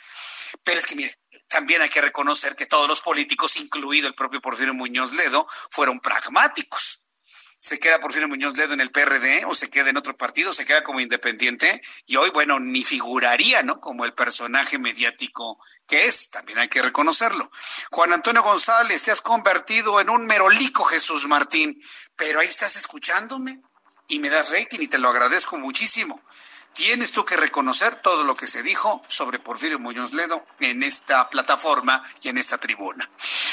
[0.64, 1.18] Pero es que mire,
[1.48, 6.00] también hay que reconocer que todos los políticos, incluido el propio Porfirio Muñoz Ledo, fueron
[6.00, 7.07] pragmáticos
[7.58, 10.64] se queda Porfirio Muñoz Ledo en el PRD o se queda en otro partido, se
[10.64, 13.80] queda como independiente y hoy, bueno, ni figuraría, ¿no?
[13.80, 17.50] Como el personaje mediático que es, también hay que reconocerlo.
[17.90, 21.80] Juan Antonio González, te has convertido en un merolico, Jesús Martín,
[22.14, 23.60] pero ahí estás escuchándome
[24.06, 26.22] y me das rating y te lo agradezco muchísimo.
[26.74, 31.28] Tienes tú que reconocer todo lo que se dijo sobre Porfirio Muñoz Ledo en esta
[31.28, 33.10] plataforma y en esta tribuna.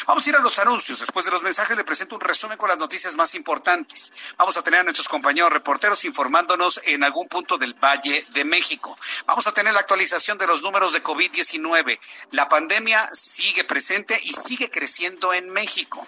[0.07, 0.99] Vamos a ir a los anuncios.
[0.99, 4.13] Después de los mensajes le presento un resumen con las noticias más importantes.
[4.37, 8.97] Vamos a tener a nuestros compañeros reporteros informándonos en algún punto del Valle de México.
[9.25, 11.99] Vamos a tener la actualización de los números de COVID-19.
[12.31, 16.07] La pandemia sigue presente y sigue creciendo en México.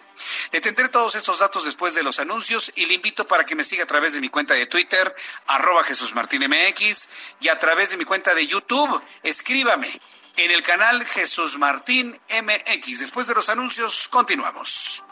[0.52, 3.64] Le tendré todos estos datos después de los anuncios y le invito para que me
[3.64, 5.16] siga a través de mi cuenta de Twitter,
[5.48, 7.10] arroba Jesús Martín MX,
[7.42, 9.02] y a través de mi cuenta de YouTube.
[9.24, 10.00] Escríbame
[10.38, 13.00] en el canal Jesús Martín MX.
[13.00, 15.04] Después de los anuncios, continuamos.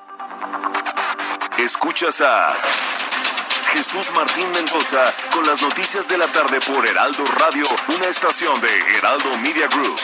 [1.57, 2.55] Escuchas a
[3.73, 7.65] Jesús Martín Mendoza con las noticias de la tarde por Heraldo Radio,
[7.95, 9.99] una estación de Heraldo Media Group.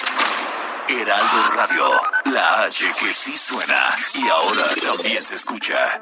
[0.88, 1.89] Heraldo Radio,
[2.26, 6.01] la H que sí suena y ahora también se escucha.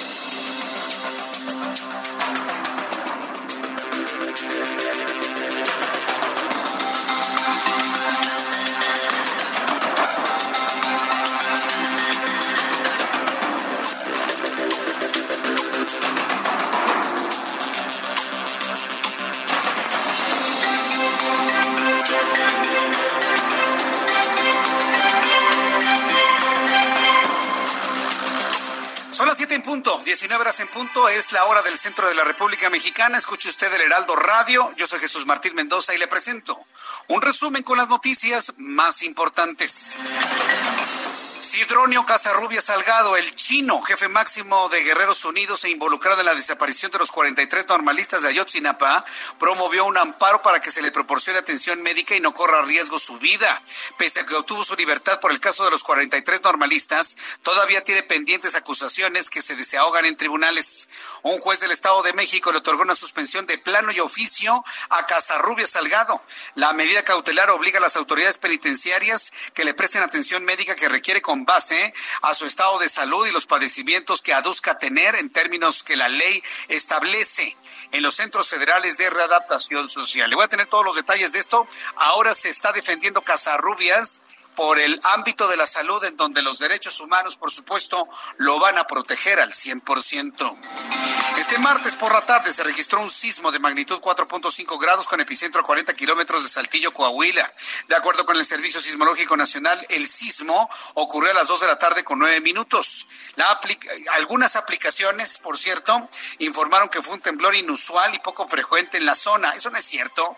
[29.63, 33.17] Punto, 19 horas en punto, es la hora del centro de la República Mexicana.
[33.17, 34.73] Escuche usted el Heraldo Radio.
[34.77, 36.59] Yo soy Jesús Martín Mendoza y le presento
[37.07, 39.97] un resumen con las noticias más importantes.
[41.61, 46.91] Sidronio Casarrubia Salgado, el chino, jefe máximo de Guerreros Unidos e involucrado en la desaparición
[46.91, 49.05] de los 43 normalistas de Ayotzinapa,
[49.37, 53.19] promovió un amparo para que se le proporcione atención médica y no corra riesgo su
[53.19, 53.61] vida.
[53.95, 58.01] Pese a que obtuvo su libertad por el caso de los 43 normalistas, todavía tiene
[58.01, 60.89] pendientes acusaciones que se desahogan en tribunales.
[61.21, 65.05] Un juez del Estado de México le otorgó una suspensión de plano y oficio a
[65.05, 66.23] Casarrubia Salgado.
[66.55, 71.21] La medida cautelar obliga a las autoridades penitenciarias que le presten atención médica que requiere
[71.21, 75.83] con base a su estado de salud y los padecimientos que aduzca tener en términos
[75.83, 77.57] que la ley establece
[77.91, 80.29] en los centros federales de readaptación social.
[80.29, 81.67] Le voy a tener todos los detalles de esto.
[81.97, 84.21] Ahora se está defendiendo Casarrubias
[84.55, 88.77] por el ámbito de la salud en donde los derechos humanos, por supuesto, lo van
[88.77, 90.57] a proteger al 100%.
[91.37, 95.61] Este martes por la tarde se registró un sismo de magnitud 4.5 grados con epicentro
[95.61, 97.51] a 40 kilómetros de Saltillo, Coahuila.
[97.87, 101.79] De acuerdo con el Servicio Sismológico Nacional, el sismo ocurrió a las 2 de la
[101.79, 103.07] tarde con 9 minutos.
[103.35, 103.59] La
[104.11, 109.15] algunas aplicaciones, por cierto, informaron que fue un temblor inusual y poco frecuente en la
[109.15, 109.51] zona.
[109.51, 110.37] Eso no es cierto.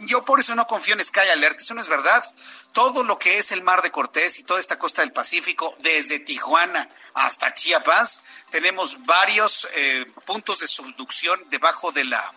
[0.00, 2.24] Yo por eso no confío en Sky Alert, eso no es verdad.
[2.72, 6.18] Todo lo que es el Mar de Cortés y toda esta costa del Pacífico, desde
[6.18, 12.34] Tijuana hasta Chiapas, tenemos varios eh, puntos de subducción debajo de la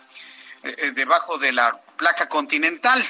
[0.62, 3.02] eh, eh, debajo de la placa continental.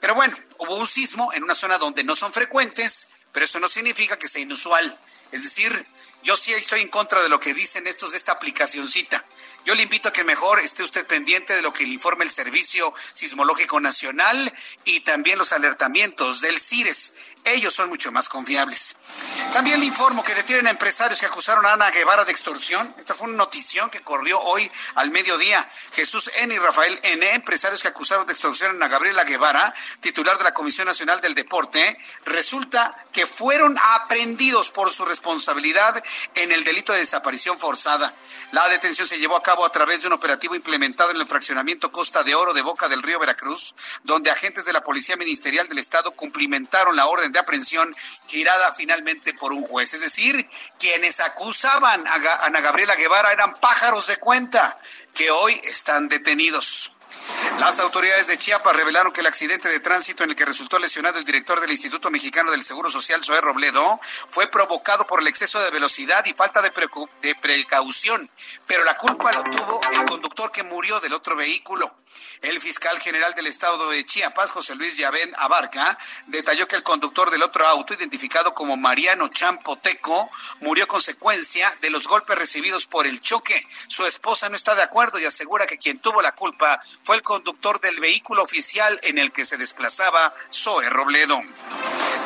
[0.00, 3.68] Pero bueno, hubo un sismo en una zona donde no son frecuentes, pero eso no
[3.68, 4.98] significa que sea inusual.
[5.30, 5.86] Es decir,
[6.22, 9.24] yo sí estoy en contra de lo que dicen estos de esta aplicacioncita.
[9.64, 12.30] Yo le invito a que mejor esté usted pendiente de lo que le informe el
[12.30, 14.52] Servicio Sismológico Nacional
[14.84, 17.16] y también los alertamientos del CIRES.
[17.44, 18.96] Ellos son mucho más confiables.
[19.54, 22.92] También le informo que detienen a empresarios que acusaron a Ana Guevara de extorsión.
[22.98, 25.64] Esta fue una notición que corrió hoy al mediodía.
[25.92, 26.52] Jesús N.
[26.52, 30.88] y Rafael N., empresarios que acusaron de extorsión a Gabriela Guevara, titular de la Comisión
[30.88, 36.02] Nacional del Deporte, resulta que fueron aprendidos por su responsabilidad
[36.34, 38.12] en el delito de desaparición forzada.
[38.50, 41.92] La detención se llevó a cabo a través de un operativo implementado en el fraccionamiento
[41.92, 45.78] Costa de Oro de Boca del Río Veracruz, donde agentes de la Policía Ministerial del
[45.78, 47.94] Estado cumplimentaron la orden de aprehensión
[48.26, 49.03] girada finalmente
[49.38, 49.94] por un juez.
[49.94, 50.48] Es decir,
[50.78, 54.78] quienes acusaban a Ana Gabriela Guevara eran pájaros de cuenta
[55.14, 56.94] que hoy están detenidos.
[57.58, 61.18] Las autoridades de Chiapas revelaron que el accidente de tránsito en el que resultó lesionado
[61.18, 65.62] el director del Instituto Mexicano del Seguro Social, Zoé Robledo, fue provocado por el exceso
[65.62, 66.72] de velocidad y falta de,
[67.22, 68.28] de precaución,
[68.66, 71.96] pero la culpa lo tuvo el conductor que murió del otro vehículo.
[72.44, 77.30] El fiscal general del estado de Chiapas, José Luis Yavén Abarca, detalló que el conductor
[77.30, 80.30] del otro auto, identificado como Mariano Champoteco,
[80.60, 83.66] murió consecuencia de los golpes recibidos por el choque.
[83.88, 87.22] Su esposa no está de acuerdo y asegura que quien tuvo la culpa fue el
[87.22, 91.40] conductor del vehículo oficial en el que se desplazaba Zoe Robledo.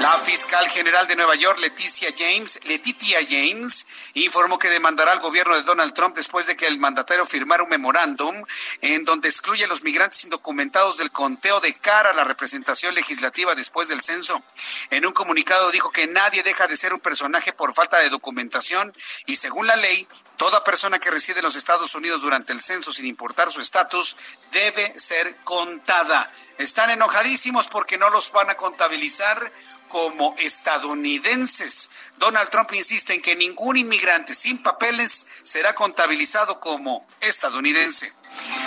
[0.01, 3.87] La fiscal general de Nueva York, Leticia James, Letitia James,
[4.25, 7.69] informó que demandará al gobierno de Donald Trump después de que el mandatario firmara un
[7.69, 8.35] memorándum
[8.81, 13.55] en donde excluye a los migrantes indocumentados del conteo de cara a la representación legislativa
[13.55, 14.43] después del censo.
[14.91, 18.93] En un comunicado dijo que nadie deja de ser un personaje por falta de documentación
[19.27, 22.93] y según la ley, toda persona que reside en los Estados Unidos durante el censo
[22.93, 24.17] sin importar su estatus
[24.51, 26.31] debe ser contada.
[26.59, 29.53] Están enojadísimos porque no los van a contabilizar
[29.89, 31.91] como estadounidenses.
[32.19, 38.13] Donald Trump insiste en que ningún inmigrante sin papeles será contabilizado como estadounidense.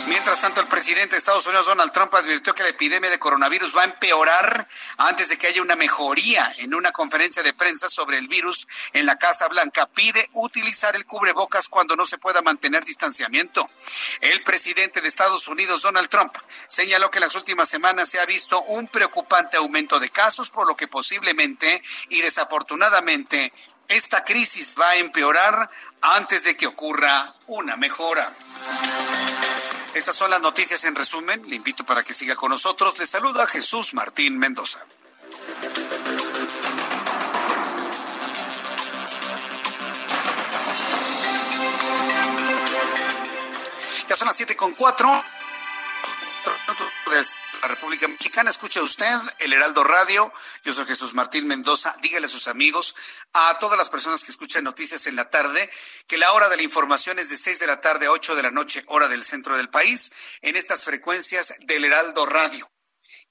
[0.08, 3.76] Mientras tanto, el presidente de Estados Unidos, Donald Trump, advirtió que la epidemia de coronavirus
[3.76, 6.52] va a empeorar antes de que haya una mejoría.
[6.58, 11.06] En una conferencia de prensa sobre el virus en la Casa Blanca, pide utilizar el
[11.06, 13.70] cubrebocas cuando no se pueda mantener distanciamiento.
[14.20, 16.36] El presidente de Estados Unidos, Donald Trump,
[16.68, 20.68] señaló que en las últimas semanas se ha visto un preocupante aumento de casos, por
[20.68, 23.54] lo que posiblemente y desafortunadamente
[23.92, 25.70] esta crisis va a empeorar
[26.02, 28.34] antes de que ocurra una mejora.
[29.94, 31.42] Estas son las noticias en resumen.
[31.50, 32.98] Le invito para que siga con nosotros.
[32.98, 34.80] Le saluda Jesús Martín Mendoza.
[44.08, 45.22] Ya son las siete con cuatro
[47.62, 48.50] la República Mexicana.
[48.50, 50.32] Escucha usted el Heraldo Radio.
[50.64, 51.96] Yo soy Jesús Martín Mendoza.
[52.02, 52.96] Dígale a sus amigos,
[53.34, 55.70] a todas las personas que escuchan noticias en la tarde,
[56.08, 58.44] que la hora de la información es de 6 de la tarde a 8 de
[58.44, 62.71] la noche, hora del centro del país, en estas frecuencias del Heraldo Radio.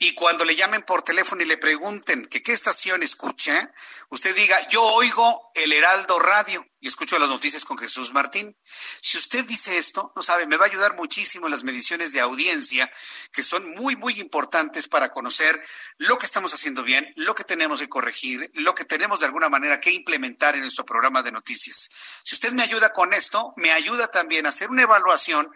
[0.03, 3.71] Y cuando le llamen por teléfono y le pregunten que qué estación escucha,
[4.09, 8.57] usted diga, yo oigo el Heraldo Radio y escucho las noticias con Jesús Martín.
[9.03, 12.21] Si usted dice esto, no sabe, me va a ayudar muchísimo en las mediciones de
[12.21, 12.91] audiencia,
[13.31, 15.61] que son muy, muy importantes para conocer
[15.99, 19.51] lo que estamos haciendo bien, lo que tenemos que corregir, lo que tenemos de alguna
[19.51, 21.91] manera que implementar en nuestro programa de noticias.
[22.25, 25.53] Si usted me ayuda con esto, me ayuda también a hacer una evaluación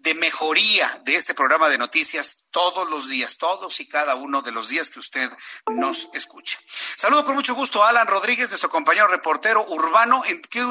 [0.00, 4.52] de mejoría de este programa de noticias todos los días, todos y cada uno de
[4.52, 5.30] los días que usted
[5.68, 6.58] nos escucha.
[6.96, 10.22] Saludo con mucho gusto a Alan Rodríguez, nuestro compañero reportero urbano.
[10.26, 10.64] ¿En qué,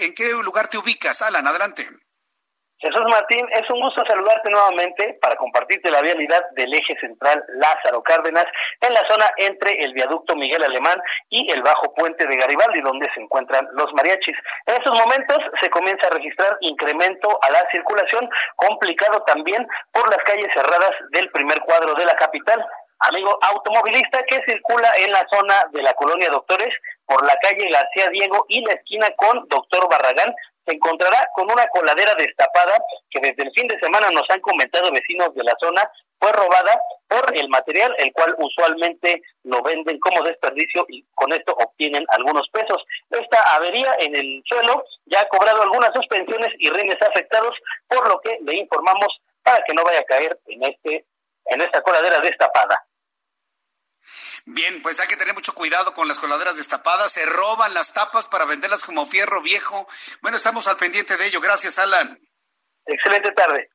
[0.00, 1.46] en qué lugar te ubicas, Alan?
[1.46, 1.88] Adelante.
[2.86, 8.00] Jesús Martín, es un gusto saludarte nuevamente para compartirte la vialidad del eje central Lázaro
[8.02, 8.44] Cárdenas
[8.80, 13.08] en la zona entre el viaducto Miguel Alemán y el bajo puente de Garibaldi, donde
[13.12, 14.36] se encuentran los mariachis.
[14.66, 20.22] En estos momentos se comienza a registrar incremento a la circulación, complicado también por las
[20.24, 22.64] calles cerradas del primer cuadro de la capital.
[23.00, 26.72] Amigo automovilista que circula en la zona de la colonia Doctores
[27.04, 30.32] por la calle García Diego y la esquina con Doctor Barragán,
[30.66, 32.76] se encontrará con una coladera destapada
[33.10, 35.88] que desde el fin de semana nos han comentado vecinos de la zona
[36.18, 41.52] fue robada por el material, el cual usualmente lo venden como desperdicio y con esto
[41.52, 42.82] obtienen algunos pesos.
[43.10, 47.54] Esta avería en el suelo ya ha cobrado algunas suspensiones y rines afectados,
[47.86, 49.08] por lo que le informamos
[49.42, 51.04] para que no vaya a caer en este
[51.48, 52.84] en esta coladera destapada.
[54.48, 57.10] Bien, pues hay que tener mucho cuidado con las coladeras destapadas.
[57.10, 59.88] Se roban las tapas para venderlas como fierro viejo.
[60.22, 61.40] Bueno, estamos al pendiente de ello.
[61.40, 62.16] Gracias, Alan.
[62.86, 63.68] Excelente tarde.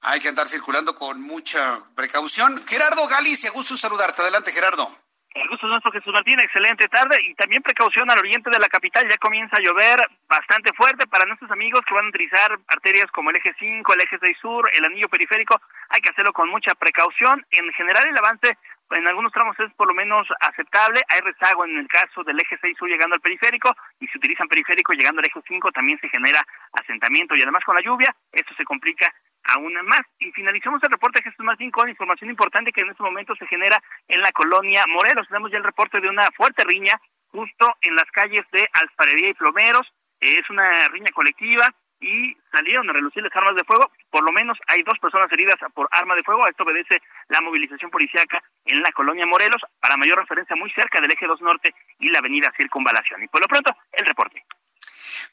[0.00, 2.56] Hay que andar circulando con mucha precaución.
[2.66, 4.22] Gerardo Galicia, gusto saludarte.
[4.22, 4.90] Adelante, Gerardo.
[5.34, 6.40] El gusto es nuestro, Jesús Martín.
[6.40, 7.18] Excelente tarde.
[7.28, 9.06] Y también precaución al oriente de la capital.
[9.08, 13.28] Ya comienza a llover bastante fuerte para nuestros amigos que van a utilizar arterias como
[13.28, 15.60] el eje 5, el eje 6 sur, el anillo periférico.
[15.90, 17.46] Hay que hacerlo con mucha precaución.
[17.50, 18.56] En general, el avance
[18.94, 21.00] en algunos tramos es por lo menos aceptable.
[21.08, 24.48] Hay rezago en el caso del eje 6 sur llegando al periférico y si utilizan
[24.48, 28.54] periférico llegando al eje 5 también se genera asentamiento y además con la lluvia esto
[28.54, 29.12] se complica
[29.44, 30.02] aún más.
[30.18, 33.46] Y finalizamos el reporte de Jesús Martín con información importante que en este momento se
[33.46, 35.28] genera en la colonia Morelos.
[35.28, 39.34] Tenemos ya el reporte de una fuerte riña justo en las calles de Alfarería y
[39.34, 39.92] Plomeros.
[40.20, 43.90] Es una riña colectiva y salieron a relucir las armas de fuego.
[44.10, 46.46] Por lo menos hay dos personas heridas por arma de fuego.
[46.46, 51.12] Esto obedece la movilización policiaca en la colonia Morelos, para mayor referencia muy cerca del
[51.12, 53.22] eje 2 Norte y la avenida Circunvalación.
[53.22, 54.44] Y por lo pronto, el reporte.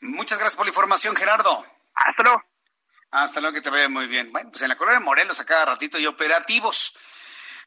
[0.02, 1.66] Muchas gracias por la información, Gerardo.
[1.96, 2.44] Hasta luego.
[3.12, 4.32] Hasta luego, que te vaya muy bien.
[4.32, 6.96] Bueno, pues en la colonia Morelos a cada ratito hay operativos.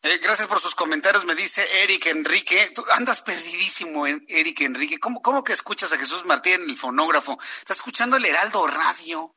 [0.05, 2.73] Eh, gracias por sus comentarios, me dice Eric Enrique.
[2.75, 4.99] Tú andas perdidísimo, Eric Enrique.
[4.99, 7.39] ¿Cómo, ¿Cómo que escuchas a Jesús Martín en el fonógrafo?
[7.41, 9.37] ¿Estás escuchando el Heraldo Radio?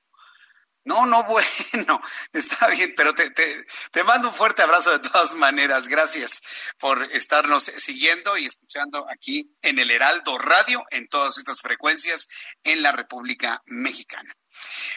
[0.84, 1.24] No, no,
[1.74, 2.01] bueno,
[2.34, 5.88] está bien, pero te, te, te, mando un fuerte abrazo de todas maneras.
[5.88, 6.41] Gracias
[6.80, 12.28] por estarnos siguiendo y escuchando aquí en el Heraldo Radio, en todas estas frecuencias
[12.63, 14.36] en la República Mexicana.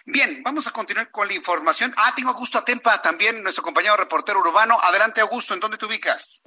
[0.07, 1.93] Bien, vamos a continuar con la información.
[1.97, 4.77] Ah, tengo Augusto Atempa también, nuestro compañero reportero urbano.
[4.83, 6.41] Adelante, Augusto, ¿en dónde te ubicas?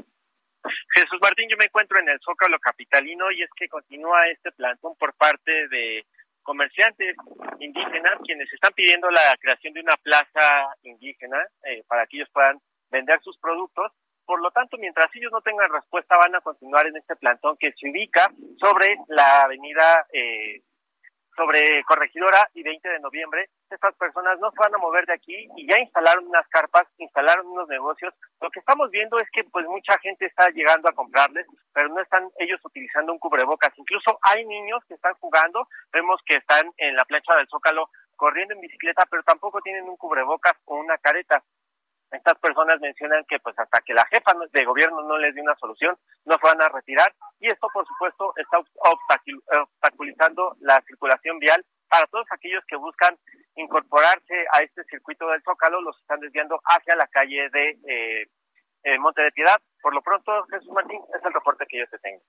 [0.93, 4.95] Jesús Martín, yo me encuentro en el Zócalo Capitalino y es que continúa este plantón
[4.97, 6.05] por parte de
[6.43, 7.15] comerciantes
[7.59, 12.59] indígenas quienes están pidiendo la creación de una plaza indígena eh, para que ellos puedan
[12.89, 13.91] vender sus productos.
[14.25, 17.73] Por lo tanto, mientras ellos no tengan respuesta, van a continuar en este plantón que
[17.73, 20.61] se ubica sobre la avenida eh,
[21.35, 25.47] sobre Corregidora y 20 de noviembre, estas personas no se van a mover de aquí
[25.55, 28.13] y ya instalaron unas carpas, instalaron unos negocios.
[28.41, 32.01] Lo que estamos viendo es que pues mucha gente está llegando a comprarles, pero no
[32.01, 33.71] están ellos utilizando un cubrebocas.
[33.77, 38.53] Incluso hay niños que están jugando, vemos que están en la plancha del Zócalo corriendo
[38.53, 41.43] en bicicleta, pero tampoco tienen un cubrebocas o una careta.
[42.11, 45.55] Estas personas mencionan que pues hasta que la jefa de gobierno no les dé una
[45.55, 51.65] solución, no se van a retirar y esto por supuesto está obstaculizando la circulación vial
[51.89, 53.17] para todos aquellos que buscan
[53.55, 58.27] incorporarse a este circuito del Zócalo, los están desviando hacia la calle de eh,
[58.83, 59.59] eh, Monte de Piedad.
[59.81, 62.21] Por lo pronto, Jesús Martín, es el reporte que yo te tengo.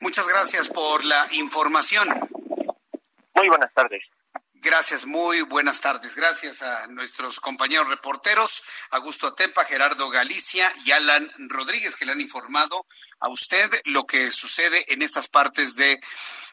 [0.00, 2.08] Muchas gracias por la información.
[3.34, 4.04] Muy buenas tardes.
[4.64, 6.16] Gracias, muy buenas tardes.
[6.16, 8.62] Gracias a nuestros compañeros reporteros,
[8.92, 12.86] Augusto Atempa, Gerardo Galicia y Alan Rodríguez, que le han informado
[13.20, 16.00] a usted lo que sucede en estas partes de,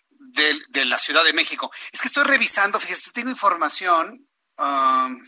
[0.10, 1.72] de, la Ciudad de México.
[1.94, 4.28] Es que estoy revisando, fíjese, tengo información.
[4.58, 5.26] Um,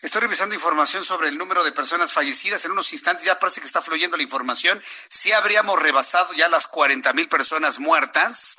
[0.00, 2.64] estoy revisando información sobre el número de personas fallecidas.
[2.64, 4.82] En unos instantes ya parece que está fluyendo la información.
[5.10, 8.56] Si habríamos rebasado ya las 40 mil personas muertas.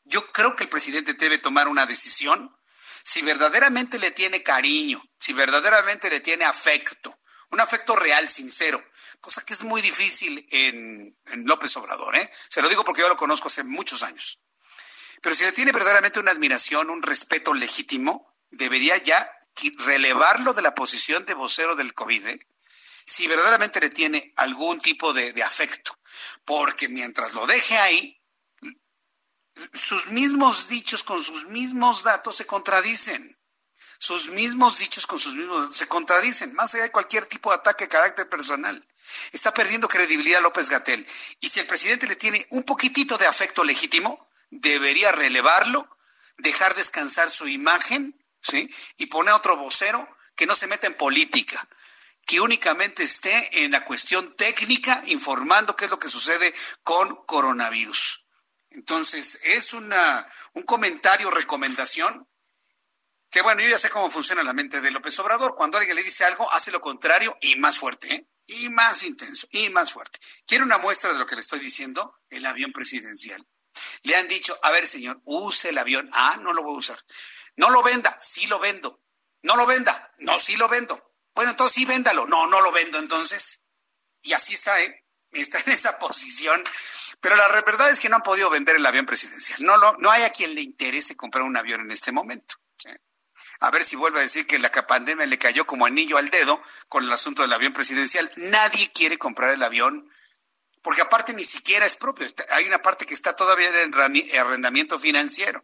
[0.03, 2.55] yo creo que el presidente debe tomar una decisión
[3.03, 7.19] si verdaderamente le tiene cariño, si verdaderamente le tiene afecto,
[7.51, 8.83] un afecto real, sincero,
[9.19, 12.29] cosa que es muy difícil en, López Obrador, ¿eh?
[12.49, 14.39] Se lo digo porque yo lo conozco hace muchos años.
[15.21, 19.29] Pero si le tiene verdaderamente una admiración, un respeto legítimo, debería ya
[19.85, 22.47] relevarlo de la posición de vocero del COVID, ¿eh?
[23.05, 25.99] si verdaderamente le tiene algún tipo de, de afecto,
[26.45, 28.21] porque mientras lo deje ahí,
[29.73, 33.37] sus mismos dichos con sus mismos datos se contradicen.
[34.01, 37.83] Sus mismos dichos con sus mismos se contradicen, más allá de cualquier tipo de ataque
[37.83, 38.83] de carácter personal.
[39.31, 41.05] Está perdiendo credibilidad López Gatel.
[41.39, 45.87] Y si el presidente le tiene un poquitito de afecto legítimo, debería relevarlo,
[46.39, 48.73] dejar descansar su imagen, ¿sí?
[48.97, 51.69] Y poner otro vocero que no se meta en política,
[52.25, 58.25] que únicamente esté en la cuestión técnica informando qué es lo que sucede con coronavirus.
[58.71, 62.27] Entonces, es una, un comentario, recomendación,
[63.31, 65.55] que bueno, yo ya sé cómo funciona la mente de López Obrador.
[65.55, 68.27] Cuando alguien le dice algo, hace lo contrario y más fuerte, ¿eh?
[68.45, 70.19] y más intenso, y más fuerte.
[70.45, 72.19] ¿Quiere una muestra de lo que le estoy diciendo?
[72.29, 73.47] El avión presidencial.
[74.03, 76.09] Le han dicho, a ver, señor, use el avión.
[76.11, 76.99] Ah, no lo voy a usar.
[77.55, 79.01] No lo venda, sí lo vendo.
[79.43, 81.15] No lo venda, no, sí lo vendo.
[81.33, 82.27] Bueno, entonces sí véndalo.
[82.27, 83.63] No, no lo vendo entonces.
[84.21, 85.05] Y así está, ¿eh?
[85.31, 86.61] Está en esa posición
[87.21, 89.61] pero la verdad es que no han podido vender el avión presidencial.
[89.61, 92.55] No, no, no hay a quien le interese comprar un avión en este momento.
[93.61, 96.61] A ver si vuelve a decir que la pandemia le cayó como anillo al dedo
[96.89, 98.31] con el asunto del avión presidencial.
[98.35, 100.09] Nadie quiere comprar el avión
[100.81, 102.27] porque aparte ni siquiera es propio.
[102.49, 103.93] Hay una parte que está todavía en
[104.39, 105.63] arrendamiento financiero.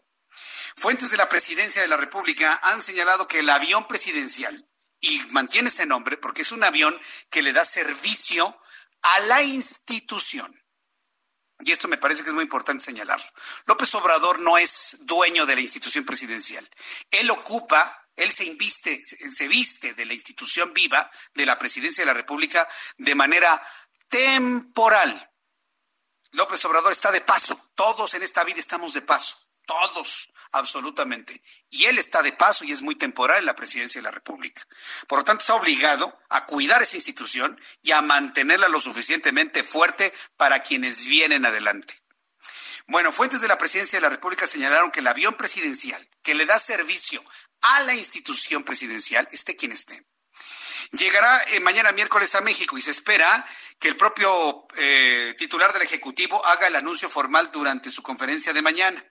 [0.75, 4.69] Fuentes de la presidencia de la República han señalado que el avión presidencial,
[4.99, 6.99] y mantiene ese nombre porque es un avión
[7.31, 8.59] que le da servicio
[9.01, 10.53] a la institución
[11.59, 13.25] y esto me parece que es muy importante señalarlo.
[13.65, 16.69] López Obrador no es dueño de la institución presidencial.
[17.09, 22.07] Él ocupa, él se inviste, se viste de la institución viva de la presidencia de
[22.07, 23.61] la República de manera
[24.07, 25.31] temporal.
[26.31, 27.71] López Obrador está de paso.
[27.75, 29.46] Todos en esta vida estamos de paso.
[29.68, 31.41] Todos, absolutamente.
[31.70, 34.65] Y él está de paso y es muy temporal en la presidencia de la República.
[35.07, 40.13] Por lo tanto, está obligado a cuidar esa institución y a mantenerla lo suficientemente fuerte
[40.38, 42.01] para quienes vienen adelante.
[42.88, 46.45] Bueno, fuentes de la presidencia de la República señalaron que el avión presidencial que le
[46.45, 47.22] da servicio
[47.59, 50.05] a la institución presidencial, esté quien esté,
[50.91, 53.45] llegará eh, mañana miércoles a México y se espera
[53.80, 58.61] que el propio eh, titular del Ejecutivo haga el anuncio formal durante su conferencia de
[58.61, 59.03] mañana.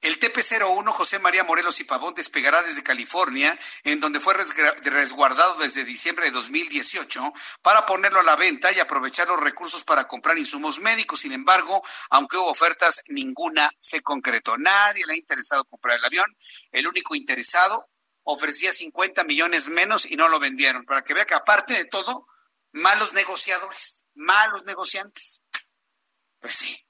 [0.00, 5.84] El TP-01 José María Morelos y Pavón despegará desde California, en donde fue resguardado desde
[5.84, 7.32] diciembre de 2018,
[7.62, 11.20] para ponerlo a la venta y aprovechar los recursos para comprar insumos médicos.
[11.20, 14.56] Sin embargo, aunque hubo ofertas, ninguna se concretó.
[14.56, 16.36] Nadie le ha interesado comprar el avión.
[16.70, 17.90] El único interesado
[18.22, 20.84] ofrecía 50 millones menos y no lo vendieron.
[20.84, 22.24] Para que vea que aparte de todo,
[22.70, 25.42] malos negociadores, malos negociantes.
[26.38, 26.86] Pues sí,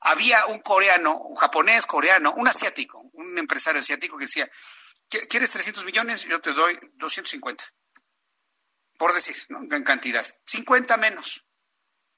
[0.00, 4.48] había un coreano, un japonés, coreano, un asiático, un empresario asiático que decía,
[5.28, 6.24] ¿quieres 300 millones?
[6.24, 7.64] Yo te doy 250.
[8.98, 9.36] Por decir.
[9.50, 10.24] En cantidad.
[10.46, 11.43] 50 menos.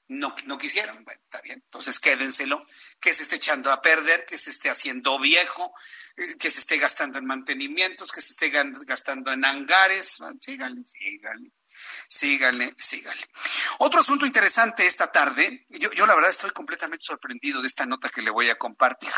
[0.09, 1.03] No, no quisieron.
[1.03, 1.61] Bueno, está bien.
[1.65, 2.65] Entonces quédenselo.
[2.99, 5.71] Que se esté echando a perder, que se esté haciendo viejo,
[6.15, 10.17] eh, que se esté gastando en mantenimientos, que se esté gastando en hangares.
[10.41, 11.51] Síganle, síganle.
[12.09, 13.27] Síganle, síganle.
[13.79, 18.09] Otro asunto interesante esta tarde, yo, yo la verdad estoy completamente sorprendido de esta nota
[18.09, 19.11] que le voy a compartir.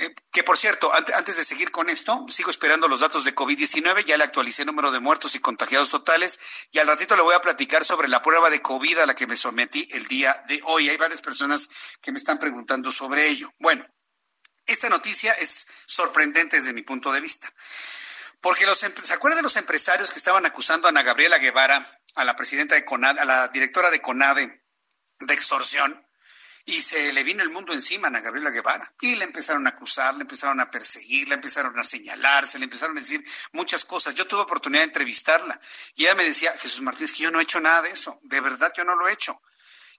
[0.00, 4.04] Eh, que por cierto, antes de seguir con esto, sigo esperando los datos de COVID-19,
[4.04, 6.38] ya le actualicé el número de muertos y contagiados totales
[6.70, 9.26] y al ratito le voy a platicar sobre la prueba de COVID a la que
[9.26, 10.88] me sometí el día de hoy.
[10.88, 11.68] Hay varias personas
[12.00, 13.52] que me están preguntando sobre ello.
[13.58, 13.84] Bueno,
[14.66, 17.52] esta noticia es sorprendente desde mi punto de vista.
[18.40, 22.24] Porque los, ¿se acuerdan de los empresarios que estaban acusando a Ana Gabriela Guevara, a
[22.24, 24.62] la presidenta de CONADE, a la directora de CONADE,
[25.18, 26.07] de extorsión?
[26.68, 28.92] Y se le vino el mundo encima a Gabriela Guevara.
[29.00, 32.64] Y le empezaron a acusar, le empezaron a perseguir, le empezaron a señalar, se le
[32.64, 34.14] empezaron a decir muchas cosas.
[34.14, 35.58] Yo tuve oportunidad de entrevistarla
[35.94, 38.20] y ella me decía, Jesús Martínez, que yo no he hecho nada de eso.
[38.22, 39.40] De verdad, yo no lo he hecho.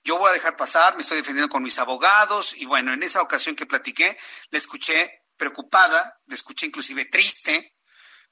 [0.03, 3.23] Yo voy a dejar pasar, me estoy defendiendo con mis abogados y bueno, en esa
[3.23, 4.15] ocasión que platiqué,
[4.51, 7.77] le escuché preocupada, le escuché inclusive triste,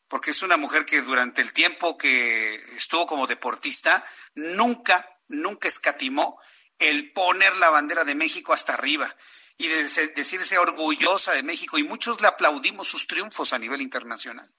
[0.07, 6.39] porque es una mujer que durante el tiempo que estuvo como deportista, nunca, nunca escatimó
[6.79, 9.15] el poner la bandera de México hasta arriba
[9.57, 9.83] y de
[10.15, 14.53] decirse orgullosa de México y muchos le aplaudimos sus triunfos a nivel internacional.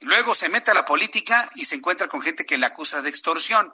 [0.00, 3.02] Y luego se mete a la política y se encuentra con gente que le acusa
[3.02, 3.72] de extorsión.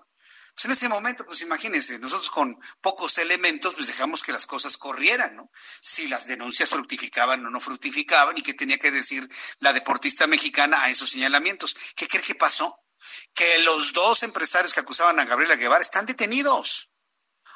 [0.55, 4.77] Pues en ese momento, pues imagínense, nosotros con pocos elementos, pues dejamos que las cosas
[4.77, 5.51] corrieran, ¿no?
[5.81, 10.83] Si las denuncias fructificaban o no fructificaban y qué tenía que decir la deportista mexicana
[10.83, 11.77] a esos señalamientos.
[11.95, 12.85] ¿Qué cree que pasó?
[13.33, 16.90] Que los dos empresarios que acusaban a Gabriela Guevara están detenidos.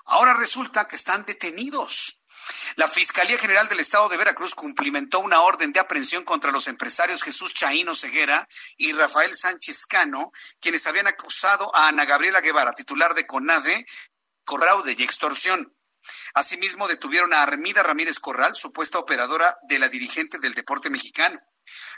[0.04, 2.20] Ahora resulta que están detenidos.
[2.76, 7.22] La Fiscalía General del Estado de Veracruz cumplimentó una orden de aprehensión contra los empresarios
[7.22, 8.46] Jesús Chaíno Ceguera
[8.76, 10.30] y Rafael Sánchez Cano,
[10.60, 13.86] quienes habían acusado a Ana Gabriela Guevara, titular de CONADE,
[14.44, 15.74] corraude y extorsión.
[16.34, 21.40] Asimismo, detuvieron a Armida Ramírez Corral, supuesta operadora de la dirigente del deporte mexicano.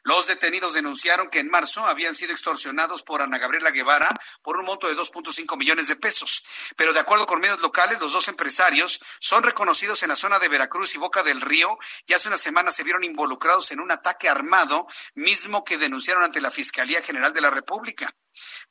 [0.05, 4.09] Los detenidos denunciaron que en marzo habían sido extorsionados por Ana Gabriela Guevara
[4.43, 6.44] por un monto de 2.5 millones de pesos.
[6.76, 10.48] Pero de acuerdo con medios locales, los dos empresarios son reconocidos en la zona de
[10.48, 14.28] Veracruz y Boca del Río y hace una semana se vieron involucrados en un ataque
[14.28, 18.14] armado, mismo que denunciaron ante la Fiscalía General de la República.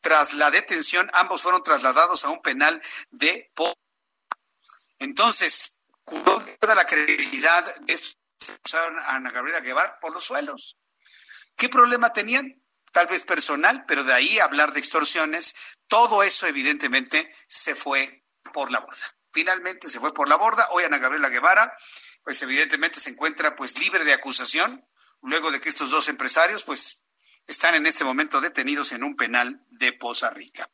[0.02, 3.52] Tras la detención, ambos fueron trasladados a un penal de...
[5.00, 5.84] Entonces,
[6.60, 8.16] toda la credibilidad de estos
[9.08, 10.78] Ana Gabriela Guevara por los suelos.
[11.56, 12.62] ¿Qué problema tenían?
[12.92, 15.56] Tal vez personal, pero de ahí hablar de extorsiones,
[15.88, 19.16] todo eso evidentemente se fue por la borda.
[19.32, 20.68] Finalmente se fue por la borda.
[20.72, 21.76] Hoy Ana Gabriela Guevara,
[22.24, 24.88] pues evidentemente se encuentra pues libre de acusación,
[25.22, 27.06] luego de que estos dos empresarios pues
[27.48, 30.70] están en este momento detenidos en un penal de Poza Rica.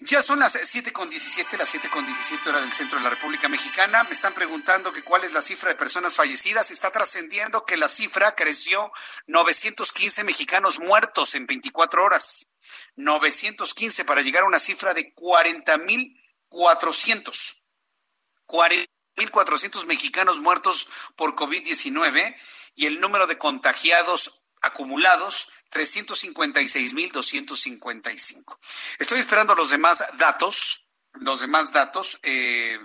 [0.00, 3.10] Ya son las siete con diecisiete, las siete con diecisiete hora del centro de la
[3.10, 4.04] República Mexicana.
[4.04, 6.70] Me están preguntando que cuál es la cifra de personas fallecidas.
[6.70, 8.92] Está trascendiendo que la cifra creció
[9.26, 12.46] 915 mexicanos muertos en 24 horas.
[12.94, 16.16] 915 para llegar a una cifra de 40 mil
[16.48, 17.68] 400.
[18.46, 22.36] 40 mil 400 mexicanos muertos por COVID-19
[22.76, 28.58] y el número de contagiados acumulados 356.255.
[28.98, 32.78] Estoy esperando los demás datos, los demás datos, eh,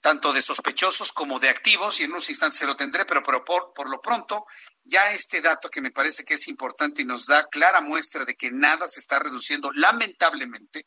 [0.00, 3.44] tanto de sospechosos como de activos, y en unos instantes se lo tendré, pero, pero
[3.44, 4.46] por, por lo pronto
[4.88, 8.34] ya este dato que me parece que es importante y nos da clara muestra de
[8.34, 10.86] que nada se está reduciendo lamentablemente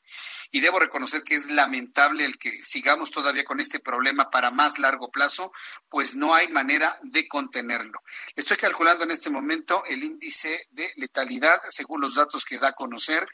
[0.52, 4.80] y debo reconocer que es lamentable el que sigamos todavía con este problema para más
[4.80, 5.52] largo plazo,
[5.88, 8.00] pues no hay manera de contenerlo.
[8.36, 12.74] Estoy calculando en este momento el índice de letalidad según los datos que da a
[12.74, 13.28] conocer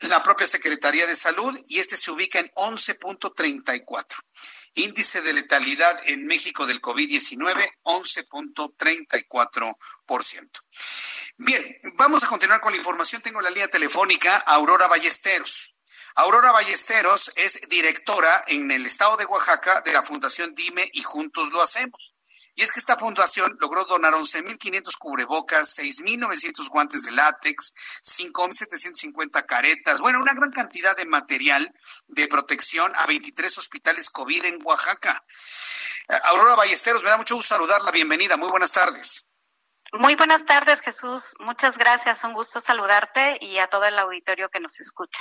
[0.00, 4.04] la propia Secretaría de Salud y este se ubica en 11.34.
[4.74, 10.50] Índice de letalidad en México del COVID-19, 11.34%.
[11.38, 13.22] Bien, vamos a continuar con la información.
[13.22, 15.80] Tengo la línea telefónica Aurora Ballesteros.
[16.14, 21.50] Aurora Ballesteros es directora en el estado de Oaxaca de la Fundación Dime y Juntos
[21.50, 22.17] lo Hacemos.
[22.58, 27.72] Y es que esta fundación logró donar 11.500 cubrebocas, 6.900 guantes de látex,
[28.02, 31.72] 5.750 caretas, bueno, una gran cantidad de material
[32.08, 35.24] de protección a 23 hospitales COVID en Oaxaca.
[36.24, 37.92] Aurora Ballesteros, me da mucho gusto saludarla.
[37.92, 39.28] Bienvenida, muy buenas tardes.
[39.92, 41.36] Muy buenas tardes, Jesús.
[41.38, 42.24] Muchas gracias.
[42.24, 45.20] Un gusto saludarte y a todo el auditorio que nos escucha.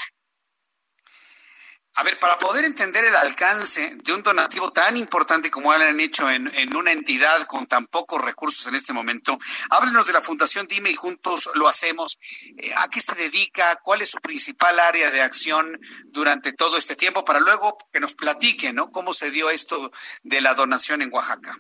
[1.99, 5.99] A ver, para poder entender el alcance de un donativo tan importante como lo han
[5.99, 9.36] hecho en, una entidad con tan pocos recursos en este momento,
[9.72, 12.19] háblenos de la Fundación Dime y juntos lo hacemos.
[12.57, 13.78] Eh, ¿A qué se dedica?
[13.82, 17.26] ¿Cuál es su principal área de acción durante todo este tiempo?
[17.26, 18.91] Para luego que nos platique, ¿no?
[18.91, 19.90] ¿Cómo se dio esto
[20.22, 21.57] de la donación en Oaxaca?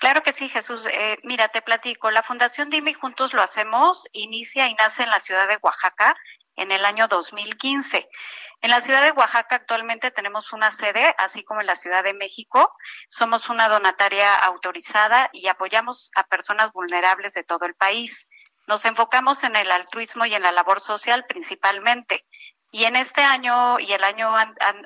[0.00, 0.84] Claro que sí, Jesús.
[0.90, 2.10] Eh, mira, te platico.
[2.10, 6.16] La Fundación Dime y Juntos lo hacemos inicia y nace en la ciudad de Oaxaca
[6.56, 8.08] en el año 2015.
[8.60, 12.14] En la ciudad de Oaxaca actualmente tenemos una sede, así como en la Ciudad de
[12.14, 12.72] México.
[13.08, 18.28] Somos una donataria autorizada y apoyamos a personas vulnerables de todo el país.
[18.68, 22.24] Nos enfocamos en el altruismo y en la labor social principalmente.
[22.70, 24.34] Y en este año y el año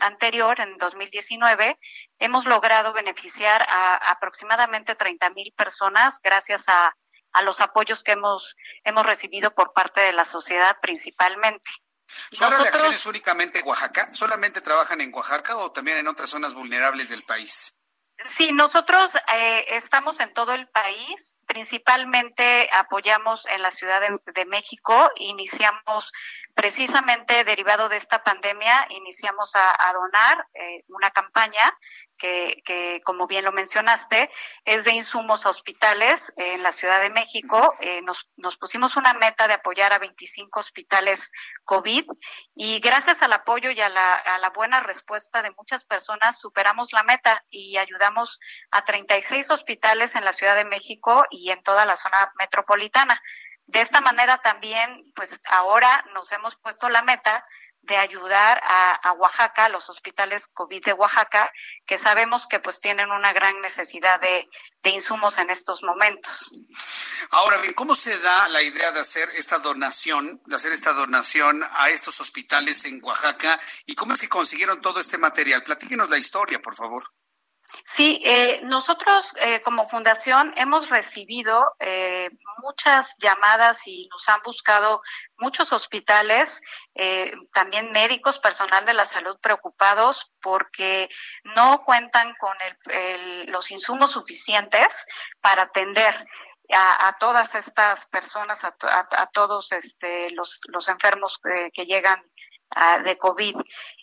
[0.00, 1.78] anterior, en 2019,
[2.18, 6.96] hemos logrado beneficiar a aproximadamente 30 mil personas gracias a,
[7.32, 11.70] a los apoyos que hemos, hemos recibido por parte de la sociedad principalmente.
[12.06, 14.08] ¿Su área de acción es únicamente Oaxaca?
[14.12, 17.76] ¿Solamente trabajan en Oaxaca o también en otras zonas vulnerables del país?
[18.24, 25.10] Sí, nosotros eh, estamos en todo el país, principalmente apoyamos en la Ciudad de, México,
[25.16, 26.12] iniciamos
[26.56, 31.60] precisamente derivado de esta pandemia, iniciamos a, donar eh, una campaña
[32.16, 34.30] que, que, como bien lo mencionaste,
[34.64, 37.74] es de insumos a hospitales en la Ciudad de México.
[37.80, 41.30] Eh, nos, nos pusimos una meta de apoyar a 25 hospitales
[41.64, 42.06] COVID
[42.54, 46.94] y gracias al apoyo y a la, a la buena respuesta de muchas personas superamos
[46.94, 51.84] la meta y ayudamos a 36 hospitales en la Ciudad de México y en toda
[51.84, 53.20] la zona metropolitana.
[53.66, 57.42] De esta manera también, pues ahora nos hemos puesto la meta
[57.86, 61.52] de ayudar a, Oaxaca, a los hospitales COVID de Oaxaca,
[61.86, 64.48] que sabemos que pues tienen una gran necesidad de,
[64.82, 66.50] de insumos en estos momentos.
[67.30, 71.64] Ahora bien, ¿cómo se da la idea de hacer esta donación, de hacer esta donación
[71.72, 75.62] a estos hospitales en Oaxaca y cómo es que consiguieron todo este material?
[75.62, 77.04] Platíquenos la historia, por favor.
[77.84, 85.02] Sí, eh, nosotros eh, como fundación hemos recibido eh, muchas llamadas y nos han buscado
[85.38, 86.62] muchos hospitales,
[87.52, 91.08] también médicos, personal de la salud preocupados porque
[91.44, 92.56] no cuentan con
[93.48, 95.06] los insumos suficientes
[95.40, 96.26] para atender.
[96.72, 101.38] A, todas estas personas, a, todos este, los, los enfermos
[101.72, 102.24] que llegan
[103.04, 103.56] de COVID.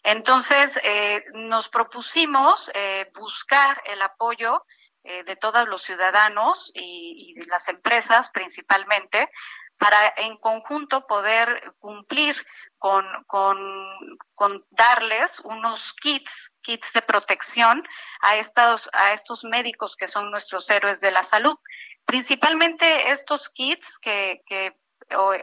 [0.04, 4.66] Entonces, eh, nos propusimos eh, buscar el apoyo
[5.04, 9.30] eh, de todos los ciudadanos y, de las empresas principalmente
[9.78, 12.36] para en conjunto poder cumplir
[12.78, 17.84] con, con, darles unos kits, kits de protección
[18.22, 21.58] a estos, a estos médicos que son nuestros héroes de la salud.
[22.06, 24.42] Principalmente estos kits que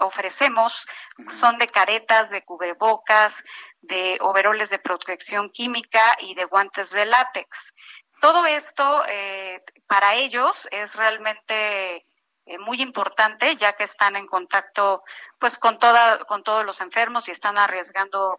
[0.00, 0.86] ofrecemos
[1.30, 3.42] son de caretas, de cubrebocas,
[3.80, 7.74] de overoles de protección química y de guantes de látex.
[8.20, 12.04] Todo esto eh, para ellos es realmente
[12.46, 15.04] eh, muy importante ya que están en contacto
[15.38, 18.36] pues con toda con todos los enfermos y están arriesgando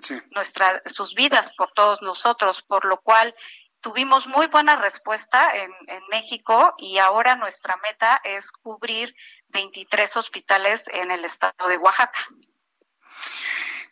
[0.86, 3.34] sus vidas por todos nosotros por lo cual
[3.82, 5.72] tuvimos muy buena respuesta en,
[6.10, 9.16] México y ahora nuestra meta es cubrir
[9.52, 12.28] 23 hospitales en el estado de Oaxaca.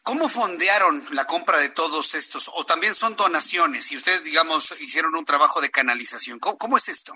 [0.04, 2.50] ¿Cómo fondearon la compra de todos estos?
[2.54, 6.40] ¿O también son donaciones y ustedes, digamos, hicieron un trabajo de canalización?
[6.40, 7.14] cómo es esto?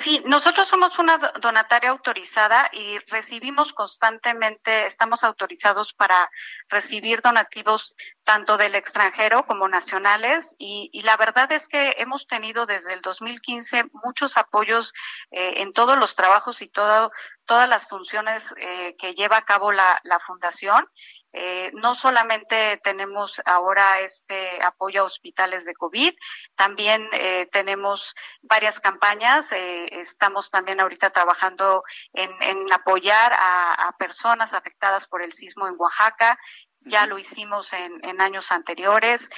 [0.00, 6.30] Sí, nosotros somos una donataria autorizada y recibimos constantemente, estamos autorizados para
[6.68, 12.92] recibir donativos tanto del extranjero como nacionales y, la verdad es que hemos tenido desde
[12.92, 14.92] el 2015 muchos apoyos
[15.32, 17.10] eh, en todos los trabajos y todo,
[17.44, 20.86] todas las funciones eh, que lleva a cabo la, la fundación
[21.32, 26.14] eh, no solamente tenemos ahora este apoyo a hospitales de COVID,
[26.56, 29.52] también eh, tenemos varias campañas.
[29.52, 32.30] Eh, estamos también ahorita trabajando en,
[32.72, 36.38] apoyar a, personas afectadas por el sismo en Oaxaca.
[36.80, 39.28] Ya lo hicimos en años anteriores.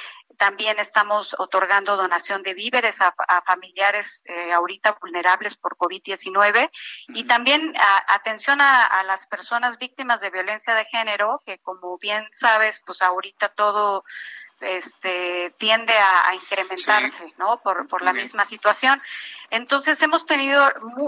[0.40, 3.12] También estamos otorgando donación de víveres a,
[3.44, 6.70] familiares eh, ahorita vulnerables por COVID-19
[7.08, 7.74] y también
[8.08, 13.50] atención a, las personas víctimas de violencia de género, que como bien sabes, pues ahorita
[13.50, 14.02] todo
[14.60, 17.60] este, tiende a, incrementarse, ¿no?
[17.60, 19.00] Por, por la misma situación.
[19.50, 20.64] Entonces hemos tenido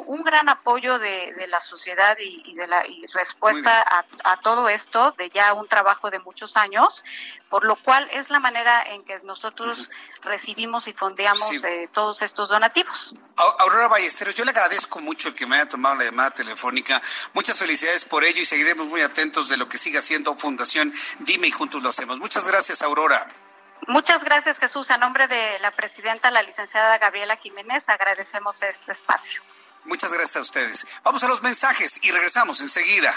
[0.07, 2.85] un gran apoyo de, de la sociedad y, de la
[3.15, 3.85] respuesta
[4.25, 7.05] a, todo esto, de ya un trabajo de muchos años,
[7.49, 9.91] por lo cual es la manera en que nosotros
[10.23, 13.15] recibimos y fondeamos eh, todos estos donativos.
[13.37, 17.01] Aurora Ballesteros, yo le agradezco mucho que me haya tomado la llamada telefónica.
[17.35, 21.47] Muchas felicidades por ello y seguiremos muy atentos de lo que siga haciendo Fundación Dime
[21.47, 22.19] y juntos lo hacemos.
[22.19, 23.42] Muchas gracias, Aurora.
[23.89, 24.91] Muchas gracias, Jesús.
[24.91, 29.43] A nombre de la presidenta, la licenciada Gabriela Jiménez, agradecemos este espacio.
[29.85, 30.87] Muchas gracias a ustedes.
[31.03, 33.13] Vamos a los mensajes y regresamos enseguida.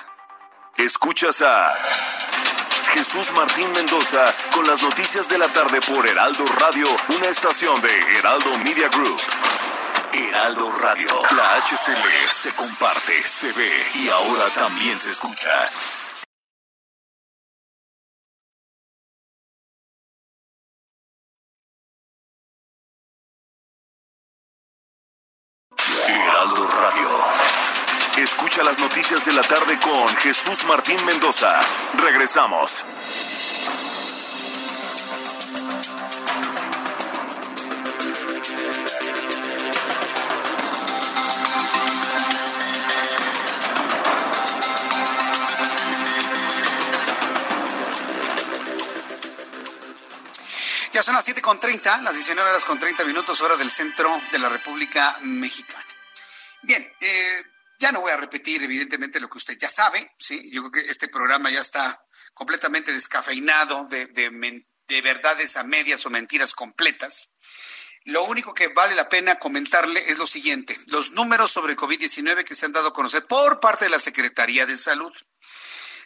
[0.77, 1.73] Escuchas a
[2.93, 8.17] Jesús Martín Mendoza con las noticias de la tarde por Heraldo Radio, una estación de
[8.17, 9.21] Heraldo Media Group.
[10.11, 15.51] Heraldo Radio, la HCL se comparte, se ve y ahora también se escucha.
[26.35, 27.09] Heraldo Radio.
[28.17, 31.61] Escucha las noticias de la tarde con Jesús Martín Mendoza.
[31.93, 32.83] Regresamos.
[50.91, 54.09] Ya son las 7 con 30, las 19 horas con 30 minutos, hora del centro
[54.33, 55.84] de la República Mexicana.
[57.05, 57.43] Eh,
[57.77, 60.49] ya no voy a repetir evidentemente lo que usted ya sabe, ¿sí?
[60.51, 66.09] Yo creo que este programa ya está completamente descafeinado de, de verdades a medias o
[66.09, 67.33] mentiras completas.
[68.05, 72.55] Lo único que vale la pena comentarle es lo siguiente, los números sobre COVID-19 que
[72.55, 75.11] se han dado a conocer por parte de la Secretaría de Salud.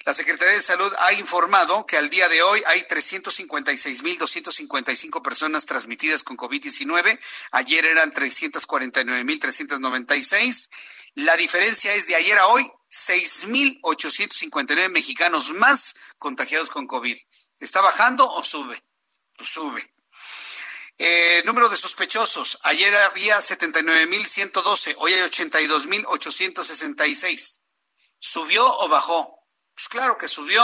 [0.05, 6.23] La Secretaría de Salud ha informado que al día de hoy hay 356.255 personas transmitidas
[6.23, 7.19] con COVID-19.
[7.51, 10.69] Ayer eran 349.396.
[11.15, 17.17] La diferencia es de ayer a hoy 6.859 mexicanos más contagiados con COVID.
[17.59, 18.81] ¿Está bajando o sube?
[19.37, 19.93] Pues sube.
[20.97, 22.57] Eh, número de sospechosos.
[22.63, 27.59] Ayer había 79.112, hoy hay 82.866.
[28.17, 29.38] ¿Subió o bajó?
[29.79, 30.61] Pues claro que subió.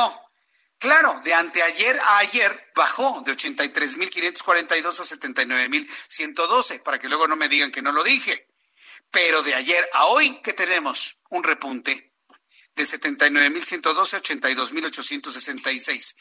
[0.77, 7.47] Claro, de anteayer a ayer bajó de 83.542 a 79.112, para que luego no me
[7.47, 8.49] digan que no lo dije.
[9.11, 11.21] Pero de ayer a hoy, ¿qué tenemos?
[11.29, 12.13] Un repunte
[12.75, 16.17] de 79.112 a 82.866.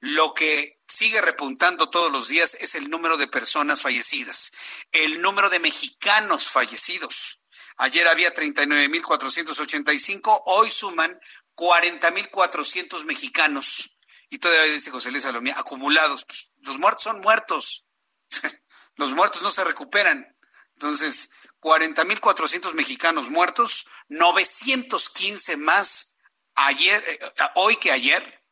[0.00, 4.52] Lo que sigue repuntando todos los días es el número de personas fallecidas,
[4.92, 7.40] el número de mexicanos fallecidos.
[7.78, 11.18] Ayer había 39.485, hoy suman
[11.56, 13.98] 40.400 mexicanos.
[14.30, 16.24] Y todavía dice José Luis Salomía, acumulados.
[16.24, 17.86] Pues, los muertos son muertos.
[18.96, 20.36] los muertos no se recuperan.
[20.74, 26.18] Entonces, 40.400 mexicanos muertos, 915 más
[26.54, 27.18] ayer, eh,
[27.54, 28.42] hoy que ayer,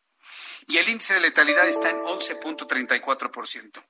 [0.68, 3.84] y el índice de letalidad está en 11.34%.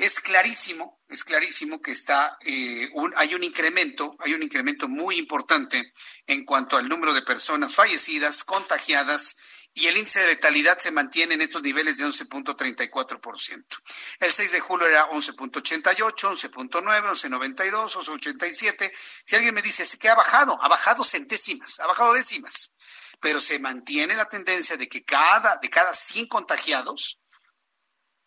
[0.00, 5.92] Es clarísimo, es clarísimo que está, eh, hay un incremento, hay un incremento muy importante
[6.26, 9.36] en cuanto al número de personas fallecidas, contagiadas
[9.74, 13.64] y el índice de letalidad se mantiene en estos niveles de 11.34%.
[14.20, 18.90] El 6 de julio era 11.88, 11.9, 11.92, 11.87.
[19.26, 22.72] Si alguien me dice que ha bajado, ha bajado centésimas, ha bajado décimas,
[23.20, 27.19] pero se mantiene la tendencia de que cada, de cada 100 contagiados,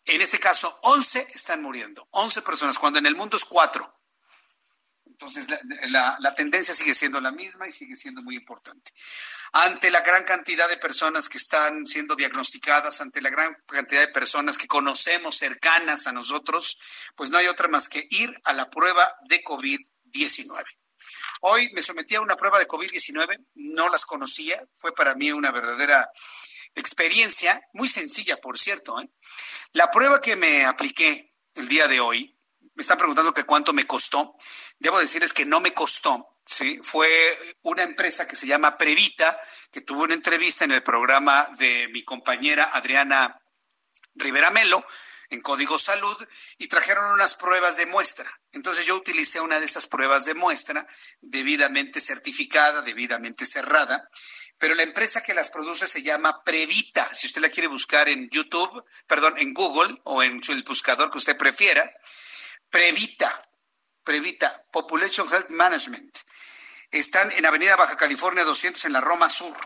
[0.06, 4.00] en este caso 11 están muriendo, 11 personas, cuando en el mundo es 4.
[5.06, 5.46] Entonces,
[5.88, 8.92] la, la, tendencia sigue siendo la misma y sigue siendo muy importante
[9.54, 14.08] ante la gran cantidad de personas que están siendo diagnosticadas, ante la gran cantidad de
[14.08, 16.76] personas que conocemos cercanas a nosotros,
[17.14, 20.64] pues no hay otra más que ir a la prueba de COVID-19.
[21.42, 25.52] Hoy me sometí a una prueba de COVID-19, no las conocía, fue para mí una
[25.52, 26.10] verdadera
[26.74, 29.00] experiencia, muy sencilla, por cierto.
[29.00, 29.08] ¿eh?
[29.72, 32.36] La prueba que me apliqué el día de hoy,
[32.74, 34.36] me están preguntando que cuánto me costó,
[34.78, 39.40] debo decirles que no me costó, Sí, fue una empresa que se llama Previta,
[39.70, 43.40] que tuvo una entrevista en el programa de mi compañera Adriana
[44.14, 44.84] Rivera Melo
[45.30, 46.16] en Código Salud
[46.58, 48.30] y trajeron unas pruebas de muestra.
[48.52, 50.86] Entonces yo utilicé una de esas pruebas de muestra
[51.22, 54.08] debidamente certificada, debidamente cerrada,
[54.58, 57.12] pero la empresa que las produce se llama Previta.
[57.14, 61.18] Si usted la quiere buscar en YouTube, perdón, en Google o en el buscador que
[61.18, 61.92] usted prefiera,
[62.70, 63.48] Previta,
[64.02, 66.18] Previta, Population Health Management.
[66.90, 69.56] Están en Avenida Baja California 200 en la Roma Sur.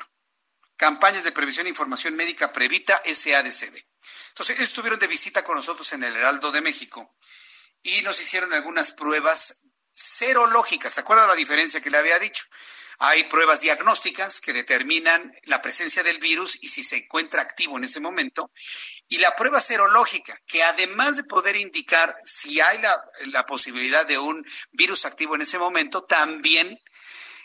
[0.76, 3.84] Campañas de previsión e información médica Previta SADCB.
[4.28, 7.16] Entonces, estuvieron de visita con nosotros en el Heraldo de México
[7.82, 10.94] y nos hicieron algunas pruebas serológicas.
[10.94, 12.44] ¿Se acuerda la diferencia que le había dicho?
[13.00, 17.84] Hay pruebas diagnósticas que determinan la presencia del virus y si se encuentra activo en
[17.84, 18.50] ese momento.
[19.06, 24.44] Y la prueba serológica, que además de poder indicar si hay la, posibilidad de un
[24.72, 26.80] virus activo en ese momento, también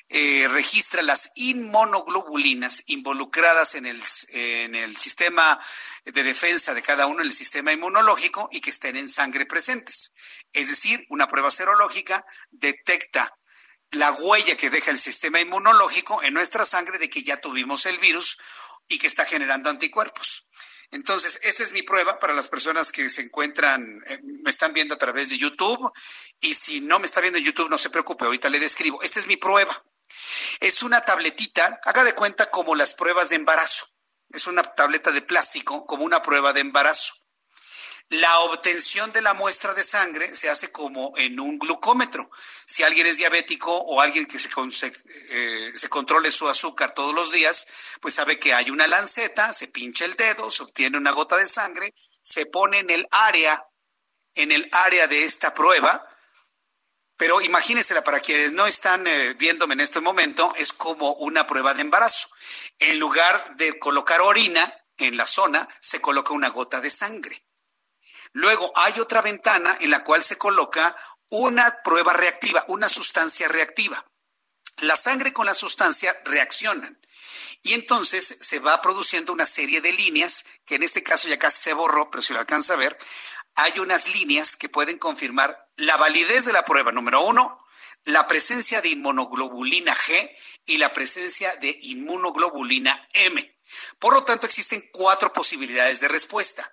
[0.10, 5.60] eh, registra las inmunoglobulinas involucradas en el, en el sistema
[6.04, 10.14] de defensa de cada uno, en el sistema inmunológico, y que estén en sangre presentes.
[10.52, 13.38] Es decir, una prueba serológica detecta
[13.94, 17.98] la huella que deja el sistema inmunológico en nuestra sangre de que ya tuvimos el
[18.00, 18.38] virus
[18.88, 20.48] y que está generando anticuerpos.
[20.92, 24.94] Entonces, esta es mi prueba para las personas que se encuentran, eh, me están viendo
[24.94, 25.92] a través de YouTube.
[26.40, 29.02] Y si no me está viendo en YouTube, no se preocupe, ahorita le describo.
[29.02, 29.84] Esta es mi prueba.
[30.60, 33.88] Es una tabletita, haga de cuenta como las pruebas de embarazo.
[34.30, 37.16] Es una tableta de plástico como una prueba de embarazo.
[38.10, 42.30] La obtención de la muestra de sangre se hace como en un glucómetro.
[42.66, 44.50] Si alguien es diabético o alguien que se,
[45.30, 47.66] eh, se, controle su azúcar todos los días,
[48.02, 51.48] pues sabe que hay una lanceta, se pincha el dedo, se obtiene una gota de
[51.48, 53.66] sangre, se pone en el área,
[54.36, 56.08] en el área de esta prueba.
[57.18, 61.74] Pero imagínensela para quienes no están eh, viéndome en este momento, es como una prueba
[61.74, 62.28] de embarazo.
[62.78, 67.44] En lugar de colocar orina en la zona, se coloca una gota de sangre.
[68.34, 70.96] Luego hay otra ventana en la cual se coloca
[71.30, 74.06] una prueba reactiva, una sustancia reactiva.
[74.78, 77.00] La sangre con la sustancia reaccionan.
[77.62, 81.62] Y entonces se va produciendo una serie de líneas, que en este caso ya casi
[81.62, 82.98] se borró, pero si lo alcanza a ver,
[83.56, 86.92] hay unas líneas que pueden confirmar la validez de la prueba.
[86.92, 87.58] Número uno,
[88.04, 90.36] la presencia de inmunoglobulina G
[90.66, 93.60] y la presencia de inmunoglobulina M.
[94.00, 96.70] Por lo tanto, existen cuatro posibilidades de respuesta.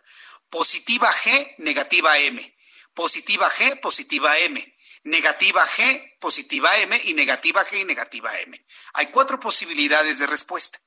[0.50, 2.58] Positiva G, negativa M.
[2.92, 4.76] Positiva G, positiva M.
[5.04, 8.66] Negativa G, positiva M y negativa G y negativa M.
[8.94, 10.78] Hay cuatro posibilidades de respuesta.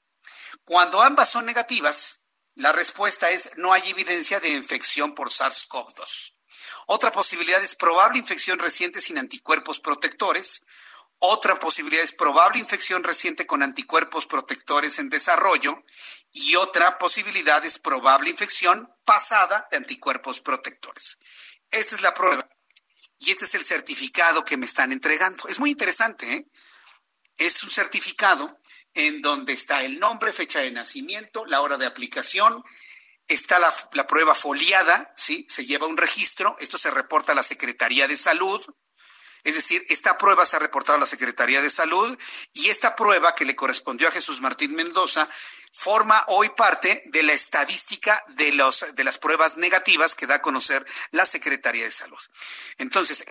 [0.66, 6.38] Cuando ambas son negativas, la respuesta es no hay evidencia de infección por SARS-CoV-2.
[6.86, 10.66] Otra posibilidad es probable infección reciente sin anticuerpos protectores.
[11.18, 15.84] Otra posibilidad es probable infección reciente con anticuerpos protectores en desarrollo.
[16.34, 21.20] Y otra posibilidad es probable infección pasada de anticuerpos protectores.
[21.70, 22.50] Esta es la prueba
[23.20, 25.48] y este es el certificado que me están entregando.
[25.48, 26.48] Es muy interesante, ¿eh?
[27.38, 28.60] Es un certificado
[28.94, 32.64] en donde está el nombre, fecha de nacimiento, la hora de aplicación,
[33.28, 35.46] está la, la, prueba foliada, ¿sí?
[35.50, 38.62] Se lleva un registro, esto se reporta a la Secretaría de Salud,
[39.44, 42.18] es decir, esta prueba se ha reportado a la Secretaría de Salud
[42.54, 45.28] y esta prueba que le correspondió a Jesús Martín Mendoza
[45.74, 50.42] forma hoy parte de la estadística de, los, de las pruebas negativas que da a
[50.42, 52.20] conocer la Secretaría de Salud.
[52.78, 53.26] Entonces,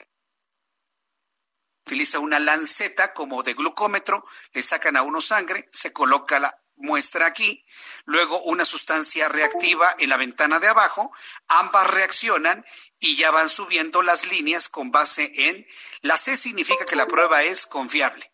[1.86, 7.26] utiliza una lanceta como de glucómetro, le sacan a uno sangre, se coloca la muestra
[7.26, 7.64] aquí,
[8.06, 11.12] luego una sustancia reactiva en la ventana de abajo,
[11.46, 12.64] ambas reaccionan
[12.98, 15.64] y ya van subiendo las líneas con base en
[16.00, 18.31] la C significa que la prueba es confiable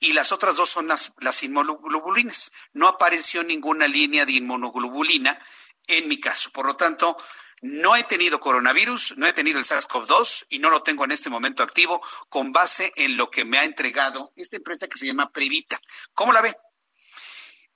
[0.00, 2.52] y las otras dos son las, las inmunoglobulinas.
[2.72, 5.38] No apareció ninguna línea de inmunoglobulina
[5.86, 6.50] en mi caso.
[6.50, 7.16] Por lo tanto,
[7.62, 11.30] no he tenido coronavirus, no he tenido el SARS-CoV-2 y no lo tengo en este
[11.30, 15.30] momento activo con base en lo que me ha entregado esta empresa que se llama
[15.32, 15.80] Previta.
[16.14, 16.56] ¿Cómo la ve?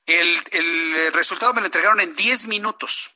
[0.06, 3.10] El, el resultado me lo entregaron en 10 minutos.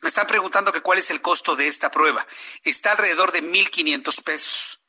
[0.00, 2.26] Me están preguntando que cuál es el costo de esta prueba.
[2.64, 4.80] Está alrededor de 1.500 pesos.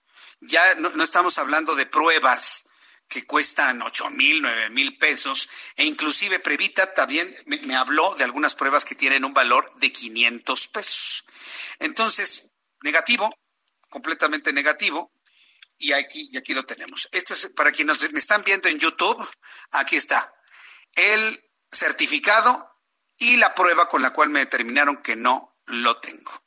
[0.41, 2.69] Ya no, no estamos hablando de pruebas
[3.07, 8.55] que cuestan ocho mil, nueve mil pesos, e inclusive Previta también me, habló de algunas
[8.55, 11.25] pruebas que tienen un valor de 500 pesos.
[11.79, 13.33] Entonces, negativo,
[13.89, 15.11] completamente negativo,
[15.77, 17.09] y aquí, y aquí lo tenemos.
[17.11, 19.27] Esto es para quienes me están viendo en YouTube,
[19.71, 20.33] aquí está.
[20.93, 22.69] El certificado
[23.17, 26.42] y la prueba con la cual me determinaron que no lo tengo.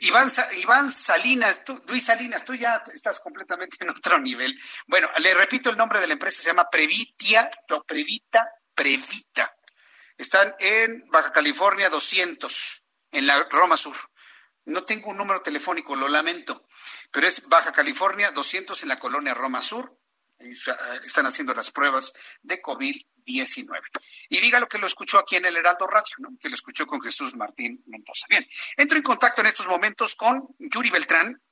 [0.00, 4.56] Iván, Salinas, tú, Luis Salinas, tú ya estás completamente en otro nivel.
[4.86, 7.50] Bueno, le repito el nombre de la empresa, se llama Previtia,
[7.86, 9.56] Previta, Previta.
[10.16, 13.96] Están en Baja California 200, en la Roma Sur.
[14.64, 16.66] No tengo un número telefónico, lo lamento,
[17.10, 19.98] pero es Baja California 200 en la colonia Roma Sur.
[21.04, 22.12] Están haciendo las pruebas
[22.42, 23.88] de COVID 19.
[24.30, 26.30] Y diga lo que lo escuchó aquí en el Heraldo Radio, ¿no?
[26.40, 28.26] que lo escuchó con Jesús Martín Mendoza.
[28.30, 28.46] Bien,
[28.76, 31.42] entro en contacto en estos momentos con Yuri Beltrán,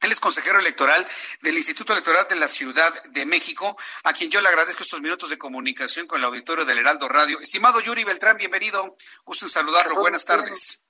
[0.00, 1.06] él es consejero electoral
[1.40, 5.30] del Instituto Electoral de la Ciudad de México, a quien yo le agradezco estos minutos
[5.30, 7.40] de comunicación con el auditorio del Heraldo Radio.
[7.40, 8.96] Estimado Yuri Beltrán, bienvenido.
[9.24, 9.96] Gusto en saludarlo.
[9.96, 10.86] Buenas tardes.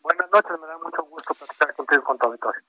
[0.00, 2.62] Buenas noches, me da mucho gusto estar contigo con tu auditorio.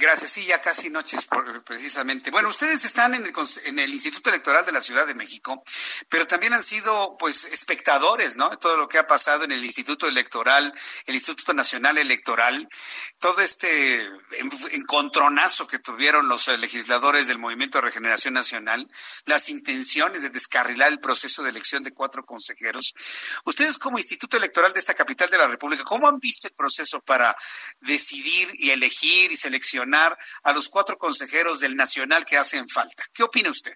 [0.00, 1.26] Gracias, sí, ya casi noches
[1.64, 2.30] precisamente.
[2.30, 3.32] Bueno, ustedes están en el,
[3.64, 5.64] en el, Instituto Electoral de la Ciudad de México,
[6.08, 8.48] pero también han sido pues espectadores, ¿no?
[8.58, 10.72] Todo lo que ha pasado en el Instituto Electoral,
[11.06, 12.68] el Instituto Nacional Electoral,
[13.18, 14.08] todo este
[14.70, 18.88] encontronazo que tuvieron los legisladores del Movimiento de Regeneración Nacional,
[19.24, 22.94] las intenciones de descarrilar el proceso de elección de cuatro consejeros.
[23.44, 27.00] Ustedes como Instituto Electoral de esta capital de la República, ¿cómo han visto el proceso
[27.00, 27.36] para
[27.80, 33.04] decidir y elegir y seleccionar a los cuatro consejeros del Nacional que hacen falta.
[33.12, 33.72] ¿Qué opina usted?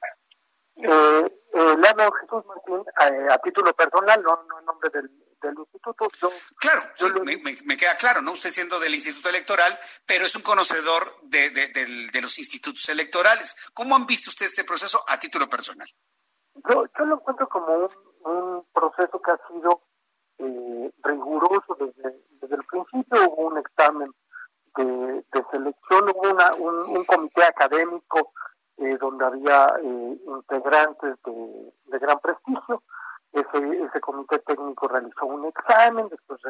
[0.77, 1.77] Eh, eh,
[2.21, 5.11] Jesús Martín, eh, a título personal, no, en nombre del,
[5.59, 6.09] instituto.
[6.57, 6.83] claro,
[7.25, 8.33] me, queda claro, ¿no?
[8.33, 9.77] Usted siendo del instituto electoral,
[10.07, 13.57] pero es un conocedor de, los institutos electorales.
[13.75, 15.89] ¿Cómo han visto usted este proceso a título personal?
[16.69, 17.91] Yo, yo lo encuentro como un,
[18.25, 19.83] un proceso que ha sido
[20.39, 23.31] eh, riguroso desde, desde el principio.
[23.31, 24.13] Hubo un examen
[24.77, 28.33] de, selección hubo una, un, comité académico
[28.79, 32.83] eh, donde había eh, integrantes de, gran prestigio.
[33.33, 36.41] Ese, ese comité técnico realizó un examen, después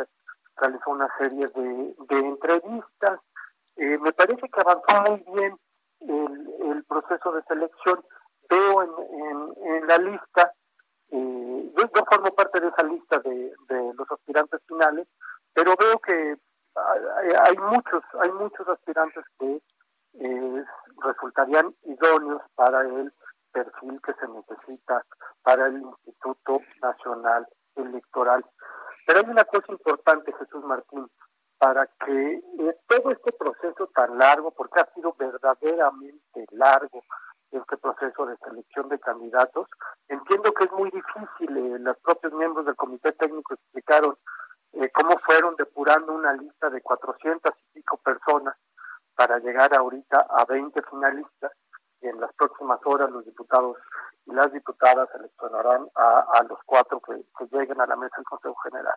[0.57, 3.21] realizó una serie de, entrevistas.
[3.77, 5.59] Eh, me parece que avanzó muy bien
[6.01, 8.05] el, proceso de selección.
[8.49, 10.53] Veo en, en, la lista,
[11.11, 15.07] yo, yo, formo parte de esa lista de, de los aspirantes finales,
[15.55, 16.37] pero veo que
[16.75, 19.63] hay, muchos, hay muchos aspirantes que
[20.15, 20.65] eh,
[21.03, 23.13] resultarían idóneos para el
[23.53, 25.05] perfil que se necesita
[25.43, 27.47] para el Instituto Nacional
[27.77, 28.45] Electoral.
[29.07, 31.09] Pero hay una cosa importante, Jesús Martín,
[31.59, 37.03] para que eh, todo este proceso tan largo, porque ha sido verdaderamente largo
[37.53, 39.69] este proceso de selección de candidatos,
[40.09, 44.17] entiendo que es muy difícil, eh, los propios miembros del comité técnico explicaron
[44.73, 48.57] eh, cómo fueron depurando una lista de 400 y pico personas
[49.15, 51.53] para llegar ahorita a 20 finalistas
[52.01, 53.77] y en las próximas horas los diputados
[54.27, 58.97] y las diputadas seleccionarán a, los cuatro que, lleguen a la mesa del Consejo General.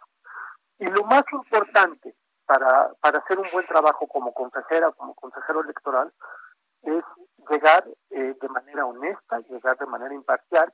[0.78, 2.16] Y lo más importante
[2.46, 6.14] para, para hacer un buen trabajo como consejera, como consejero electoral,
[6.84, 7.04] es
[7.50, 10.72] llegar eh, de manera honesta, llegar de manera imparcial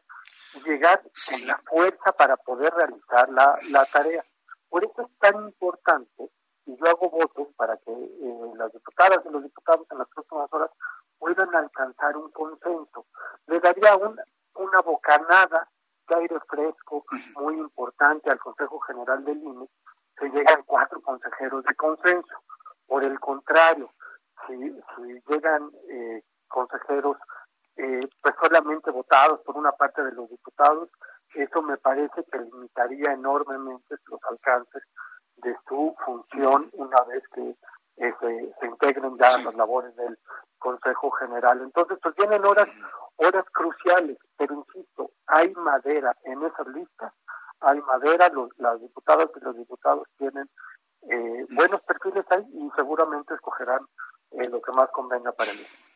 [0.65, 4.23] llegar con la fuerza para poder realizar la, la tarea.
[4.71, 6.31] Por eso es tan importante,
[6.65, 10.47] y yo hago votos para que eh, las diputadas y los diputados en las próximas
[10.53, 10.71] horas
[11.19, 13.05] puedan alcanzar un consenso.
[13.47, 15.69] Le daría una bocanada
[16.07, 17.03] de aire fresco
[17.35, 19.67] muy importante al Consejo General del INE,
[20.17, 22.41] se llegan cuatro consejeros de consenso.
[22.87, 23.91] Por el contrario,
[24.47, 27.17] si, si llegan eh, consejeros
[27.75, 30.89] eh, pues solamente votados por una parte de los diputados,
[31.35, 34.83] eso me parece que limitaría enormemente los alcances
[35.37, 37.55] de su función una vez que
[37.97, 40.17] eh, se, integren ya las labores del
[40.57, 41.61] Consejo General.
[41.61, 42.69] Entonces, pues vienen horas,
[43.17, 47.13] horas cruciales, pero insisto, hay madera en esas listas,
[47.59, 50.49] hay madera, los, las diputadas y los diputados tienen
[51.03, 53.85] eh, buenos perfiles ahí y seguramente escogerán
[54.31, 55.90] eh, lo que más convenga para ellos.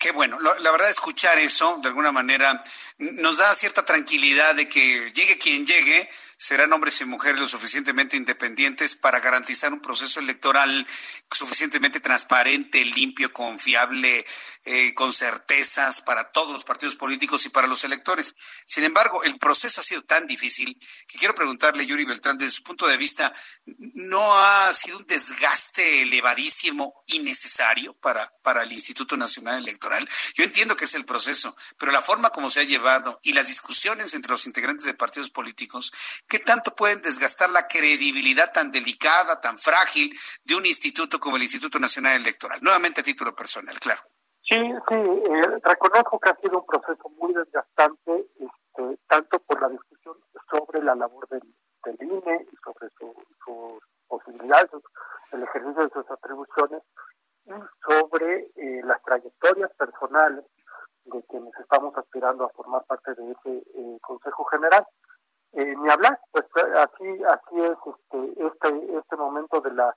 [0.00, 2.64] Qué bueno, la verdad escuchar eso de alguna manera
[2.96, 6.08] nos da cierta tranquilidad de que llegue quien llegue,
[6.40, 10.86] serán hombres y mujeres lo suficientemente independientes para garantizar un proceso electoral
[11.30, 14.24] suficientemente transparente, limpio, confiable,
[14.64, 18.34] eh, con certezas para todos los partidos políticos y para los electores.
[18.64, 22.62] Sin embargo, el proceso ha sido tan difícil que quiero preguntarle, Yuri Beltrán, desde su
[22.62, 23.34] punto de vista,
[23.66, 30.08] ¿no ha sido un desgaste elevadísimo innecesario para, para el Instituto Nacional Electoral?
[30.34, 33.46] Yo entiendo que es el proceso, pero la forma como se ha llevado y las
[33.46, 35.92] discusiones entre los integrantes de partidos políticos
[36.30, 41.42] ¿Qué tanto pueden desgastar la credibilidad tan delicada, tan frágil de un instituto como el
[41.42, 42.60] Instituto Nacional Electoral?
[42.62, 44.00] Nuevamente a título personal, claro.
[44.48, 49.70] Sí, sí, eh, reconozco que ha sido un proceso muy desgastante, este, tanto por la
[49.70, 50.16] discusión
[50.48, 51.42] sobre la labor del,
[52.00, 54.70] INE y sobre sus posibilidades,
[55.32, 56.82] el ejercicio de sus atribuciones,
[57.46, 57.52] y
[57.82, 60.44] sobre eh, las trayectorias personales
[61.06, 64.86] de quienes estamos aspirando a formar parte de ese eh, Consejo General
[65.52, 66.19] eh, ni hablar,
[66.76, 69.96] así así es este este este momento de la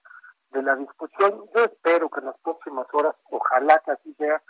[0.51, 1.45] de la discusión.
[1.53, 4.41] Yo espero que en las próximas horas, ojalá que así sea,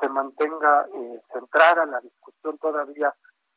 [0.00, 3.14] se mantenga eh, centrada la discusión todavía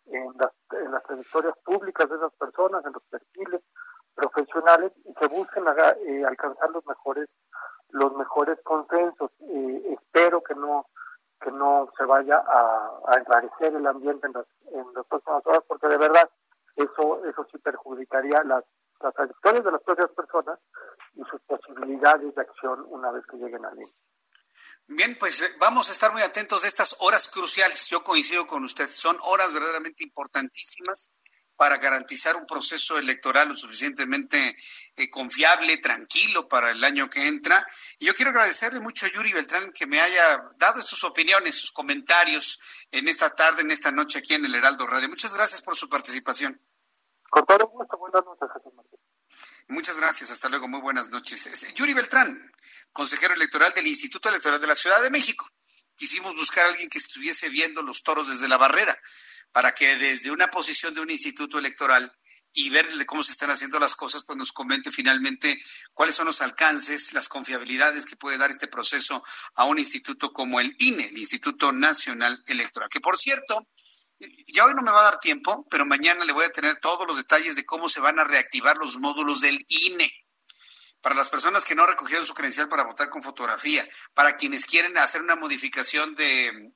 [0.07, 3.61] en las, en las trayectorias públicas de esas personas, en los perfiles
[4.15, 5.63] profesionales y se busquen
[6.07, 7.29] eh, alcanzar los mejores
[7.89, 9.31] los mejores consensos.
[9.41, 10.87] Eh, espero que no
[11.39, 14.33] que no se vaya a, a enrarecer el ambiente en
[14.93, 16.29] las próximas horas, porque de verdad
[16.75, 17.57] eso, eso sí
[18.43, 18.63] las,
[19.01, 20.59] las trayectorias de las propias personas
[21.13, 23.87] y sus posibilidades de acción una vez que lleguen al INE.
[24.87, 27.87] Bien, pues eh, vamos a estar muy atentos de estas horas cruciales.
[27.89, 31.09] Yo coincido con usted, son horas verdaderamente importantísimas
[31.55, 34.57] para garantizar un proceso electoral lo suficientemente
[34.95, 37.65] eh, confiable, tranquilo para el año que entra.
[37.99, 41.71] Y yo quiero agradecerle mucho a Yuri Beltrán que me haya dado sus opiniones, sus
[41.71, 42.59] comentarios
[42.89, 45.07] en esta tarde, en esta noche aquí en el Heraldo Radio.
[45.07, 46.59] Muchas gracias por su participación.
[47.31, 48.99] Con todo gusto, buenas noches, Jesús Martín.
[49.69, 51.73] Muchas gracias, hasta luego, muy buenas noches.
[51.75, 52.51] Yuri Beltrán,
[52.91, 55.49] consejero electoral del Instituto Electoral de la Ciudad de México.
[55.95, 58.99] Quisimos buscar a alguien que estuviese viendo los toros desde la barrera,
[59.53, 62.13] para que desde una posición de un instituto electoral
[62.51, 65.57] y ver cómo se están haciendo las cosas, pues nos comente finalmente
[65.93, 69.23] cuáles son los alcances, las confiabilidades que puede dar este proceso
[69.55, 72.89] a un instituto como el INE, el Instituto Nacional Electoral.
[72.89, 73.69] Que por cierto,
[74.47, 77.07] ya hoy no me va a dar tiempo, pero mañana le voy a tener todos
[77.07, 80.20] los detalles de cómo se van a reactivar los módulos del INE
[81.01, 84.97] para las personas que no recogieron su credencial para votar con fotografía, para quienes quieren
[84.97, 86.71] hacer una modificación de,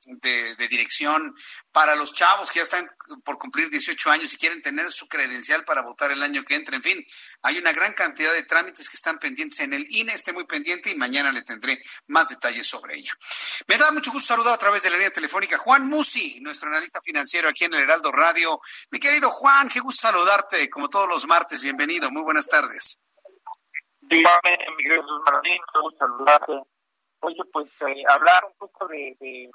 [0.68, 1.34] dirección,
[1.70, 2.86] para los chavos que ya están
[3.24, 6.76] por cumplir 18 años y quieren tener su credencial para votar el año que entra.
[6.76, 7.04] En fin,
[7.42, 10.90] hay una gran cantidad de trámites que están pendientes en el INE, esté muy pendiente
[10.90, 13.12] y mañana le tendré más detalles sobre ello.
[13.68, 17.00] Me da mucho gusto saludar a través de la línea telefónica Juan Musi, nuestro analista
[17.00, 18.60] financiero aquí en el Heraldo Radio.
[18.90, 21.62] Mi querido Juan, qué gusto saludarte como todos los martes.
[21.62, 22.98] Bienvenido, muy buenas tardes.
[24.08, 26.62] Dígame, Miguel Jesús Martín, gusto saludarte.
[27.20, 29.50] Oye, pues eh, hablar un poco de,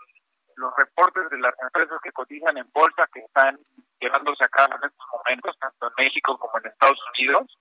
[0.56, 3.58] los reportes de las empresas que cotizan en bolsa que están
[4.00, 7.58] llevándose a cabo en estos momentos, tanto en México como en Estados Unidos.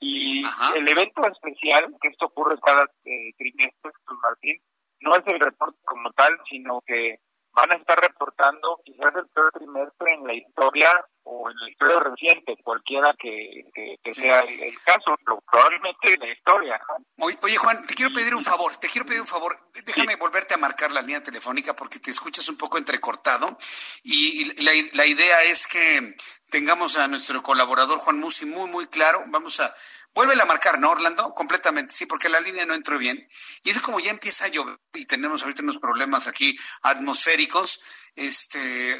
[0.00, 0.42] Y
[0.76, 4.60] el evento especial, que esto ocurre cada eh, trimestre, Jesús Martín,
[5.00, 7.20] no es el reporte como tal, sino que
[7.52, 12.00] van a estar reportando quizás el peor trimestre en la historia o en la historia
[12.00, 13.66] reciente, cualquiera que,
[14.12, 16.80] sea el, caso, probablemente en la historia.
[17.18, 20.58] Oye, Juan, te quiero pedir un favor, te quiero pedir un favor, déjame volverte a
[20.58, 23.58] marcar la línea telefónica porque te escuchas un poco entrecortado
[24.02, 26.16] y, la, la idea es que
[26.50, 29.74] tengamos a nuestro colaborador Juan Musi muy, muy claro, vamos a
[30.14, 31.32] Vuelve a marcar, ¿no, Orlando?
[31.32, 33.28] Completamente, sí, porque la línea no entró bien.
[33.62, 37.80] Y es como ya empieza a llover y tenemos ahorita unos problemas aquí atmosféricos.
[38.16, 38.96] Este,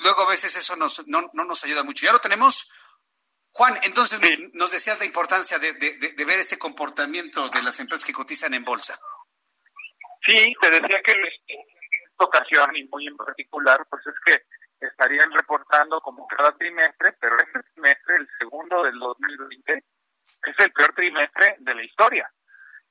[0.00, 2.06] luego a veces eso nos, no, no nos ayuda mucho.
[2.06, 2.72] ¿Ya lo tenemos?
[3.52, 4.20] Juan, entonces
[4.54, 8.64] nos decías la importancia de, de, ver este comportamiento de las empresas que cotizan en
[8.64, 8.98] bolsa.
[10.26, 15.32] Sí, te decía que en esta ocasión y muy en particular, pues es que estarían
[15.32, 21.56] reportando como cada trimestre, pero este trimestre, el segundo del 2020, es el peor trimestre
[21.58, 22.32] de la historia.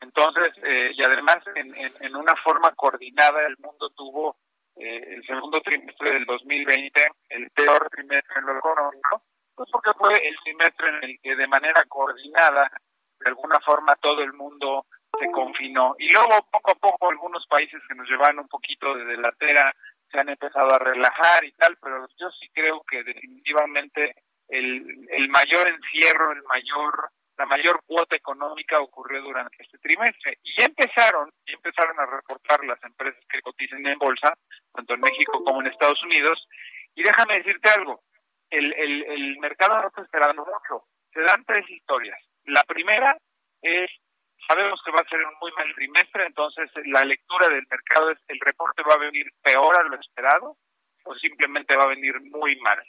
[0.02, 4.38] Entonces, eh, y además en, en, una forma coordinada el mundo tuvo
[4.80, 9.24] eh, el segundo trimestre del 2020, el peor trimestre en lo económico,
[9.56, 12.72] pues porque fue el trimestre en el que de manera coordinada,
[13.20, 14.86] de alguna forma todo el mundo
[15.20, 15.96] se confinó.
[15.98, 19.74] Y luego poco a poco algunos países que nos llevan un poquito de delantera
[20.12, 24.16] se han empezado a relajar y tal, pero yo sí creo que definitivamente
[24.48, 30.40] el, el mayor encierro, el mayor la mayor cuota económica ocurrió durante este trimestre.
[30.44, 34.34] Y ya empezaron, ya empezaron a reportar las empresas que cotizan en bolsa,
[34.74, 36.48] tanto en México como en Estados Unidos.
[36.96, 38.02] Y déjame decirte algo,
[38.50, 40.86] el, el, el mercado no está esperando mucho.
[41.14, 42.20] Se dan tres historias.
[42.46, 43.16] La primera
[43.62, 43.92] es,
[44.48, 48.20] sabemos que va a ser un muy mal trimestre, entonces la lectura del mercado es,
[48.28, 50.58] el reporte va a venir peor a lo esperado
[51.04, 52.82] o simplemente va a venir muy mal.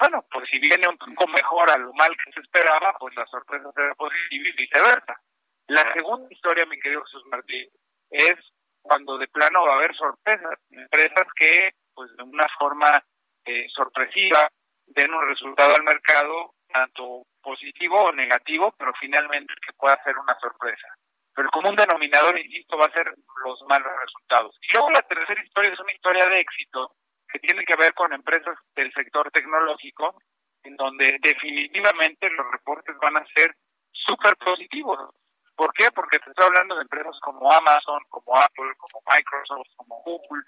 [0.00, 3.26] Bueno, pues si viene un poco mejor a lo mal que se esperaba, pues la
[3.26, 5.20] sorpresa será positiva y viceversa.
[5.66, 7.68] La segunda historia, mi querido Jesús Martín,
[8.08, 8.36] es
[8.80, 13.04] cuando de plano va a haber sorpresas, empresas que, pues de una forma
[13.44, 14.48] eh, sorpresiva,
[14.86, 20.34] den un resultado al mercado, tanto positivo o negativo, pero finalmente que pueda ser una
[20.40, 20.88] sorpresa.
[21.34, 23.14] Pero el común denominador, insisto, va a ser
[23.44, 24.56] los malos resultados.
[24.62, 26.96] Y luego la tercera historia es una historia de éxito,
[27.32, 30.20] que tiene que ver con empresas del sector tecnológico,
[30.62, 33.54] en donde definitivamente los reportes van a ser
[33.92, 35.14] súper positivos.
[35.56, 35.90] ¿Por qué?
[35.94, 40.42] Porque te estoy hablando de empresas como Amazon, como Apple, como Microsoft, como Google,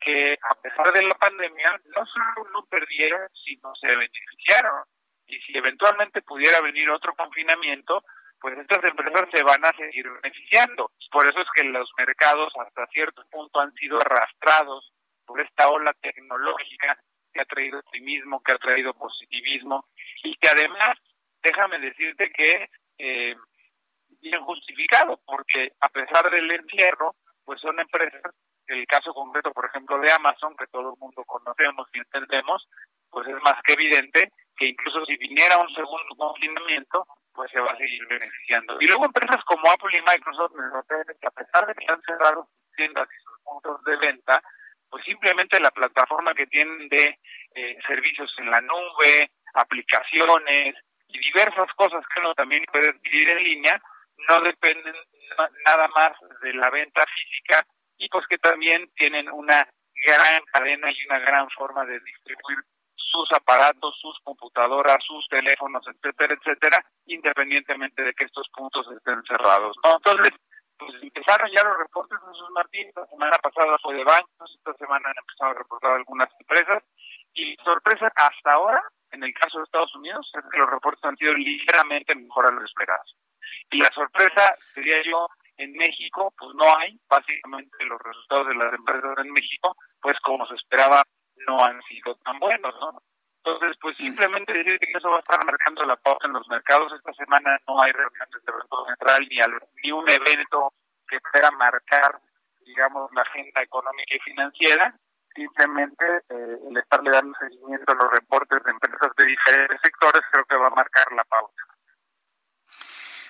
[0.00, 4.84] que a pesar de la pandemia no solo no perdieron, sino se beneficiaron.
[5.26, 8.04] Y si eventualmente pudiera venir otro confinamiento,
[8.40, 10.90] pues estas empresas se van a seguir beneficiando.
[11.10, 14.93] Por eso es que los mercados hasta cierto punto han sido arrastrados
[15.26, 16.98] por esta ola tecnológica
[17.32, 19.86] que ha traído optimismo, que ha traído positivismo
[20.22, 20.98] y que además,
[21.42, 23.34] déjame decirte que eh,
[24.20, 28.22] bien justificado, porque a pesar del encierro, pues son empresas,
[28.66, 32.66] el caso concreto, por ejemplo, de Amazon, que todo el mundo conocemos y entendemos,
[33.10, 37.72] pues es más que evidente que incluso si viniera un segundo confinamiento, pues se va
[37.72, 38.80] a seguir beneficiando.
[38.80, 40.52] Y luego empresas como Apple y Microsoft,
[41.20, 44.42] que a pesar de que han cerrado sus tiendas y sus puntos de venta,
[44.94, 47.18] pues simplemente la plataforma que tienen de
[47.56, 50.76] eh, servicios en la nube, aplicaciones
[51.08, 53.82] y diversas cosas que uno también puede adquirir en línea,
[54.28, 54.94] no dependen
[55.66, 56.12] nada más
[56.42, 57.66] de la venta física
[57.98, 59.68] y pues que también tienen una
[60.06, 62.58] gran cadena y una gran forma de distribuir
[62.94, 69.76] sus aparatos, sus computadoras, sus teléfonos, etcétera, etcétera, independientemente de que estos puntos estén cerrados.
[69.82, 69.96] ¿no?
[69.96, 70.34] Entonces,
[70.78, 74.33] pues empezaron ya los reportes de sus Martín, la semana pasada fue de bancos, esta
[74.84, 76.82] semana han empezado a reportar algunas empresas
[77.34, 81.16] y sorpresa hasta ahora, en el caso de Estados Unidos, es que los reportes han
[81.16, 83.02] sido ligeramente mejor a lo esperado.
[83.70, 88.74] Y la sorpresa, sería yo, en México, pues no hay, básicamente los resultados de las
[88.74, 91.02] empresas en México, pues como se esperaba,
[91.46, 93.02] no han sido tan buenos, ¿no?
[93.44, 96.92] Entonces, pues simplemente decir que eso va a estar marcando la pauta en los mercados.
[96.92, 99.36] Esta semana no hay reuniones de Banco Central ni,
[99.82, 100.72] ni un evento
[101.06, 102.20] que pueda marcar,
[102.64, 103.62] digamos, la agenda
[104.10, 104.94] y financiera.
[105.34, 110.44] Simplemente eh, el estarle dando seguimiento a los reportes de empresas de diferentes sectores creo
[110.44, 111.62] que va a marcar la pauta.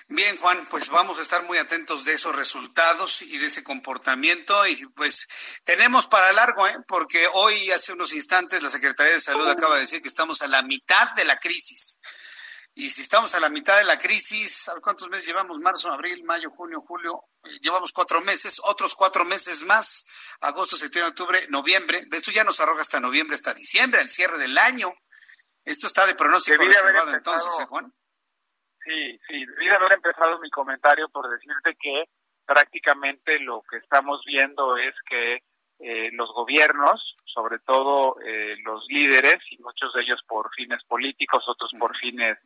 [0.07, 4.67] Bien, Juan, pues vamos a estar muy atentos de esos resultados y de ese comportamiento
[4.67, 5.27] y pues
[5.63, 6.77] tenemos para largo, ¿eh?
[6.87, 10.47] porque hoy, hace unos instantes, la Secretaría de Salud acaba de decir que estamos a
[10.47, 11.97] la mitad de la crisis.
[12.75, 15.57] Y si estamos a la mitad de la crisis, ¿cuántos meses llevamos?
[15.59, 17.23] Marzo, abril, mayo, junio, julio.
[17.45, 20.05] Eh, llevamos cuatro meses, otros cuatro meses más,
[20.41, 22.07] agosto, septiembre, octubre, noviembre.
[22.11, 24.93] Esto ya nos arroja hasta noviembre, hasta diciembre, el cierre del año.
[25.63, 27.93] Esto está de pronóstico reservado entonces, ¿eh, Juan?
[28.83, 32.03] Sí, sí, debería haber empezado mi comentario por decirte que
[32.45, 35.41] prácticamente lo que estamos viendo es que
[35.79, 41.43] eh, los gobiernos, sobre todo eh, los líderes, y muchos de ellos por fines políticos,
[41.47, 42.37] otros por fines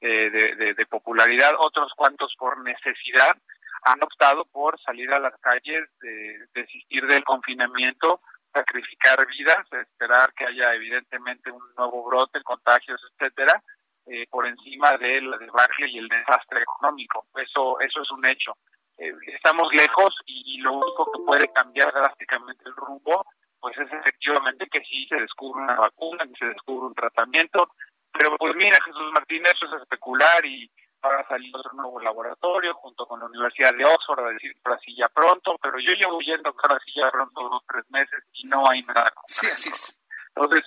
[0.00, 3.36] eh, de, de, popularidad, otros cuantos por necesidad,
[3.82, 8.20] han optado por salir a las calles, de, desistir del confinamiento,
[8.52, 13.62] sacrificar vidas, esperar que haya evidentemente un nuevo brote, contagios, etcétera,
[14.06, 17.26] eh, por encima de la debacle y el desastre económico.
[17.34, 18.56] Eso, eso es un hecho.
[18.96, 23.24] Eh, estamos lejos y, lo único que puede cambiar drásticamente el rumbo
[23.60, 27.68] pues es efectivamente que sí se descubre una vacuna, que se descubre un tratamiento,
[28.12, 30.70] pero pues mira Jesús Martín, eso es especular y
[31.02, 34.94] ahora salió otro nuevo laboratorio junto con la Universidad de Oxford a decir por así
[34.96, 38.68] ya pronto, pero yo llevo yendo ahora sí ya pronto dos tres meses y no
[38.68, 39.12] hay nada.
[39.26, 40.02] Sí, así es.
[40.34, 40.64] Entonces,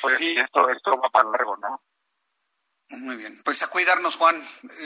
[0.00, 1.82] pues sí, esto, esto va para largo, ¿no?
[2.98, 4.36] Muy bien, pues a cuidarnos, Juan,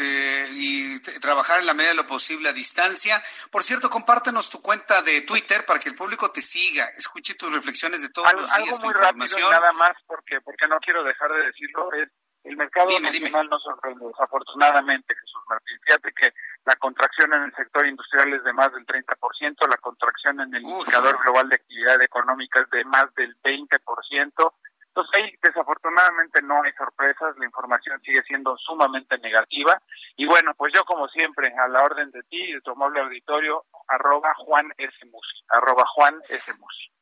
[0.00, 3.20] eh, y trabajar en la medida de lo posible a distancia.
[3.50, 7.52] Por cierto, compártenos tu cuenta de Twitter para que el público te siga, escuche tus
[7.52, 11.32] reflexiones de todos los días, algo muy Rápido, nada más, porque, porque no quiero dejar
[11.32, 12.08] de decirlo, es
[12.46, 15.78] el mercado nacional no sorprende, desafortunadamente, Jesús Martín.
[15.84, 16.32] Fíjate que
[16.64, 20.62] la contracción en el sector industrial es de más del 30%, la contracción en el
[20.62, 24.52] indicador global de actividad económica es de más del 20%,
[24.96, 29.78] entonces ahí desafortunadamente no hay sorpresas, la información sigue siendo sumamente negativa
[30.16, 33.64] y bueno, pues yo como siempre a la orden de ti, de tu amable auditorio,
[33.88, 35.04] arroba Juan S.
[35.04, 36.50] Musi, arroba Juan S.
[36.54, 36.95] Musi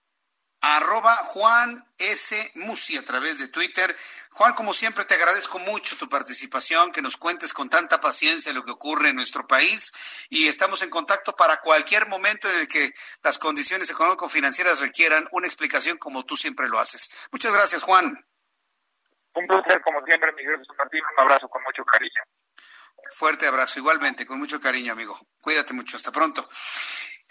[0.65, 2.53] arroba Juan S.
[2.55, 3.95] Musi a través de Twitter.
[4.31, 8.65] Juan, como siempre, te agradezco mucho tu participación, que nos cuentes con tanta paciencia lo
[8.65, 9.93] que ocurre en nuestro país
[10.31, 15.47] y estamos en contacto para cualquier momento en el que las condiciones económico-financieras requieran una
[15.47, 17.11] explicación como tú siempre lo haces.
[17.31, 18.27] Muchas gracias, Juan.
[19.35, 21.03] Un placer, como siempre, Miguel Martín.
[21.17, 22.23] Un abrazo con mucho cariño.
[23.11, 25.19] Fuerte abrazo, igualmente, con mucho cariño, amigo.
[25.41, 25.97] Cuídate mucho.
[25.97, 26.49] Hasta pronto.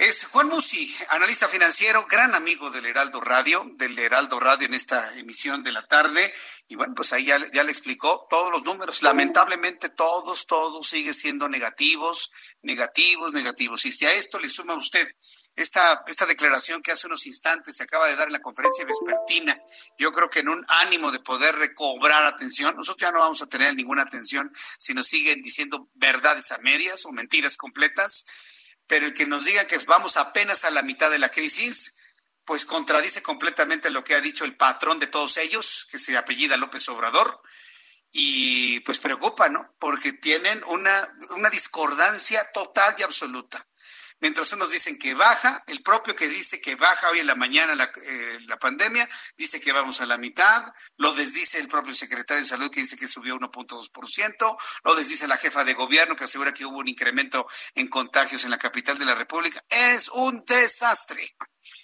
[0.03, 5.17] Es Juan Musi, analista financiero, gran amigo del Heraldo Radio, del Heraldo Radio en esta
[5.17, 6.33] emisión de la tarde.
[6.67, 9.01] Y bueno, pues ahí ya, le explicó todos los números.
[9.01, 13.85] Lamentablemente todos, todos siguen siendo negativos, negativos, negativos.
[13.85, 15.07] Y si a esto le suma usted
[15.55, 19.57] esta, esta declaración que hace unos instantes se acaba de dar en la conferencia vespertina,
[19.97, 23.47] yo creo que en un ánimo de poder recobrar atención, nosotros ya no vamos a
[23.47, 28.25] tener ninguna atención si nos siguen diciendo verdades a medias o mentiras completas
[28.87, 31.97] pero el que nos diga que vamos apenas a la mitad de la crisis,
[32.45, 36.57] pues contradice completamente lo que ha dicho el patrón de todos ellos, que se apellida
[36.57, 37.41] López Obrador,
[38.11, 39.73] y pues preocupa, ¿no?
[39.79, 43.65] Porque tienen una, una discordancia total y absoluta.
[44.23, 47.75] Mientras unos dicen que baja, el propio que dice que baja hoy en la mañana
[47.75, 49.05] la, eh, la, pandemia,
[49.35, 52.95] dice que vamos a la mitad, lo desdice el propio secretario de salud que dice
[52.95, 57.45] que subió 1.2%, lo desdice la jefa de gobierno que asegura que hubo un incremento
[57.75, 59.61] en contagios en la capital de la República.
[59.67, 61.35] Es un desastre.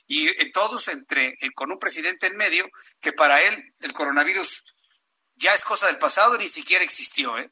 [0.07, 2.69] Y eh, todos entre, con un presidente en medio,
[3.01, 4.63] que para él el coronavirus
[5.35, 7.51] ya es cosa del pasado, ni siquiera existió, ¿eh?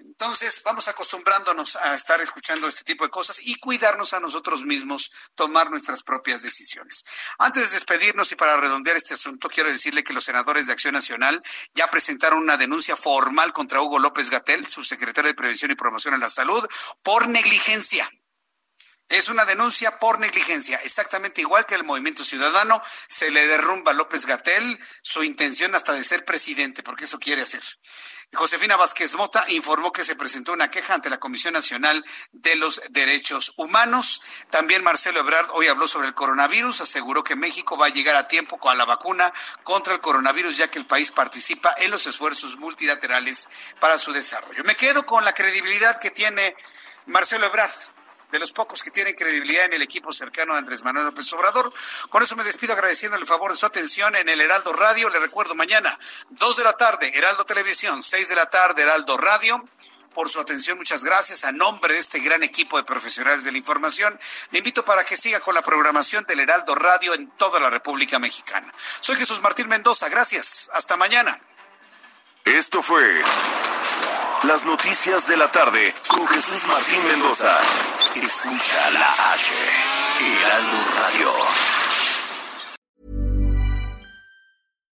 [0.00, 5.12] Entonces, vamos acostumbrándonos a estar escuchando este tipo de cosas y cuidarnos a nosotros mismos,
[5.34, 7.04] tomar nuestras propias decisiones.
[7.38, 10.94] Antes de despedirnos y para redondear este asunto, quiero decirle que los senadores de Acción
[10.94, 11.42] Nacional
[11.74, 16.20] ya presentaron una denuncia formal contra Hugo López Gatel, subsecretario de Prevención y Promoción en
[16.20, 16.66] la Salud,
[17.02, 18.10] por negligencia.
[19.10, 23.94] Es una denuncia por negligencia, exactamente igual que el Movimiento Ciudadano, se le derrumba a
[23.94, 27.62] López Gatel su intención hasta de ser presidente, porque eso quiere hacer.
[28.32, 32.80] Josefina Vázquez Mota informó que se presentó una queja ante la Comisión Nacional de los
[32.90, 34.22] Derechos Humanos.
[34.50, 38.28] También Marcelo Ebrard hoy habló sobre el coronavirus, aseguró que México va a llegar a
[38.28, 39.32] tiempo con la vacuna
[39.64, 43.48] contra el coronavirus, ya que el país participa en los esfuerzos multilaterales
[43.80, 44.62] para su desarrollo.
[44.62, 46.54] Me quedo con la credibilidad que tiene
[47.06, 47.72] Marcelo Ebrard
[48.30, 51.72] de los pocos que tienen credibilidad en el equipo cercano a Andrés Manuel López Obrador.
[52.08, 55.08] Con eso me despido agradeciendo el favor de su atención en el Heraldo Radio.
[55.08, 55.98] Le recuerdo mañana,
[56.30, 59.64] 2 de la tarde, Heraldo Televisión, 6 de la tarde, Heraldo Radio
[60.14, 60.76] por su atención.
[60.78, 61.44] Muchas gracias.
[61.44, 64.18] A nombre de este gran equipo de profesionales de la información,
[64.50, 68.18] le invito para que siga con la programación del Heraldo Radio en toda la República
[68.18, 68.72] Mexicana.
[69.00, 70.08] Soy Jesús Martín Mendoza.
[70.08, 70.70] Gracias.
[70.74, 71.38] Hasta mañana.
[72.44, 73.22] Esto fue
[74.44, 77.58] las noticias de la tarde con Jesús Martín Mendoza.
[78.16, 79.52] Escucha la H,
[80.20, 81.89] Heraldo Radio.